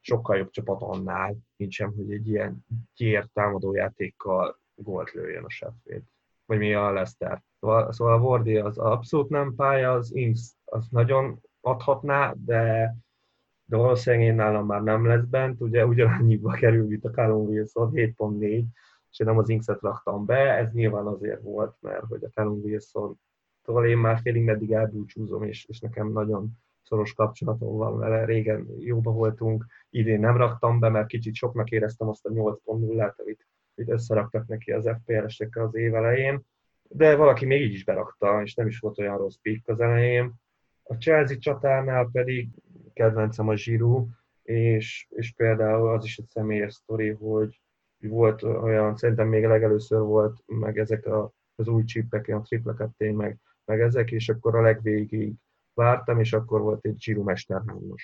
sokkal 0.00 0.36
jobb 0.36 0.50
csapat 0.50 0.82
annál, 0.82 1.36
mint 1.56 1.72
sem, 1.72 1.92
hogy 1.96 2.12
egy 2.12 2.28
ilyen 2.28 2.66
gyér 2.94 3.28
támadójátékkal 3.32 4.60
gólt 4.74 5.12
lőjön 5.12 5.44
a 5.44 5.50
Sheffield. 5.50 6.02
Vagy 6.46 6.58
mi 6.58 6.74
a 6.74 6.90
Leicester. 6.90 7.42
Szóval, 7.60 7.92
szóval 7.92 8.14
a 8.14 8.20
Wardy 8.20 8.56
az 8.56 8.78
abszolút 8.78 9.28
nem 9.28 9.54
pálya, 9.54 9.92
az 9.92 10.14
Inks 10.14 10.40
az 10.64 10.86
nagyon 10.90 11.40
adhatná, 11.60 12.34
de, 12.44 12.94
de 13.64 13.76
valószínűleg 13.76 14.26
én 14.26 14.34
nálam 14.34 14.66
már 14.66 14.82
nem 14.82 15.06
lesz 15.06 15.24
bent, 15.24 15.60
ugye 15.60 15.86
ugyanannyiba 15.86 16.50
kerül, 16.60 16.86
mint 16.86 17.04
a 17.04 17.10
Callum 17.10 17.46
Wilson, 17.46 17.90
7.4, 17.94 18.64
és 19.10 19.18
én 19.18 19.26
nem 19.26 19.38
az 19.38 19.48
Inkset 19.48 19.80
raktam 19.80 20.24
be, 20.24 20.56
ez 20.56 20.72
nyilván 20.72 21.06
azért 21.06 21.42
volt, 21.42 21.76
mert 21.80 22.04
hogy 22.04 22.24
a 22.24 22.28
Callum 22.28 22.60
Wilson 22.62 23.18
Szóval 23.64 23.86
én 23.86 23.98
már 23.98 24.20
félig 24.22 24.42
meddig 24.42 24.72
elbúcsúzom, 24.72 25.42
és, 25.42 25.64
és 25.64 25.78
nekem 25.80 26.12
nagyon 26.12 26.50
szoros 26.82 27.12
kapcsolatom 27.12 27.76
van 27.76 27.98
vele. 27.98 28.24
Régen 28.24 28.66
jóba 28.78 29.10
voltunk, 29.10 29.66
idén 29.90 30.20
nem 30.20 30.36
raktam 30.36 30.78
be, 30.78 30.88
mert 30.88 31.06
kicsit 31.06 31.34
soknak 31.34 31.70
éreztem 31.70 32.08
azt 32.08 32.26
a 32.26 32.30
8.0-át, 32.30 33.20
amit, 33.20 33.46
amit 33.76 33.90
összeraktak 33.90 34.46
neki 34.46 34.72
az 34.72 34.90
FPL-esekkel 35.00 35.64
az 35.64 35.74
év 35.74 35.94
elején. 35.94 36.46
De 36.88 37.16
valaki 37.16 37.46
még 37.46 37.60
így 37.60 37.72
is 37.72 37.84
berakta, 37.84 38.42
és 38.42 38.54
nem 38.54 38.66
is 38.66 38.78
volt 38.78 38.98
olyan 38.98 39.18
rossz 39.18 39.36
pick 39.42 39.68
az 39.68 39.80
elején. 39.80 40.32
A 40.82 40.94
Chelsea 40.94 41.38
csatárnál 41.38 42.08
pedig 42.12 42.48
kedvencem 42.92 43.48
a 43.48 43.54
Giroud, 43.54 44.08
és, 44.42 45.06
és 45.10 45.32
például 45.36 45.88
az 45.88 46.04
is 46.04 46.18
egy 46.18 46.26
személyes 46.26 46.74
sztori, 46.74 47.10
hogy 47.10 47.60
volt 48.00 48.42
olyan, 48.42 48.96
szerintem 48.96 49.28
még 49.28 49.44
legelőször 49.44 50.00
volt, 50.00 50.42
meg 50.46 50.78
ezek 50.78 51.06
a, 51.06 51.32
az 51.54 51.68
új 51.68 51.84
csípek, 51.84 52.28
a 52.28 52.40
tripleket 52.40 52.90
meg, 52.98 53.38
meg 53.64 53.80
ezek, 53.80 54.10
és 54.10 54.28
akkor 54.28 54.56
a 54.56 54.62
legvégig 54.62 55.34
vártam, 55.74 56.20
és 56.20 56.32
akkor 56.32 56.60
volt 56.60 56.84
egy 56.84 56.96
Giro 56.96 57.22
Mester 57.22 57.62
3 57.66 57.94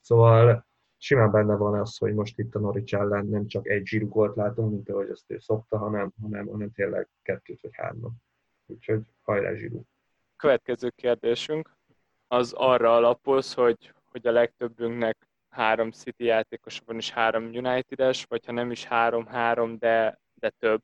Szóval 0.00 0.66
simán 0.98 1.30
benne 1.30 1.54
van 1.54 1.80
az, 1.80 1.96
hogy 1.96 2.14
most 2.14 2.38
itt 2.38 2.54
a 2.54 2.58
Norwich 2.58 2.94
ellen 2.94 3.26
nem 3.26 3.46
csak 3.46 3.68
egy 3.68 4.02
gólt 4.08 4.36
látunk, 4.36 4.70
mint 4.70 4.88
ahogy 4.88 5.10
azt 5.10 5.30
ő 5.30 5.38
szokta, 5.38 5.78
hanem, 5.78 6.12
hanem, 6.22 6.46
hanem 6.46 6.72
tényleg 6.72 7.08
kettőt 7.22 7.60
vagy 7.60 7.74
hármat. 7.74 8.12
Úgyhogy 8.66 9.00
hajrá 9.22 9.52
Giro. 9.52 9.80
Következő 10.36 10.90
kérdésünk 10.90 11.76
az 12.28 12.52
arra 12.52 12.96
alapoz, 12.96 13.54
hogy, 13.54 13.92
hogy 14.04 14.26
a 14.26 14.30
legtöbbünknek 14.30 15.28
három 15.48 15.90
City 15.90 16.24
játékos 16.24 16.82
van 16.84 16.96
és 16.96 17.10
három 17.10 17.44
United-es, 17.44 18.24
vagy 18.24 18.46
ha 18.46 18.52
nem 18.52 18.70
is 18.70 18.84
három-három, 18.84 19.78
de, 19.78 20.20
de 20.34 20.50
több. 20.50 20.82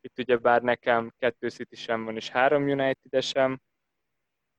Itt 0.00 0.18
ugye 0.18 0.36
bár 0.36 0.62
nekem 0.62 1.12
kettő 1.18 1.48
city 1.48 1.76
sem 1.76 2.04
van 2.04 2.16
és 2.16 2.28
három 2.28 2.62
United-esem, 2.62 3.60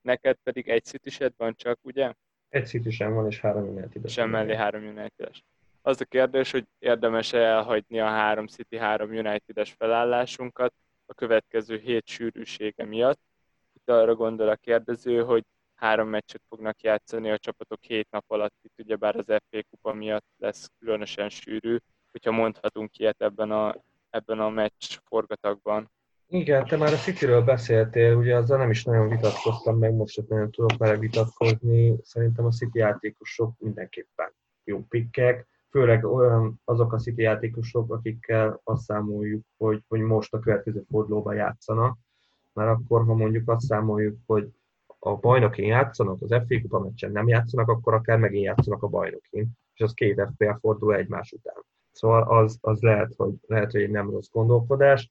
neked 0.00 0.36
pedig 0.42 0.68
egy 0.68 0.84
city 0.84 1.32
van 1.36 1.54
csak, 1.54 1.78
ugye? 1.82 2.14
Egy 2.50 2.66
city 2.66 2.90
sem 2.90 3.14
van 3.14 3.26
és 3.26 3.40
három 3.40 3.68
United-es. 3.68 4.12
Sem 4.12 4.30
mellé 4.30 4.54
három 4.54 4.82
United-es. 4.82 5.44
Az 5.82 6.00
a 6.00 6.04
kérdés, 6.04 6.50
hogy 6.50 6.66
érdemes-e 6.78 7.38
elhagyni 7.38 8.00
a 8.00 8.06
három 8.06 8.46
City, 8.46 8.76
három 8.76 9.10
United-es 9.10 9.72
felállásunkat 9.78 10.74
a 11.06 11.14
következő 11.14 11.78
hét 11.78 12.06
sűrűsége 12.06 12.84
miatt. 12.84 13.20
Itt 13.72 13.90
arra 13.90 14.14
gondol 14.14 14.48
a 14.48 14.56
kérdező, 14.56 15.22
hogy 15.22 15.44
három 15.74 16.08
meccset 16.08 16.42
fognak 16.48 16.82
játszani 16.82 17.30
a 17.30 17.38
csapatok 17.38 17.82
hét 17.82 18.10
nap 18.10 18.24
alatt, 18.26 18.54
itt 18.62 18.78
ugyebár 18.78 19.16
az 19.16 19.24
FA 19.26 19.62
kupa 19.70 19.92
miatt 19.92 20.26
lesz 20.36 20.70
különösen 20.78 21.28
sűrű, 21.28 21.76
hogyha 22.10 22.30
mondhatunk 22.30 22.98
ilyet 22.98 23.22
ebben 23.22 23.50
a, 23.50 23.74
ebben 24.10 24.40
a 24.40 24.48
meccs 24.48 24.98
forgatagban. 25.04 25.90
Igen, 26.32 26.64
te 26.64 26.76
már 26.76 26.92
a 26.92 26.96
Cityről 26.96 27.42
beszéltél, 27.42 28.16
ugye 28.16 28.36
azzal 28.36 28.58
nem 28.58 28.70
is 28.70 28.84
nagyon 28.84 29.08
vitatkoztam, 29.08 29.78
meg 29.78 29.94
most 29.94 30.14
sem 30.14 30.24
nagyon 30.28 30.50
tudok 30.50 30.78
vele 30.78 30.96
vitatkozni. 30.96 31.96
Szerintem 32.02 32.44
a 32.44 32.50
City 32.50 32.78
játékosok 32.78 33.54
mindenképpen 33.58 34.32
jó 34.64 34.84
pikkek, 34.88 35.48
főleg 35.70 36.04
olyan 36.04 36.60
azok 36.64 36.92
a 36.92 36.98
City 36.98 37.22
játékosok, 37.22 37.92
akikkel 37.92 38.60
azt 38.64 38.82
számoljuk, 38.82 39.44
hogy, 39.56 39.82
hogy 39.88 40.00
most 40.00 40.34
a 40.34 40.38
következő 40.38 40.84
fordulóban 40.90 41.34
játszanak, 41.34 41.98
mert 42.52 42.70
akkor, 42.70 43.04
ha 43.04 43.14
mondjuk 43.14 43.48
azt 43.48 43.66
számoljuk, 43.66 44.18
hogy 44.26 44.48
a 44.98 45.16
bajnokin 45.16 45.66
játszanak, 45.66 46.22
az 46.22 46.30
FA 46.30 46.60
Kupa 46.60 46.78
meccsen 46.78 47.12
nem 47.12 47.28
játszanak, 47.28 47.68
akkor 47.68 47.94
akár 47.94 48.18
megint 48.18 48.44
játszanak 48.44 48.82
a 48.82 48.88
bajnokin, 48.88 49.48
és 49.74 49.80
az 49.80 49.92
két 49.92 50.26
FPL 50.34 50.52
fordul 50.60 50.94
egymás 50.94 51.32
után. 51.32 51.64
Szóval 51.92 52.22
az, 52.22 52.58
az 52.60 52.80
lehet, 52.80 53.12
hogy, 53.16 53.34
lehet, 53.46 53.72
hogy 53.72 53.82
egy 53.82 53.90
nem 53.90 54.10
rossz 54.10 54.30
gondolkodás. 54.30 55.10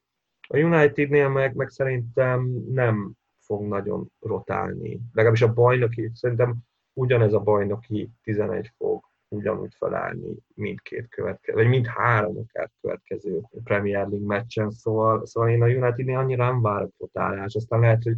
A 0.51 0.57
Unitednél 0.57 1.29
meg, 1.29 1.55
meg 1.55 1.69
szerintem 1.69 2.63
nem 2.71 3.11
fog 3.39 3.63
nagyon 3.63 4.11
rotálni. 4.19 4.99
Legalábbis 5.13 5.41
a 5.41 5.53
bajnoki, 5.53 6.11
szerintem 6.13 6.55
ugyanez 6.93 7.33
a 7.33 7.39
bajnoki 7.39 8.09
11 8.23 8.71
fog 8.77 9.03
ugyanúgy 9.27 9.73
felállni 9.77 10.35
mindkét 10.55 11.07
következő, 11.09 11.57
vagy 11.57 11.67
mind 11.67 11.85
három 11.85 12.37
akár 12.37 12.69
következő 12.81 13.41
Premier 13.63 14.07
League 14.07 14.27
meccsen, 14.27 14.71
szóval, 14.71 15.25
szóval 15.25 15.49
én 15.49 15.61
a 15.61 15.65
Unitednél 15.65 16.17
annyira 16.17 16.45
nem 16.45 16.61
várok 16.61 16.93
rotálás, 16.97 17.55
aztán 17.55 17.79
lehet, 17.79 18.03
hogy 18.03 18.17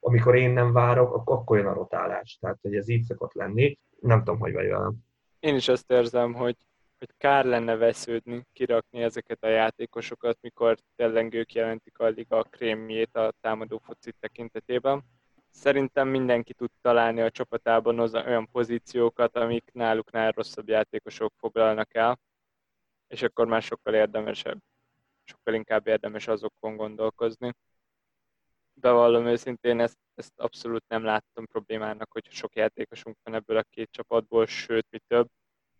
amikor 0.00 0.34
én 0.34 0.50
nem 0.50 0.72
várok, 0.72 1.22
akkor 1.24 1.56
jön 1.56 1.66
a 1.66 1.72
rotálás. 1.72 2.38
Tehát, 2.40 2.58
hogy 2.62 2.74
ez 2.74 2.88
így 2.88 3.02
szokott 3.02 3.32
lenni. 3.32 3.78
Nem 4.00 4.18
tudom, 4.18 4.38
hogy 4.38 4.52
vagy 4.52 4.66
velem. 4.66 4.94
Én 5.40 5.54
is 5.54 5.68
azt 5.68 5.90
érzem, 5.90 6.34
hogy, 6.34 6.56
hogy 6.98 7.14
kár 7.16 7.44
lenne 7.44 7.76
vesződni, 7.76 8.46
kirakni 8.52 9.02
ezeket 9.02 9.44
a 9.44 9.48
játékosokat, 9.48 10.38
mikor 10.40 10.78
tényleg 10.96 11.34
ők 11.34 11.52
jelentik 11.52 11.98
a 11.98 12.06
liga 12.06 12.42
krémjét 12.42 13.16
a 13.16 13.32
támadó 13.40 13.78
focit 13.78 14.16
tekintetében. 14.20 15.04
Szerintem 15.50 16.08
mindenki 16.08 16.54
tud 16.54 16.70
találni 16.80 17.20
a 17.20 17.30
csapatában 17.30 17.98
olyan 17.98 18.48
pozíciókat, 18.50 19.36
amik 19.36 19.70
náluknál 19.72 20.32
rosszabb 20.32 20.68
játékosok 20.68 21.32
foglalnak 21.36 21.94
el, 21.94 22.18
és 23.08 23.22
akkor 23.22 23.46
már 23.46 23.62
sokkal 23.62 23.94
érdemesebb, 23.94 24.58
sokkal 25.24 25.54
inkább 25.54 25.86
érdemes 25.86 26.26
azokon 26.28 26.76
gondolkozni. 26.76 27.52
bevallom 28.74 29.26
őszintén, 29.26 29.80
ezt, 29.80 29.98
ezt 30.14 30.32
abszolút 30.36 30.84
nem 30.88 31.04
láttam 31.04 31.46
problémának, 31.46 32.12
hogy 32.12 32.30
sok 32.30 32.54
játékosunk 32.54 33.16
van 33.22 33.34
ebből 33.34 33.56
a 33.56 33.62
két 33.62 33.90
csapatból, 33.90 34.46
sőt, 34.46 34.86
mi 34.90 34.98
több, 35.06 35.28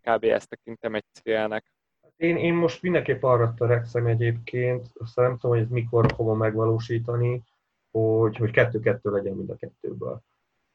kb. 0.08 0.24
ezt 0.24 0.48
tekintem 0.48 0.94
egy 0.94 1.04
célnek. 1.12 1.72
Én, 2.16 2.36
én 2.36 2.54
most 2.54 2.82
mindenképp 2.82 3.22
arra 3.22 3.54
törekszem 3.54 4.06
egyébként, 4.06 4.90
aztán 4.94 5.24
nem 5.24 5.38
tudom, 5.38 5.56
hogy 5.56 5.64
ez 5.64 5.70
mikor 5.70 6.12
fogom 6.12 6.38
megvalósítani, 6.38 7.42
hogy, 7.90 8.36
hogy 8.36 8.50
kettő-kettő 8.50 9.10
legyen 9.10 9.34
mind 9.34 9.50
a 9.50 9.56
kettőből. 9.56 10.22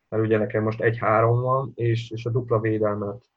Mert 0.10 0.24
ugye 0.24 0.38
nekem 0.38 0.64
most 0.64 0.82
egy-három 0.82 1.42
van, 1.42 1.72
és, 1.76 2.12
és 2.12 2.26
a 2.26 2.30
dupla 2.30 2.60
védelmet 2.60 3.32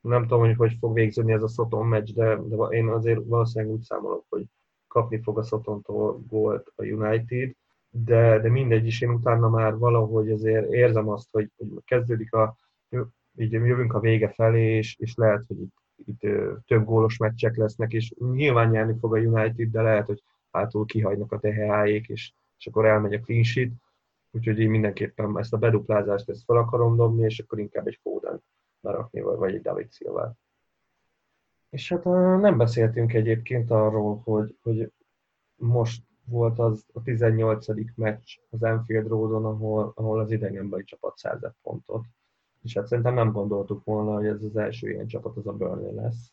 nem 0.00 0.22
tudom, 0.22 0.40
hogy 0.40 0.56
hogy 0.56 0.76
fog 0.80 0.94
végződni 0.94 1.32
ez 1.32 1.42
a 1.42 1.48
Soton 1.48 1.86
meccs, 1.86 2.12
de, 2.12 2.36
de 2.36 2.56
én 2.56 2.88
azért 2.88 3.20
valószínűleg 3.24 3.74
úgy 3.74 3.82
számolok, 3.82 4.24
hogy 4.28 4.44
kapni 4.88 5.22
fog 5.22 5.38
a 5.38 5.42
Sotontól 5.42 6.22
volt 6.28 6.72
a 6.76 6.84
United, 6.84 7.52
de, 7.90 8.38
de 8.38 8.48
mindegy 8.48 8.86
is, 8.86 9.00
én 9.00 9.10
utána 9.10 9.48
már 9.48 9.78
valahogy 9.78 10.30
azért 10.30 10.72
érzem 10.72 11.08
azt, 11.08 11.28
hogy, 11.30 11.50
hogy 11.56 11.68
kezdődik 11.84 12.32
a, 12.32 12.56
így 13.40 13.52
jövünk 13.52 13.92
a 13.92 14.00
vége 14.00 14.28
felé, 14.28 14.76
és, 14.76 14.96
és 14.98 15.14
lehet, 15.14 15.44
hogy 15.46 15.60
itt, 15.60 15.74
itt 16.04 16.20
több 16.66 16.84
gólos 16.84 17.16
meccsek 17.16 17.56
lesznek, 17.56 17.92
és 17.92 18.14
nyilván 18.18 18.70
nyerni 18.70 18.98
fog 18.98 19.14
a 19.14 19.18
United, 19.18 19.70
de 19.70 19.82
lehet, 19.82 20.06
hogy 20.06 20.22
hátul 20.50 20.84
kihagynak 20.84 21.32
a 21.32 21.38
teheájék, 21.38 22.08
és, 22.08 22.32
és 22.58 22.66
akkor 22.66 22.86
elmegy 22.86 23.14
a 23.14 23.20
clean 23.20 23.42
sheet, 23.42 23.70
úgyhogy 24.30 24.58
én 24.58 24.70
mindenképpen 24.70 25.38
ezt 25.38 25.52
a 25.52 25.58
beduplázást 25.58 26.28
ezt 26.28 26.44
fel 26.44 26.56
akarom 26.56 26.96
dobni, 26.96 27.24
és 27.24 27.38
akkor 27.38 27.58
inkább 27.58 27.86
egy 27.86 27.98
Foden 28.02 28.42
berakni, 28.80 29.20
vagy 29.20 29.54
egy 29.54 29.62
David 29.62 29.92
Silva. 29.92 30.34
És 31.70 31.88
hát 31.88 32.04
nem 32.40 32.56
beszéltünk 32.56 33.12
egyébként 33.12 33.70
arról, 33.70 34.20
hogy, 34.24 34.56
hogy 34.62 34.92
most 35.54 36.02
volt 36.24 36.58
az 36.58 36.86
a 36.92 37.02
18. 37.02 37.66
meccs 37.94 38.36
az 38.50 38.62
Enfield 38.62 39.06
Roadon, 39.06 39.44
ahol, 39.44 39.92
ahol 39.94 40.20
az 40.20 40.30
idegenbeli 40.30 40.84
csapat 40.84 41.16
szerzett 41.16 41.56
pontot. 41.62 42.04
És 42.62 42.74
hát 42.74 42.86
szerintem 42.86 43.14
nem 43.14 43.32
gondoltuk 43.32 43.84
volna, 43.84 44.14
hogy 44.14 44.26
ez 44.26 44.42
az 44.42 44.56
első 44.56 44.90
ilyen 44.90 45.06
csapat 45.06 45.36
az 45.36 45.46
a 45.46 45.52
Burnley 45.52 45.94
lesz. 45.94 46.32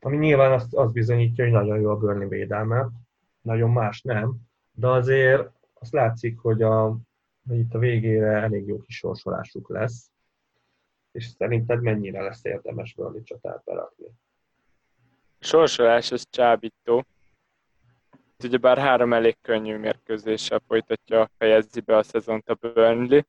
Ami 0.00 0.16
nyilván 0.16 0.52
azt, 0.52 0.74
azt 0.74 0.92
bizonyítja, 0.92 1.44
hogy 1.44 1.52
nagyon 1.52 1.80
jó 1.80 1.90
a 1.90 1.96
Burnley 1.96 2.28
védelme, 2.28 2.88
nagyon 3.40 3.70
más 3.70 4.02
nem, 4.02 4.36
de 4.72 4.88
azért 4.88 5.50
azt 5.74 5.92
látszik, 5.92 6.38
hogy, 6.38 6.62
a, 6.62 6.96
hogy 7.48 7.58
itt 7.58 7.74
a 7.74 7.78
végére 7.78 8.26
elég 8.26 8.66
jó 8.66 8.80
kis 8.80 8.96
sorsolásuk 8.96 9.68
lesz. 9.68 10.10
És 11.12 11.26
szerinted 11.26 11.82
mennyire 11.82 12.22
lesz 12.22 12.44
érdemes 12.44 12.94
Burnley 12.94 13.22
csatát 13.22 13.62
berakni? 13.64 14.06
Sorsolás 15.38 16.12
az 16.12 16.26
csábító, 16.30 17.04
bár 18.60 18.78
három 18.78 19.12
elég 19.12 19.36
könnyű 19.40 19.76
mérkőzéssel 19.76 20.62
folytatja, 20.66 21.30
fejezi 21.38 21.80
be 21.80 21.96
a 21.96 22.02
szezont 22.02 22.48
a 22.48 22.54
Burnley. 22.54 23.20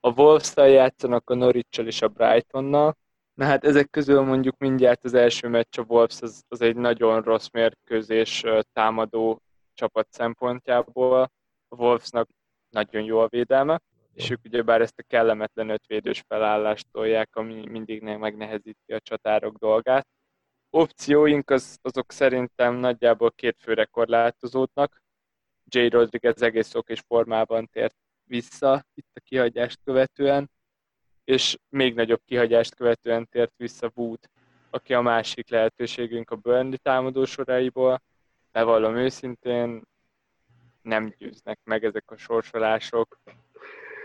A 0.00 0.12
wolves 0.12 0.52
játszanak 0.56 1.30
a 1.30 1.34
norwich 1.34 1.78
és 1.78 2.02
a 2.02 2.08
Brightonnal, 2.08 2.96
Na 3.40 3.46
hát 3.46 3.64
ezek 3.64 3.90
közül 3.90 4.20
mondjuk 4.20 4.58
mindjárt 4.58 5.04
az 5.04 5.14
első 5.14 5.48
meccs 5.48 5.78
a 5.78 5.84
Wolves 5.88 6.20
az, 6.20 6.42
az 6.48 6.60
egy 6.60 6.76
nagyon 6.76 7.22
rossz 7.22 7.48
mérkőzés 7.52 8.44
támadó 8.72 9.42
csapat 9.74 10.06
szempontjából. 10.10 11.22
A 11.68 11.76
Wolvesnak 11.76 12.28
nagyon 12.68 13.02
jó 13.02 13.18
a 13.18 13.28
védelme, 13.28 13.80
és 14.12 14.30
ők 14.30 14.44
ugyebár 14.44 14.80
ezt 14.80 14.98
a 14.98 15.04
kellemetlen 15.06 15.68
ötvédős 15.68 16.24
felállást 16.28 16.86
tolják, 16.92 17.36
ami 17.36 17.66
mindig 17.68 18.02
megnehezíti 18.02 18.92
a 18.92 19.00
csatárok 19.00 19.56
dolgát 19.56 20.06
opcióink 20.70 21.50
az, 21.50 21.78
azok 21.82 22.12
szerintem 22.12 22.74
nagyjából 22.74 23.30
két 23.30 23.56
főre 23.60 23.84
korlátozódnak. 23.84 25.02
J. 25.64 25.86
Rodriguez 25.86 26.42
egész 26.42 26.72
és 26.86 27.00
formában 27.06 27.68
tért 27.72 27.96
vissza 28.30 28.84
itt 28.94 29.10
a 29.14 29.20
kihagyást 29.20 29.78
követően, 29.84 30.50
és 31.24 31.58
még 31.68 31.94
nagyobb 31.94 32.20
kihagyást 32.24 32.74
követően 32.74 33.28
tért 33.28 33.52
vissza 33.56 33.90
Wood, 33.94 34.18
aki 34.70 34.94
a 34.94 35.00
másik 35.00 35.50
lehetőségünk 35.50 36.30
a 36.30 36.36
Burnley 36.36 36.76
támadó 36.76 37.24
soraiból. 37.24 38.02
Bevallom 38.52 38.96
őszintén, 38.96 39.82
nem 40.82 41.14
győznek 41.18 41.58
meg 41.64 41.84
ezek 41.84 42.10
a 42.10 42.16
sorsolások 42.16 43.20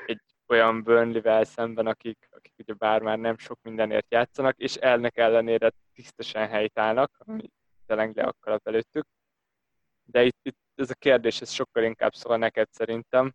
egy 0.05 0.21
olyan 0.47 0.83
Burnley-vel 0.83 1.43
szemben, 1.43 1.87
akik, 1.87 2.27
akik 2.31 2.53
ugye 2.57 2.73
bár 2.73 3.01
már 3.01 3.17
nem 3.17 3.37
sok 3.37 3.59
mindenért 3.61 4.11
játszanak, 4.11 4.57
és 4.57 4.75
elnek 4.75 5.17
ellenére 5.17 5.71
tisztesen 5.93 6.47
helytállnak, 6.47 7.11
ami 7.17 7.51
tényleg 7.85 8.15
le 8.15 8.23
a 8.23 8.59
előttük. 8.63 9.07
De 10.03 10.23
itt, 10.23 10.37
itt 10.41 10.57
ez 10.75 10.89
a 10.89 10.93
kérdés, 10.93 11.41
ez 11.41 11.51
sokkal 11.51 11.83
inkább 11.83 12.13
szól 12.13 12.37
neked 12.37 12.67
szerintem. 12.71 13.33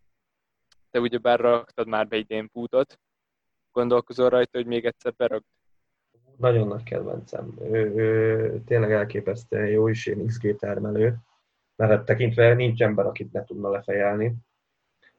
Te 0.91 0.99
ugyebár 0.99 1.39
raktad 1.39 1.87
már 1.87 2.07
be 2.07 2.17
idén 2.17 2.49
búdot, 2.53 2.99
gondolkozol 3.71 4.29
rajta, 4.29 4.57
hogy 4.57 4.67
még 4.67 4.85
egyszer 4.85 5.13
beragd? 5.17 5.45
Nagyon 6.37 6.67
nagy 6.67 6.83
kedvencem. 6.83 7.57
Ő, 7.61 7.95
ő 7.95 8.61
tényleg 8.65 8.91
elképesztően 8.91 9.67
jó 9.67 9.87
is, 9.87 10.05
én 10.05 10.25
XG 10.25 10.55
termelő, 10.55 11.17
mert 11.75 11.91
hát 11.91 12.05
tekintve 12.05 12.53
nincs 12.53 12.81
ember, 12.81 13.05
akit 13.05 13.31
ne 13.31 13.43
tudna 13.43 13.69
lefejelni 13.69 14.35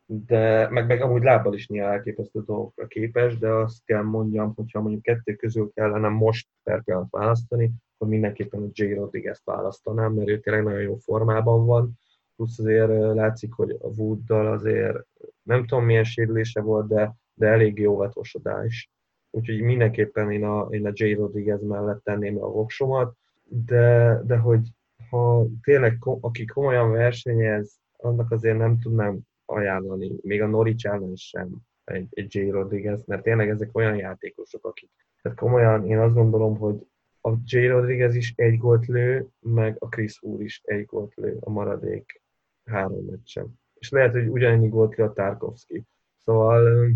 de 0.07 0.69
meg, 0.71 0.87
meg 0.87 1.03
amúgy 1.03 1.23
lábbal 1.23 1.55
is 1.55 1.67
néha 1.67 1.93
elképesztő 1.93 2.43
dolgokra 2.45 2.87
képes, 2.87 3.39
de 3.39 3.49
azt 3.49 3.85
kell 3.85 4.03
mondjam, 4.03 4.53
hogyha 4.55 4.81
mondjuk 4.81 5.03
kettő 5.03 5.35
közül 5.35 5.71
kellene 5.75 6.09
most 6.09 6.49
per 6.63 6.83
pillanat 6.83 7.11
választani, 7.11 7.73
akkor 7.95 8.09
mindenképpen 8.09 8.63
a 8.63 8.69
J. 8.73 8.95
Rodriguez 8.95 9.41
választanám, 9.45 10.13
mert 10.13 10.29
ő 10.29 10.41
tényleg 10.41 10.63
nagyon 10.65 10.81
jó 10.81 10.97
formában 10.97 11.67
van, 11.67 11.93
plusz 12.37 12.59
azért 12.59 13.15
látszik, 13.15 13.53
hogy 13.53 13.71
a 13.71 13.87
Wooddal 13.87 14.47
azért 14.47 15.07
nem 15.43 15.67
tudom 15.67 15.85
milyen 15.85 16.05
sérülése 16.05 16.61
volt, 16.61 16.89
de, 16.89 17.15
de 17.35 17.47
elég 17.47 17.79
jó 17.79 17.97
vetosodás. 17.97 18.91
Úgyhogy 19.31 19.61
mindenképpen 19.61 20.31
én 20.31 20.45
a, 20.45 20.67
én 20.71 20.87
a 20.87 20.91
J. 20.93 21.13
Rodriguez 21.13 21.63
mellett 21.63 22.05
tenném 22.05 22.43
a 22.43 22.47
voksomat, 22.47 23.17
de, 23.45 24.21
de 24.25 24.37
hogy 24.37 24.69
ha 25.11 25.47
tényleg 25.63 25.99
aki 26.21 26.45
komolyan 26.45 26.91
versenyez, 26.91 27.81
annak 27.97 28.31
azért 28.31 28.59
nem 28.59 28.79
tudnám 28.79 29.21
ajánlani, 29.45 30.13
még 30.23 30.43
a 30.43 30.47
Norwich 30.47 30.87
ellen 30.87 31.17
sem 31.17 31.51
egy, 31.85 32.07
egy 32.11 32.35
J. 32.35 32.51
Rodriguez, 32.51 33.05
mert 33.05 33.23
tényleg 33.23 33.49
ezek 33.49 33.77
olyan 33.77 33.97
játékosok, 33.97 34.67
akik, 34.67 34.91
tehát 35.23 35.39
komolyan 35.39 35.87
én 35.87 35.99
azt 35.99 36.15
gondolom, 36.15 36.57
hogy 36.57 36.87
a 37.21 37.31
J. 37.45 37.67
Rodriguez 37.67 38.15
is 38.15 38.33
egy 38.37 38.59
gólt 38.59 38.87
lő, 38.87 39.29
meg 39.41 39.77
a 39.79 39.89
Chris 39.89 40.23
Wood 40.23 40.41
is 40.41 40.61
egy 40.65 40.85
gólt 40.85 41.15
lő 41.15 41.37
a 41.41 41.51
maradék 41.51 42.22
három 42.65 43.05
meccsen. 43.05 43.61
És 43.75 43.91
lehet, 43.91 44.13
hogy 44.13 44.29
ugyanennyi 44.29 44.69
gólt 44.69 44.97
lő 44.97 45.05
a 45.05 45.13
Tarkovsky. 45.13 45.83
Szóval 46.21 46.89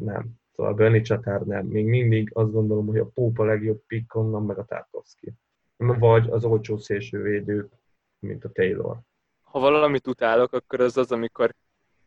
nem. 0.00 0.26
Szóval 0.54 0.74
Burnley 0.74 1.00
csatár 1.00 1.40
nem. 1.40 1.66
Még 1.66 1.86
mindig 1.86 2.30
azt 2.32 2.52
gondolom, 2.52 2.86
hogy 2.86 2.98
a 2.98 3.06
Pópa 3.06 3.44
legjobb 3.44 3.82
pick 3.86 4.14
onnan, 4.14 4.44
meg 4.44 4.58
a 4.58 4.64
Tarkovsky. 4.64 5.32
Vagy 5.76 6.28
az 6.30 6.44
olcsó 6.44 6.76
szélsővédő, 6.76 7.68
mint 8.18 8.44
a 8.44 8.50
Taylor 8.52 8.98
ha 9.50 9.58
valamit 9.58 10.06
utálok, 10.06 10.52
akkor 10.52 10.80
az 10.80 10.96
az, 10.96 11.12
amikor 11.12 11.54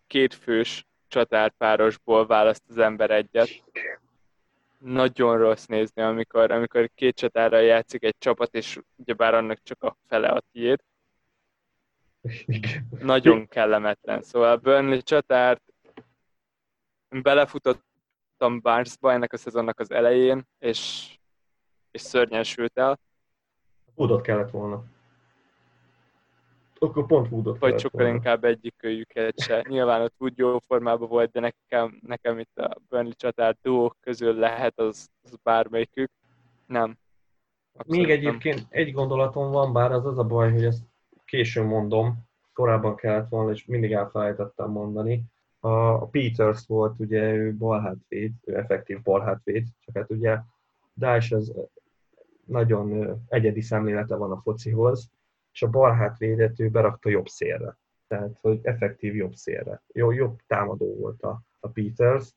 két 0.07 0.33
fős 0.33 0.87
csatárpárosból 1.07 2.25
választ 2.25 2.63
az 2.69 2.77
ember 2.77 3.11
egyet. 3.11 3.49
Nagyon 4.77 5.37
rossz 5.37 5.65
nézni, 5.65 6.01
amikor, 6.01 6.51
amikor 6.51 6.89
két 6.95 7.15
csatárra 7.15 7.59
játszik 7.59 8.03
egy 8.03 8.15
csapat, 8.17 8.55
és 8.55 8.79
ugyebár 8.95 9.33
annak 9.33 9.59
csak 9.63 9.83
a 9.83 9.97
fele 10.07 10.27
a 10.27 10.41
tiéd. 10.51 10.79
Nagyon 12.99 13.47
kellemetlen. 13.47 14.21
Szóval 14.21 14.57
Burnley 14.57 15.01
csatárt 15.01 15.61
belefutottam 17.09 18.61
Barnesba 18.61 19.11
ennek 19.11 19.33
a 19.33 19.37
szezonnak 19.37 19.79
az 19.79 19.91
elején, 19.91 20.47
és, 20.59 21.11
és 21.91 22.01
szörnyen 22.01 22.43
sült 22.43 22.77
el. 22.77 22.99
Udot 23.95 24.21
kellett 24.21 24.49
volna 24.51 24.83
akkor 26.83 27.05
pont 27.05 27.31
Woodot 27.31 27.59
Vagy 27.59 27.79
sokkal 27.79 28.01
volna. 28.01 28.15
inkább 28.15 28.43
egyikőjüket 28.43 29.39
se. 29.39 29.65
Nyilván 29.67 30.01
ott 30.01 30.13
Wood 30.17 30.37
jó 30.37 30.59
formában 30.59 31.07
volt, 31.09 31.31
de 31.31 31.39
nekem, 31.39 31.99
nekem 32.01 32.39
itt 32.39 32.57
a 32.57 32.75
Burnley 32.89 33.13
csatár 33.13 33.57
duók 33.61 33.97
közül 33.99 34.33
lehet 34.33 34.79
az, 34.79 35.09
az 35.23 35.35
bármelyikük. 35.43 36.11
Nem. 36.65 36.97
Abszolút 37.77 38.05
Még 38.05 38.09
egyébként 38.09 38.55
nem. 38.55 38.65
egy 38.69 38.91
gondolatom 38.91 39.51
van, 39.51 39.73
bár 39.73 39.91
az 39.91 40.05
az 40.05 40.17
a 40.17 40.23
baj, 40.23 40.51
hogy 40.51 40.63
ezt 40.63 40.83
későn 41.31 41.65
mondom, 41.65 42.29
korábban 42.53 42.95
kellett 42.95 43.29
volna, 43.29 43.51
és 43.51 43.65
mindig 43.65 43.91
elfelejtettem 43.91 44.69
mondani. 44.69 45.23
A 45.59 46.07
Peters 46.07 46.67
volt, 46.67 46.99
ugye 46.99 47.33
ő 47.33 47.55
balhátvéd, 47.55 48.31
ő 48.45 48.57
effektív 48.57 49.01
balhátvéd, 49.01 49.67
csak 49.79 49.97
hát 49.97 50.11
ugye 50.11 50.37
Daesh 50.97 51.33
az 51.33 51.53
nagyon 52.45 53.15
egyedi 53.27 53.61
szemlélete 53.61 54.15
van 54.15 54.31
a 54.31 54.41
focihoz, 54.41 55.09
és 55.53 55.61
a 55.61 55.69
bal 55.69 55.91
hátvédet 55.91 56.59
ő 56.59 56.69
berakta 56.69 57.09
jobb 57.09 57.27
szélre. 57.27 57.77
Tehát, 58.07 58.37
hogy 58.41 58.59
effektív 58.63 59.15
jobb 59.15 59.33
szélre. 59.33 59.81
Jó, 59.93 60.11
jobb 60.11 60.39
támadó 60.47 60.95
volt 60.95 61.21
a, 61.21 61.41
a 61.59 61.67
Peters. 61.67 62.35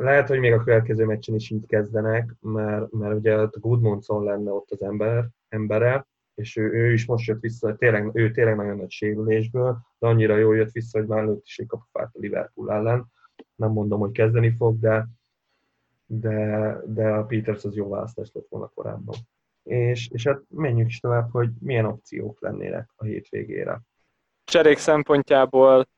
Lehet, 0.00 0.28
hogy 0.28 0.38
még 0.38 0.52
a 0.52 0.62
következő 0.64 1.04
meccsen 1.04 1.34
is 1.34 1.50
így 1.50 1.66
kezdenek, 1.66 2.34
mert, 2.40 2.92
mert 2.92 3.14
ugye 3.14 3.34
a 3.34 3.50
Goodmanson 3.52 4.24
lenne 4.24 4.50
ott 4.50 4.70
az 4.70 4.82
ember, 4.82 5.28
embere, 5.48 6.06
és 6.36 6.56
ő, 6.56 6.72
ő 6.72 6.92
is 6.92 7.06
most 7.06 7.26
jött 7.26 7.40
vissza, 7.40 7.76
tényleg, 7.76 8.10
ő 8.12 8.30
tényleg 8.30 8.56
nagyon 8.56 8.76
nagy 8.76 8.90
sérülésből, 8.90 9.78
de 9.98 10.06
annyira 10.06 10.36
jól 10.36 10.56
jött 10.56 10.72
vissza, 10.72 10.98
hogy 10.98 11.08
már 11.08 11.24
lőtt 11.24 11.44
is 11.44 11.58
egy 11.58 11.66
kapufát 11.66 12.10
a 12.12 12.18
Liverpool 12.18 12.72
ellen. 12.72 13.12
Nem 13.54 13.70
mondom, 13.70 14.00
hogy 14.00 14.12
kezdeni 14.12 14.54
fog, 14.56 14.78
de, 14.78 15.08
de, 16.06 16.76
de 16.86 17.08
a 17.08 17.24
Peters 17.24 17.64
az 17.64 17.76
jó 17.76 17.88
választás 17.88 18.30
lett 18.32 18.48
volna 18.48 18.70
korábban. 18.74 19.14
És, 19.62 20.08
és 20.12 20.26
hát 20.26 20.42
menjünk 20.48 20.88
is 20.88 21.00
tovább, 21.00 21.30
hogy 21.30 21.50
milyen 21.60 21.84
opciók 21.84 22.40
lennének 22.40 22.90
a 22.96 23.04
hétvégére. 23.04 23.80
Cserék 24.44 24.78
szempontjából 24.78 25.88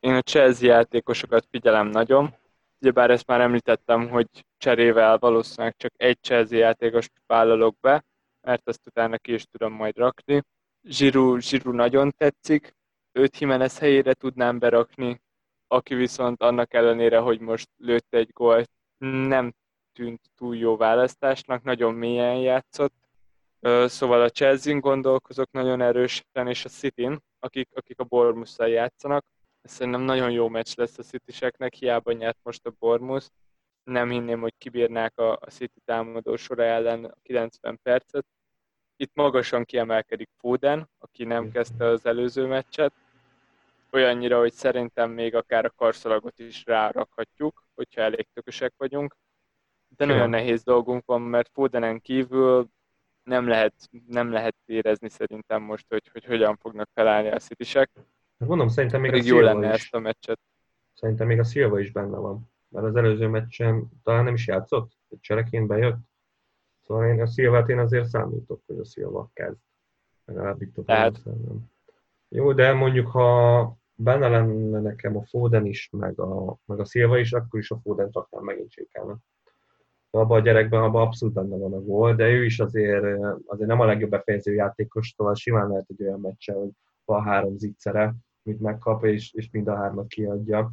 én 0.00 0.14
a 0.14 0.20
Chelsea 0.20 0.68
játékosokat 0.68 1.46
figyelem 1.50 1.86
nagyon. 1.86 2.34
Ugyebár 2.80 3.10
ezt 3.10 3.26
már 3.26 3.40
említettem, 3.40 4.08
hogy 4.08 4.28
cserével 4.58 5.18
valószínűleg 5.18 5.76
csak 5.76 5.92
egy 5.96 6.18
Chelsea 6.20 6.58
játékost 6.58 7.12
vállalok 7.26 7.80
be, 7.80 8.04
mert 8.44 8.68
azt 8.68 8.86
utána 8.86 9.18
ki 9.18 9.32
is 9.32 9.44
tudom 9.44 9.72
majd 9.72 9.96
rakni. 9.96 10.42
Zsiru, 10.82 11.38
Zsiru 11.38 11.72
nagyon 11.72 12.12
tetszik, 12.16 12.74
őt 13.12 13.38
Jimenez 13.38 13.78
helyére 13.78 14.14
tudnám 14.14 14.58
berakni, 14.58 15.20
aki 15.66 15.94
viszont 15.94 16.42
annak 16.42 16.74
ellenére, 16.74 17.18
hogy 17.18 17.40
most 17.40 17.68
lőtt 17.76 18.14
egy 18.14 18.30
gólt, 18.32 18.70
nem 19.28 19.54
tűnt 19.92 20.20
túl 20.36 20.56
jó 20.56 20.76
választásnak, 20.76 21.62
nagyon 21.62 21.94
mélyen 21.94 22.36
játszott. 22.36 22.94
Szóval 23.86 24.22
a 24.22 24.30
chelsea 24.30 24.78
gondolkozok 24.80 25.50
nagyon 25.50 25.80
erősen, 25.80 26.46
és 26.46 26.64
a 26.64 26.68
city 26.68 27.18
akik, 27.38 27.68
akik 27.74 27.98
a 27.98 28.04
Bormusszal 28.04 28.68
játszanak. 28.68 29.24
Szerintem 29.62 30.00
nagyon 30.00 30.30
jó 30.30 30.48
meccs 30.48 30.76
lesz 30.76 30.98
a 30.98 31.02
City-seknek, 31.02 31.74
hiába 31.74 32.12
nyert 32.12 32.38
most 32.42 32.66
a 32.66 32.74
Bormus. 32.78 33.28
Nem 33.84 34.10
hinném, 34.10 34.40
hogy 34.40 34.54
kibírnák 34.58 35.18
a, 35.18 35.32
a 35.32 35.50
City 35.50 35.80
támadó 35.84 36.36
sora 36.36 36.64
ellen 36.64 37.04
a 37.04 37.14
90 37.22 37.78
percet. 37.82 38.26
Itt 38.96 39.14
magasan 39.14 39.64
kiemelkedik 39.64 40.28
Foden, 40.38 40.88
aki 40.98 41.24
nem 41.24 41.50
kezdte 41.50 41.84
az 41.84 42.06
előző 42.06 42.46
meccset. 42.46 42.92
Olyannyira, 43.90 44.38
hogy 44.38 44.52
szerintem 44.52 45.10
még 45.10 45.34
akár 45.34 45.64
a 45.64 45.70
karszalagot 45.76 46.38
is 46.38 46.64
rárakhatjuk, 46.64 47.62
hogyha 47.74 48.00
elég 48.00 48.26
tökösek 48.32 48.72
vagyunk. 48.76 49.16
De 49.96 50.04
nagyon 50.04 50.30
nehéz 50.30 50.62
dolgunk 50.62 51.04
van, 51.06 51.20
mert 51.20 51.50
Fodenen 51.52 52.00
kívül 52.00 52.68
nem 53.22 53.48
lehet, 53.48 53.74
nem 54.06 54.32
lehet 54.32 54.56
érezni 54.64 55.08
szerintem 55.08 55.62
most, 55.62 55.86
hogy, 55.88 56.08
hogy 56.12 56.24
hogyan 56.24 56.56
fognak 56.56 56.88
felállni 56.94 57.28
a 57.28 57.38
City-sek. 57.38 57.90
Hát 58.38 58.48
mondom, 58.48 58.68
szerintem 58.68 59.00
még 59.00 59.10
Pedig 59.10 59.32
a 59.32 59.34
jó 59.34 59.40
lenne 59.40 59.66
is. 59.66 59.72
ezt 59.72 59.94
a 59.94 59.98
meccset. 59.98 60.40
Szerintem 60.92 61.26
még 61.26 61.38
a 61.38 61.44
Silva 61.44 61.80
is 61.80 61.90
benne 61.90 62.16
van. 62.16 62.52
Mert 62.68 62.86
az 62.86 62.96
előző 62.96 63.26
meccsen 63.26 63.88
talán 64.02 64.24
nem 64.24 64.34
is 64.34 64.46
játszott, 64.46 64.92
egy 65.08 65.20
csereként 65.20 65.66
bejött. 65.66 65.96
Szóval 66.86 67.08
én 67.08 67.20
a 67.20 67.26
Szilvát 67.26 67.68
én 67.68 67.78
azért 67.78 68.08
számítok, 68.08 68.62
hogy 68.66 68.78
a 68.78 68.84
Szilva 68.84 69.30
kezd. 69.32 69.58
Legalább 70.24 70.62
itt 70.62 70.78
a 70.78 70.82
Tehát... 70.82 71.22
Jó, 72.28 72.52
de 72.52 72.72
mondjuk 72.72 73.06
ha 73.06 73.76
benne 73.94 74.28
lenne 74.28 74.80
nekem 74.80 75.16
a 75.16 75.24
Foden 75.24 75.66
is, 75.66 75.90
meg 75.92 76.20
a, 76.20 76.56
meg 76.64 76.80
a 76.80 76.84
Szilva 76.84 77.18
is, 77.18 77.32
akkor 77.32 77.60
is 77.60 77.70
a 77.70 77.80
Foden 77.82 78.08
raknám 78.12 78.44
megint 78.44 78.70
csékelne. 78.70 79.16
Abban 80.10 80.38
a 80.38 80.42
gyerekben 80.42 80.82
abban 80.82 81.06
abszolút 81.06 81.34
benne 81.34 81.56
van 81.56 81.72
a 81.72 81.80
gól, 81.80 82.14
de 82.14 82.28
ő 82.28 82.44
is 82.44 82.60
azért, 82.60 83.04
azért 83.46 83.68
nem 83.68 83.80
a 83.80 83.84
legjobb 83.84 84.10
befejező 84.10 84.54
játékos, 84.54 85.14
szóval 85.16 85.34
simán 85.34 85.68
lehet 85.68 85.86
egy 85.88 86.02
olyan 86.02 86.20
meccse, 86.20 86.52
hogy 86.52 86.70
van 87.04 87.22
három 87.22 87.56
zicsere, 87.56 88.14
mit 88.42 88.60
megkap, 88.60 89.04
és, 89.04 89.32
és 89.32 89.50
mind 89.50 89.68
a 89.68 89.76
hármat 89.76 90.06
kiadja. 90.06 90.72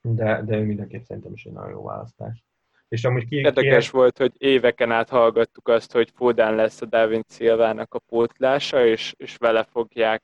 De, 0.00 0.42
de 0.42 0.56
ő 0.56 0.64
mindenképp 0.64 1.02
szerintem 1.02 1.32
is 1.32 1.44
egy 1.44 1.52
nagyon 1.52 1.70
jó 1.70 1.82
választás. 1.82 2.44
És 2.92 3.04
amúgy 3.04 3.28
ki, 3.28 3.36
Érdekes 3.36 3.90
ki... 3.90 3.96
volt, 3.96 4.18
hogy 4.18 4.32
éveken 4.38 4.90
át 4.90 5.08
hallgattuk 5.08 5.68
azt, 5.68 5.92
hogy 5.92 6.10
Fodán 6.14 6.54
lesz 6.54 6.82
a 6.82 6.86
David 6.86 7.24
Szilvának 7.26 7.94
a 7.94 7.98
pótlása, 7.98 8.86
és, 8.86 9.14
és 9.16 9.36
vele 9.36 9.64
fogják 9.64 10.22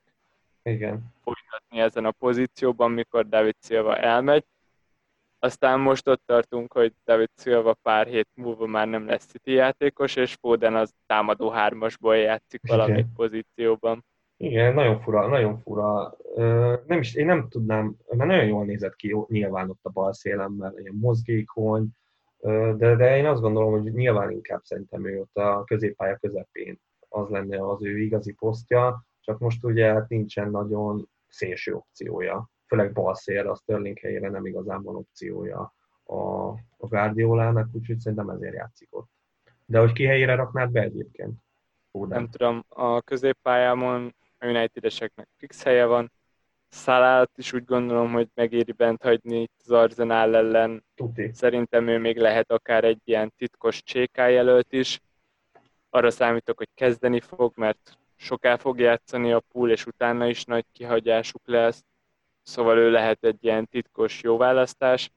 Igen. 0.62 1.14
folytatni 1.23 1.79
ezen 1.81 2.05
a 2.05 2.11
pozícióban, 2.11 2.91
mikor 2.91 3.29
David 3.29 3.55
Szilva 3.59 3.97
elmegy. 3.97 4.45
Aztán 5.39 5.81
most 5.81 6.09
ott 6.09 6.23
tartunk, 6.27 6.73
hogy 6.73 6.93
David 7.05 7.29
Silva 7.37 7.75
pár 7.83 8.07
hét 8.07 8.29
múlva 8.35 8.66
már 8.66 8.89
nem 8.89 9.07
lesz 9.07 9.27
City 9.27 9.53
játékos, 9.53 10.16
és 10.16 10.35
Foden 10.41 10.77
az 10.77 10.95
támadó 11.07 11.51
hármasból 11.51 12.16
játszik 12.16 12.61
valamelyik 12.69 13.07
pozícióban. 13.16 14.05
Igen, 14.37 14.75
nagyon 14.75 15.01
fura, 15.01 15.27
nagyon 15.27 15.59
fura. 15.59 16.16
Nem 16.87 16.99
is, 16.99 17.14
én 17.14 17.27
nem 17.27 17.49
tudnám, 17.49 17.97
mert 18.09 18.31
nagyon 18.31 18.47
jól 18.47 18.64
nézett 18.64 18.97
ki 18.97 19.16
nyilván 19.29 19.71
ott 19.71 19.81
a 19.83 19.91
bal 19.91 20.12
szélemmel, 20.12 20.75
ilyen 20.79 20.99
mozgékony, 21.01 21.89
de, 22.76 22.97
de 22.97 23.16
én 23.16 23.26
azt 23.26 23.41
gondolom, 23.41 23.70
hogy 23.70 23.93
nyilván 23.93 24.30
inkább 24.30 24.62
szerintem 24.62 25.07
ő 25.07 25.20
ott 25.20 25.36
a 25.36 25.64
középpálya 25.64 26.16
közepén 26.16 26.80
az 27.09 27.28
lenne 27.28 27.68
az 27.68 27.84
ő 27.84 27.99
igazi 27.99 28.32
posztja, 28.32 29.05
csak 29.20 29.39
most 29.39 29.64
ugye 29.64 29.93
hát 29.93 30.09
nincsen 30.09 30.51
nagyon 30.51 31.09
szélső 31.28 31.74
opciója, 31.74 32.51
főleg 32.66 32.93
bal 32.93 33.14
szél, 33.14 33.49
a 33.49 33.55
Sterling 33.55 33.99
helyére 33.99 34.30
nem 34.30 34.47
igazán 34.47 34.82
van 34.82 34.97
opciója 34.97 35.74
a, 36.05 36.14
a 36.76 36.86
Guardiolának, 36.86 37.68
úgyhogy 37.72 37.99
szerintem 37.99 38.30
ezért 38.30 38.55
játszik 38.55 38.89
ott. 38.91 39.11
De 39.66 39.78
hogy 39.78 39.93
ki 39.93 40.05
helyére 40.05 40.34
raknád 40.34 40.70
be 40.70 40.80
egyébként? 40.80 41.39
Foden. 41.91 42.18
Nem 42.18 42.28
tudom, 42.30 42.64
a 42.68 43.01
középpályámon 43.01 44.14
a 44.39 44.47
United-eseknek 44.47 45.28
fix 45.36 45.62
helye 45.62 45.84
van. 45.84 46.12
Szalát 46.69 47.31
is 47.37 47.53
úgy 47.53 47.64
gondolom, 47.64 48.12
hogy 48.12 48.29
megéri 48.35 48.73
bent 48.73 49.03
hagyni 49.03 49.41
itt 49.41 49.61
az 49.64 49.71
Arzenál 49.71 50.37
ellen. 50.37 50.85
Tuti. 50.95 51.31
Szerintem 51.33 51.89
ő 51.89 51.99
még 51.99 52.16
lehet 52.16 52.51
akár 52.51 52.85
egy 52.85 53.01
ilyen 53.05 53.33
titkos 53.37 53.83
csékájelölt 53.83 54.73
is. 54.73 55.01
Arra 55.91 56.11
számítok, 56.11 56.59
hogy 56.59 56.69
kezdeni 56.75 57.21
fog, 57.21 57.53
mert 57.57 57.99
soká 58.16 58.57
fog 58.57 58.79
játszani 58.81 59.33
a 59.33 59.41
pool, 59.53 59.71
és 59.71 59.87
utána 59.87 60.27
is 60.27 60.45
nagy 60.45 60.64
kihagyásuk 60.73 61.43
lesz. 61.45 61.85
Szóval 62.43 62.79
ő 62.79 62.91
lehet 62.91 63.25
egy 63.25 63.45
ilyen 63.45 63.66
titkos 63.66 64.23
jó 64.23 64.37
választás. 64.37 65.11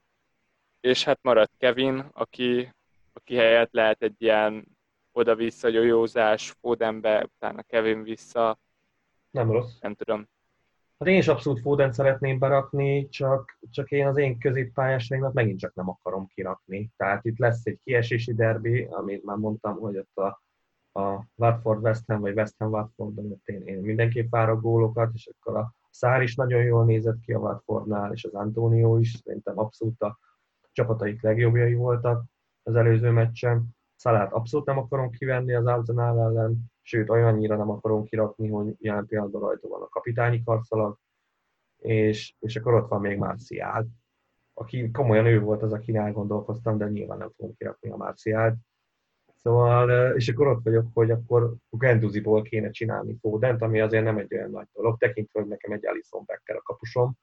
És 0.79 1.03
hát 1.03 1.19
marad 1.21 1.49
Kevin, 1.57 2.09
aki, 2.13 2.73
aki 3.13 3.35
helyett 3.35 3.73
lehet 3.73 4.01
egy 4.01 4.15
ilyen 4.17 4.77
oda-vissza 5.11 5.67
józás, 5.67 6.53
Fodenbe, 6.61 7.23
utána 7.23 7.61
Kevin 7.61 8.03
vissza. 8.03 8.57
Nem 9.29 9.51
rossz. 9.51 9.79
Nem 9.79 9.93
tudom. 9.93 10.27
Hát 11.01 11.09
én 11.09 11.17
is 11.17 11.27
abszolút 11.27 11.59
Foden 11.59 11.91
szeretném 11.91 12.39
berakni, 12.39 13.09
csak, 13.09 13.57
csak 13.69 13.91
én 13.91 14.07
az 14.07 14.17
én 14.17 14.39
középpályásaimat 14.39 15.33
megint 15.33 15.59
csak 15.59 15.73
nem 15.73 15.89
akarom 15.89 16.27
kirakni. 16.27 16.91
Tehát 16.97 17.25
itt 17.25 17.37
lesz 17.37 17.65
egy 17.65 17.79
kiesési 17.83 18.33
derbi, 18.33 18.87
amit 18.89 19.23
már 19.23 19.37
mondtam, 19.37 19.77
hogy 19.77 19.97
ott 19.97 20.17
a, 20.17 20.41
a 20.99 21.25
Watford 21.35 21.83
West 21.83 22.03
Ham, 22.07 22.19
vagy 22.19 22.35
West 22.35 22.55
Ham 22.57 22.71
Watford, 22.71 23.17
ott 23.17 23.47
én, 23.47 23.61
én 23.61 23.79
mindenképp 23.79 24.29
várok 24.29 24.61
gólokat, 24.61 25.11
és 25.13 25.29
akkor 25.33 25.57
a 25.57 25.73
Szár 25.89 26.21
is 26.21 26.35
nagyon 26.35 26.63
jól 26.63 26.85
nézett 26.85 27.19
ki 27.19 27.33
a 27.33 27.39
Watfordnál, 27.39 28.13
és 28.13 28.23
az 28.23 28.33
Antonio 28.33 28.97
is, 28.97 29.11
szerintem 29.23 29.59
abszolút 29.59 30.01
a 30.01 30.19
csapataik 30.71 31.21
legjobbjai 31.21 31.73
voltak 31.73 32.23
az 32.63 32.75
előző 32.75 33.09
meccsen. 33.09 33.75
Szalát 34.01 34.33
abszolút 34.33 34.65
nem 34.65 34.77
akarom 34.77 35.09
kivenni 35.09 35.53
az 35.53 35.65
Arsenal 35.65 36.19
ellen, 36.19 36.71
sőt 36.81 37.09
olyannyira 37.09 37.55
nem 37.57 37.69
akarom 37.69 38.03
kirakni, 38.03 38.49
hogy 38.49 38.75
jelen 38.79 39.05
pillanatban 39.05 39.41
rajta 39.41 39.67
van 39.67 39.81
a 39.81 39.87
kapitányi 39.87 40.43
karszalag, 40.43 40.97
és, 41.77 42.35
és 42.39 42.55
akkor 42.55 42.73
ott 42.73 42.89
van 42.89 43.01
még 43.01 43.17
Marcial, 43.17 43.87
aki 44.53 44.91
komolyan 44.91 45.25
ő 45.25 45.39
volt 45.39 45.61
az, 45.61 45.73
aki 45.73 45.95
elgondolkoztam, 45.95 46.77
de 46.77 46.89
nyilván 46.89 47.17
nem 47.17 47.31
fogom 47.35 47.55
kirakni 47.57 47.89
a 47.89 47.95
Marcialt. 47.95 48.55
Szóval, 49.35 50.15
és 50.15 50.29
akkor 50.29 50.47
ott 50.47 50.63
vagyok, 50.63 50.87
hogy 50.93 51.11
akkor 51.11 51.55
Genduziból 51.69 52.41
kéne 52.41 52.69
csinálni 52.69 53.17
Fodent, 53.19 53.61
ami 53.61 53.79
azért 53.79 54.03
nem 54.03 54.17
egy 54.17 54.33
olyan 54.33 54.49
nagy 54.49 54.67
dolog, 54.73 54.97
tekintve, 54.97 55.39
hogy 55.39 55.49
nekem 55.49 55.71
egy 55.71 55.85
Alison 55.85 56.23
Becker 56.25 56.55
a 56.55 56.61
kapusom, 56.61 57.13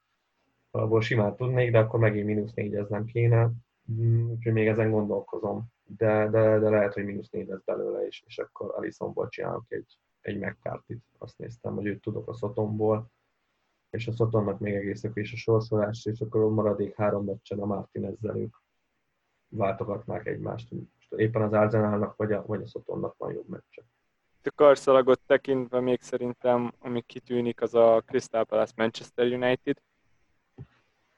abból 0.71 1.01
simán 1.01 1.35
tudnék, 1.35 1.71
de 1.71 1.79
akkor 1.79 1.99
megint 1.99 2.25
mínusz 2.25 2.53
nem 2.89 3.05
kéne, 3.05 3.51
úgyhogy 4.29 4.53
még 4.53 4.67
ezen 4.67 4.91
gondolkozom 4.91 5.71
de, 5.97 6.27
de, 6.29 6.59
de 6.59 6.69
lehet, 6.69 6.93
hogy 6.93 7.05
mínusz 7.05 7.29
négy 7.29 7.47
lesz 7.47 7.63
belőle, 7.65 8.05
és, 8.05 8.23
és 8.27 8.37
akkor 8.37 8.73
Alisonból 8.75 9.29
csinálok 9.29 9.65
egy, 9.67 9.97
egy 10.21 10.39
megkártit. 10.39 11.03
Azt 11.17 11.37
néztem, 11.37 11.75
hogy 11.75 11.85
őt 11.85 12.01
tudok 12.01 12.27
a 12.27 12.33
szotomból, 12.33 13.11
és 13.89 14.07
a 14.07 14.11
szotomnak 14.11 14.59
még 14.59 14.73
egész 14.73 15.03
és 15.13 15.33
a 15.33 15.37
sorsolás, 15.37 16.05
és 16.05 16.19
akkor 16.19 16.41
a 16.41 16.49
maradék 16.49 16.95
három 16.95 17.25
meccsen 17.25 17.59
a 17.59 17.65
Martinezzel 17.65 18.37
ők 18.37 18.55
váltogatnák 19.47 20.25
egymást. 20.25 20.71
Most 20.71 21.11
éppen 21.15 21.41
az 21.41 21.53
Arsenalnak 21.53 22.15
vagy 22.15 22.31
a, 22.31 22.45
vagy 22.45 22.61
a 22.61 22.67
szotomnak 22.67 23.17
van 23.17 23.33
jobb 23.33 23.47
meccse. 23.47 23.83
A 24.43 24.51
karszalagot 24.55 25.21
tekintve 25.25 25.79
még 25.79 26.01
szerintem, 26.01 26.73
ami 26.79 27.01
kitűnik, 27.01 27.61
az 27.61 27.73
a 27.73 28.03
Crystal 28.05 28.45
Palace 28.45 28.73
Manchester 28.75 29.25
United. 29.25 29.77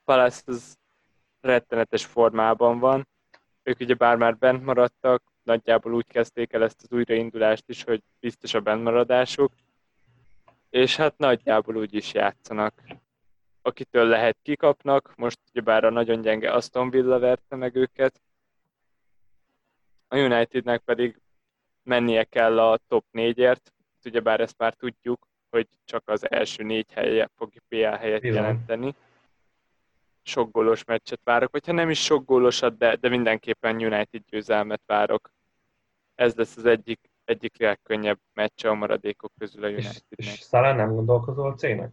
Palace 0.03 0.41
az 0.45 0.77
rettenetes 1.41 2.05
formában 2.05 2.79
van, 2.79 3.07
ők 3.63 3.79
ugye 3.79 3.93
bár 3.93 4.15
már 4.15 4.37
bent 4.37 4.63
maradtak, 4.63 5.23
nagyjából 5.43 5.93
úgy 5.93 6.07
kezdték 6.07 6.53
el 6.53 6.63
ezt 6.63 6.81
az 6.83 6.91
újraindulást 6.91 7.69
is, 7.69 7.83
hogy 7.83 8.03
biztos 8.19 8.53
a 8.53 8.59
bentmaradásuk, 8.59 9.51
és 10.69 10.95
hát 10.95 11.17
nagyjából 11.17 11.75
úgy 11.75 11.93
is 11.93 12.13
játszanak. 12.13 12.81
Akitől 13.61 14.05
lehet 14.05 14.37
kikapnak, 14.41 15.13
most 15.15 15.39
ugye 15.51 15.61
bár 15.61 15.83
a 15.83 15.89
nagyon 15.89 16.21
gyenge 16.21 16.51
Aston 16.51 16.89
Villa 16.89 17.19
verte 17.19 17.55
meg 17.55 17.75
őket, 17.75 18.21
a 20.07 20.17
Unitednek 20.17 20.81
pedig 20.81 21.19
mennie 21.83 22.23
kell 22.23 22.59
a 22.59 22.79
top 22.87 23.05
négyért, 23.11 23.73
ugyebár 24.05 24.39
ezt 24.39 24.57
már 24.57 24.73
tudjuk, 24.73 25.27
hogy 25.49 25.67
csak 25.85 26.09
az 26.09 26.31
első 26.31 26.63
négy 26.63 26.93
helye 26.93 27.29
fog 27.35 27.51
PL 27.67 27.83
helyet 27.83 28.23
Igen. 28.23 28.35
jelenteni. 28.35 28.95
Sok 30.31 30.51
gólos 30.51 30.83
meccset 30.83 31.19
várok, 31.23 31.51
vagy 31.51 31.65
ha 31.65 31.71
nem 31.71 31.89
is 31.89 32.03
sok 32.03 32.25
gólosat, 32.25 32.77
de, 32.77 32.95
de 32.95 33.09
mindenképpen 33.09 33.75
United 33.75 34.21
győzelmet 34.29 34.81
várok. 34.85 35.31
Ez 36.15 36.35
lesz 36.35 36.57
az 36.57 36.65
egyik, 36.65 36.99
egyik 37.25 37.59
legkönnyebb 37.59 38.19
meccse 38.33 38.69
a 38.69 38.73
maradékok 38.73 39.31
közül 39.37 39.63
a 39.63 39.67
Unitednek. 39.67 40.03
És, 40.09 40.27
és 40.27 40.39
Szalán 40.39 40.75
nem 40.75 40.95
gondolkozol 40.95 41.55
C-nek? 41.55 41.91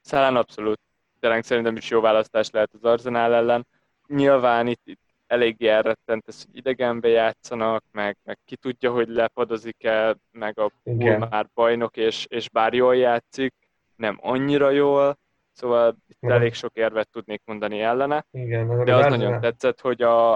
Szalán 0.00 0.36
abszolút. 0.36 0.80
Tényleg 1.20 1.44
szerintem 1.44 1.76
is 1.76 1.90
jó 1.90 2.00
választás 2.00 2.50
lehet 2.50 2.70
az 2.72 2.84
Arzenál 2.84 3.34
ellen. 3.34 3.66
Nyilván 4.06 4.66
itt, 4.66 4.82
itt 4.84 5.02
eléggé 5.26 5.66
elrettent 5.66 6.28
ez, 6.28 6.44
hogy 6.44 6.56
idegenbe 6.56 7.08
játszanak, 7.08 7.84
meg, 7.92 8.16
meg 8.24 8.38
ki 8.44 8.56
tudja, 8.56 8.92
hogy 8.92 9.08
lepadozik-e, 9.08 10.16
meg 10.30 10.58
a 10.58 10.70
pool 10.84 11.18
már 11.18 11.48
bajnok, 11.54 11.96
és, 11.96 12.26
és 12.28 12.48
bár 12.48 12.74
jól 12.74 12.96
játszik, 12.96 13.54
nem 13.96 14.18
annyira 14.20 14.70
jól, 14.70 15.18
szóval 15.58 15.96
itt 16.08 16.16
Igen. 16.20 16.34
elég 16.34 16.54
sok 16.54 16.76
érvet 16.76 17.10
tudnék 17.10 17.42
mondani 17.44 17.80
ellene. 17.80 18.26
Igen, 18.30 18.84
de 18.84 18.94
az 18.94 19.06
nagyon 19.06 19.30
ne. 19.30 19.38
tetszett, 19.38 19.80
hogy 19.80 20.02
a, 20.02 20.34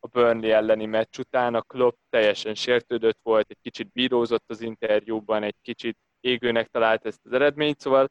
a 0.00 0.06
Burnley 0.12 0.50
elleni 0.50 0.86
meccs 0.86 1.18
után 1.18 1.54
a 1.54 1.62
Klopp 1.62 1.96
teljesen 2.10 2.54
sértődött 2.54 3.18
volt, 3.22 3.50
egy 3.50 3.58
kicsit 3.62 3.92
bírózott 3.92 4.44
az 4.46 4.60
interjúban, 4.60 5.42
egy 5.42 5.56
kicsit 5.62 5.98
égőnek 6.20 6.68
talált 6.68 7.06
ezt 7.06 7.20
az 7.24 7.32
eredményt, 7.32 7.80
szóval 7.80 8.10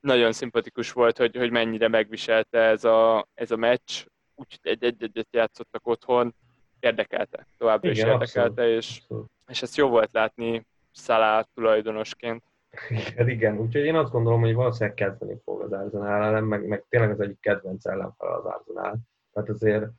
nagyon 0.00 0.32
szimpatikus 0.32 0.92
volt, 0.92 1.18
hogy, 1.18 1.36
hogy 1.36 1.50
mennyire 1.50 1.88
megviselte 1.88 2.58
ez 2.58 2.84
a, 2.84 3.26
ez 3.34 3.50
a 3.50 3.56
meccs, 3.56 4.04
úgyhogy 4.34 4.82
egy-egyet 4.82 5.28
játszottak 5.30 5.86
otthon, 5.86 6.34
érdekelte, 6.80 7.46
továbbra 7.58 7.90
is 7.90 7.98
érdekelte, 7.98 8.42
abszolút. 8.42 8.58
és, 8.58 9.02
és 9.46 9.62
ezt 9.62 9.76
jó 9.76 9.88
volt 9.88 10.12
látni 10.12 10.66
Szalá 10.92 11.46
tulajdonosként. 11.54 12.42
Igen, 12.88 13.28
igen, 13.28 13.58
úgyhogy 13.58 13.84
én 13.84 13.94
azt 13.94 14.12
gondolom, 14.12 14.40
hogy 14.40 14.54
valószínűleg 14.54 14.94
kezdeni 14.94 15.40
fog 15.44 15.60
az 15.60 15.72
Arsenal 15.72 16.24
ellen, 16.24 16.44
meg, 16.44 16.66
meg 16.66 16.84
tényleg 16.88 17.10
az 17.10 17.20
egyik 17.20 17.40
kedvenc 17.40 17.86
ellenfel 17.86 18.32
az 18.32 18.44
Arsenal. 18.44 18.98
Tehát 19.32 19.48
azért, 19.48 19.90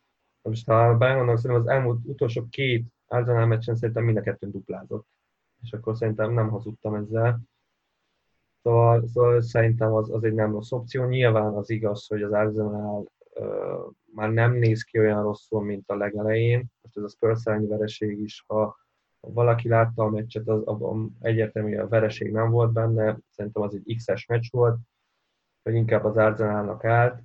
most 0.41 0.65
ha 0.65 0.97
belegondolok, 0.97 1.39
szerintem 1.39 1.65
az 1.65 1.71
elmúlt 1.71 1.99
utolsó 2.05 2.47
két 2.49 2.85
Arsenal 3.07 3.45
meccsen 3.45 3.75
szerintem 3.75 4.03
mind 4.03 4.17
a 4.17 4.21
kettőn 4.21 4.51
duplázott. 4.51 5.07
És 5.61 5.73
akkor 5.73 5.95
szerintem 5.95 6.33
nem 6.33 6.49
hazudtam 6.49 6.95
ezzel. 6.95 7.39
Szóval, 8.61 9.07
szóval 9.07 9.41
szerintem 9.41 9.93
az, 9.93 10.11
az 10.11 10.23
egy 10.23 10.33
nem 10.33 10.51
rossz 10.51 10.71
opció. 10.71 11.05
Nyilván 11.05 11.53
az 11.53 11.69
igaz, 11.69 12.07
hogy 12.07 12.21
az 12.21 12.31
Arsenal 12.31 13.05
uh, 13.35 13.93
már 14.13 14.29
nem 14.29 14.53
néz 14.53 14.83
ki 14.83 14.99
olyan 14.99 15.23
rosszul, 15.23 15.63
mint 15.63 15.89
a 15.89 15.95
legelején. 15.95 16.65
Most 16.81 16.97
ez 16.97 17.03
a 17.03 17.07
Spurs 17.07 17.43
vereség 17.43 18.19
is, 18.19 18.43
ha, 18.47 18.77
ha 19.25 19.31
valaki 19.33 19.67
látta 19.67 20.03
a 20.03 20.09
meccset, 20.09 20.47
az 20.47 20.61
abban 20.63 21.17
egyértelmű, 21.21 21.77
a 21.77 21.87
vereség 21.87 22.31
nem 22.31 22.49
volt 22.49 22.71
benne, 22.71 23.17
szerintem 23.29 23.61
az 23.61 23.73
egy 23.73 23.95
X-es 23.95 24.25
meccs 24.25 24.47
volt, 24.51 24.77
hogy 25.63 25.73
inkább 25.73 26.05
az 26.05 26.17
Arsenalnak 26.17 26.85
állt, 26.85 27.23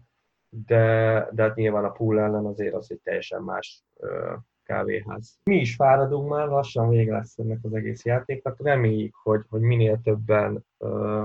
de, 0.49 1.29
de 1.33 1.43
hát 1.43 1.55
nyilván 1.55 1.85
a 1.85 1.91
pool 1.91 2.21
ellen 2.21 2.47
azért 2.47 2.75
az 2.75 2.91
egy 2.91 3.01
teljesen 3.01 3.43
más 3.43 3.85
uh, 3.95 4.33
kávéház. 4.63 5.39
Mi 5.45 5.57
is 5.57 5.75
fáradunk 5.75 6.29
már, 6.29 6.49
lassan 6.49 6.89
vége 6.89 7.13
lesz 7.13 7.39
ennek 7.39 7.59
az 7.63 7.75
egész 7.75 8.05
játéknak. 8.05 8.63
Reméljük, 8.63 9.15
hogy, 9.23 9.45
hogy 9.49 9.61
minél 9.61 10.01
többen 10.03 10.65
uh, 10.79 11.23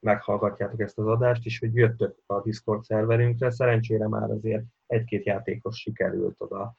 meghallgatjátok 0.00 0.80
ezt 0.80 0.98
az 0.98 1.06
adást, 1.06 1.44
és 1.44 1.58
hogy 1.58 1.74
jöttök 1.74 2.16
a 2.26 2.42
Discord 2.42 2.82
szerverünkre. 2.84 3.50
Szerencsére 3.50 4.08
már 4.08 4.30
azért 4.30 4.64
egy-két 4.86 5.24
játékos 5.24 5.78
sikerült 5.78 6.34
oda 6.38 6.76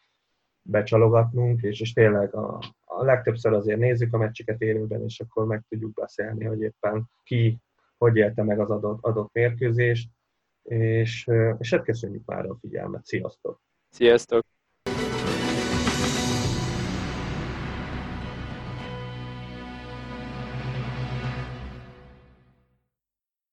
becsalogatnunk, 0.68 1.61
és, 1.61 1.80
és 1.80 1.93
tényleg 1.93 2.36
a, 2.36 2.59
a 2.86 3.03
legtöbbször 3.03 3.53
azért 3.53 3.80
nézzük 3.80 4.13
a 4.13 4.18
meccseket 4.18 4.61
élőben, 4.61 5.03
és 5.03 5.20
akkor 5.20 5.45
meg 5.45 5.63
tudjuk 5.70 5.93
beszélni, 5.93 6.45
hogy 6.45 6.61
éppen 6.61 7.09
ki 7.24 7.59
hogy 7.97 8.16
élte 8.16 8.43
meg 8.43 8.59
az 8.59 8.70
adott, 8.70 9.03
adott 9.03 9.34
mérkőzést, 9.34 10.09
és, 10.63 11.30
és 11.57 11.70
hát 11.70 11.84
köszönjük 11.84 12.26
már 12.26 12.45
a 12.45 12.57
figyelmet. 12.61 13.05
Sziasztok! 13.05 13.61
Sziasztok! 13.89 14.55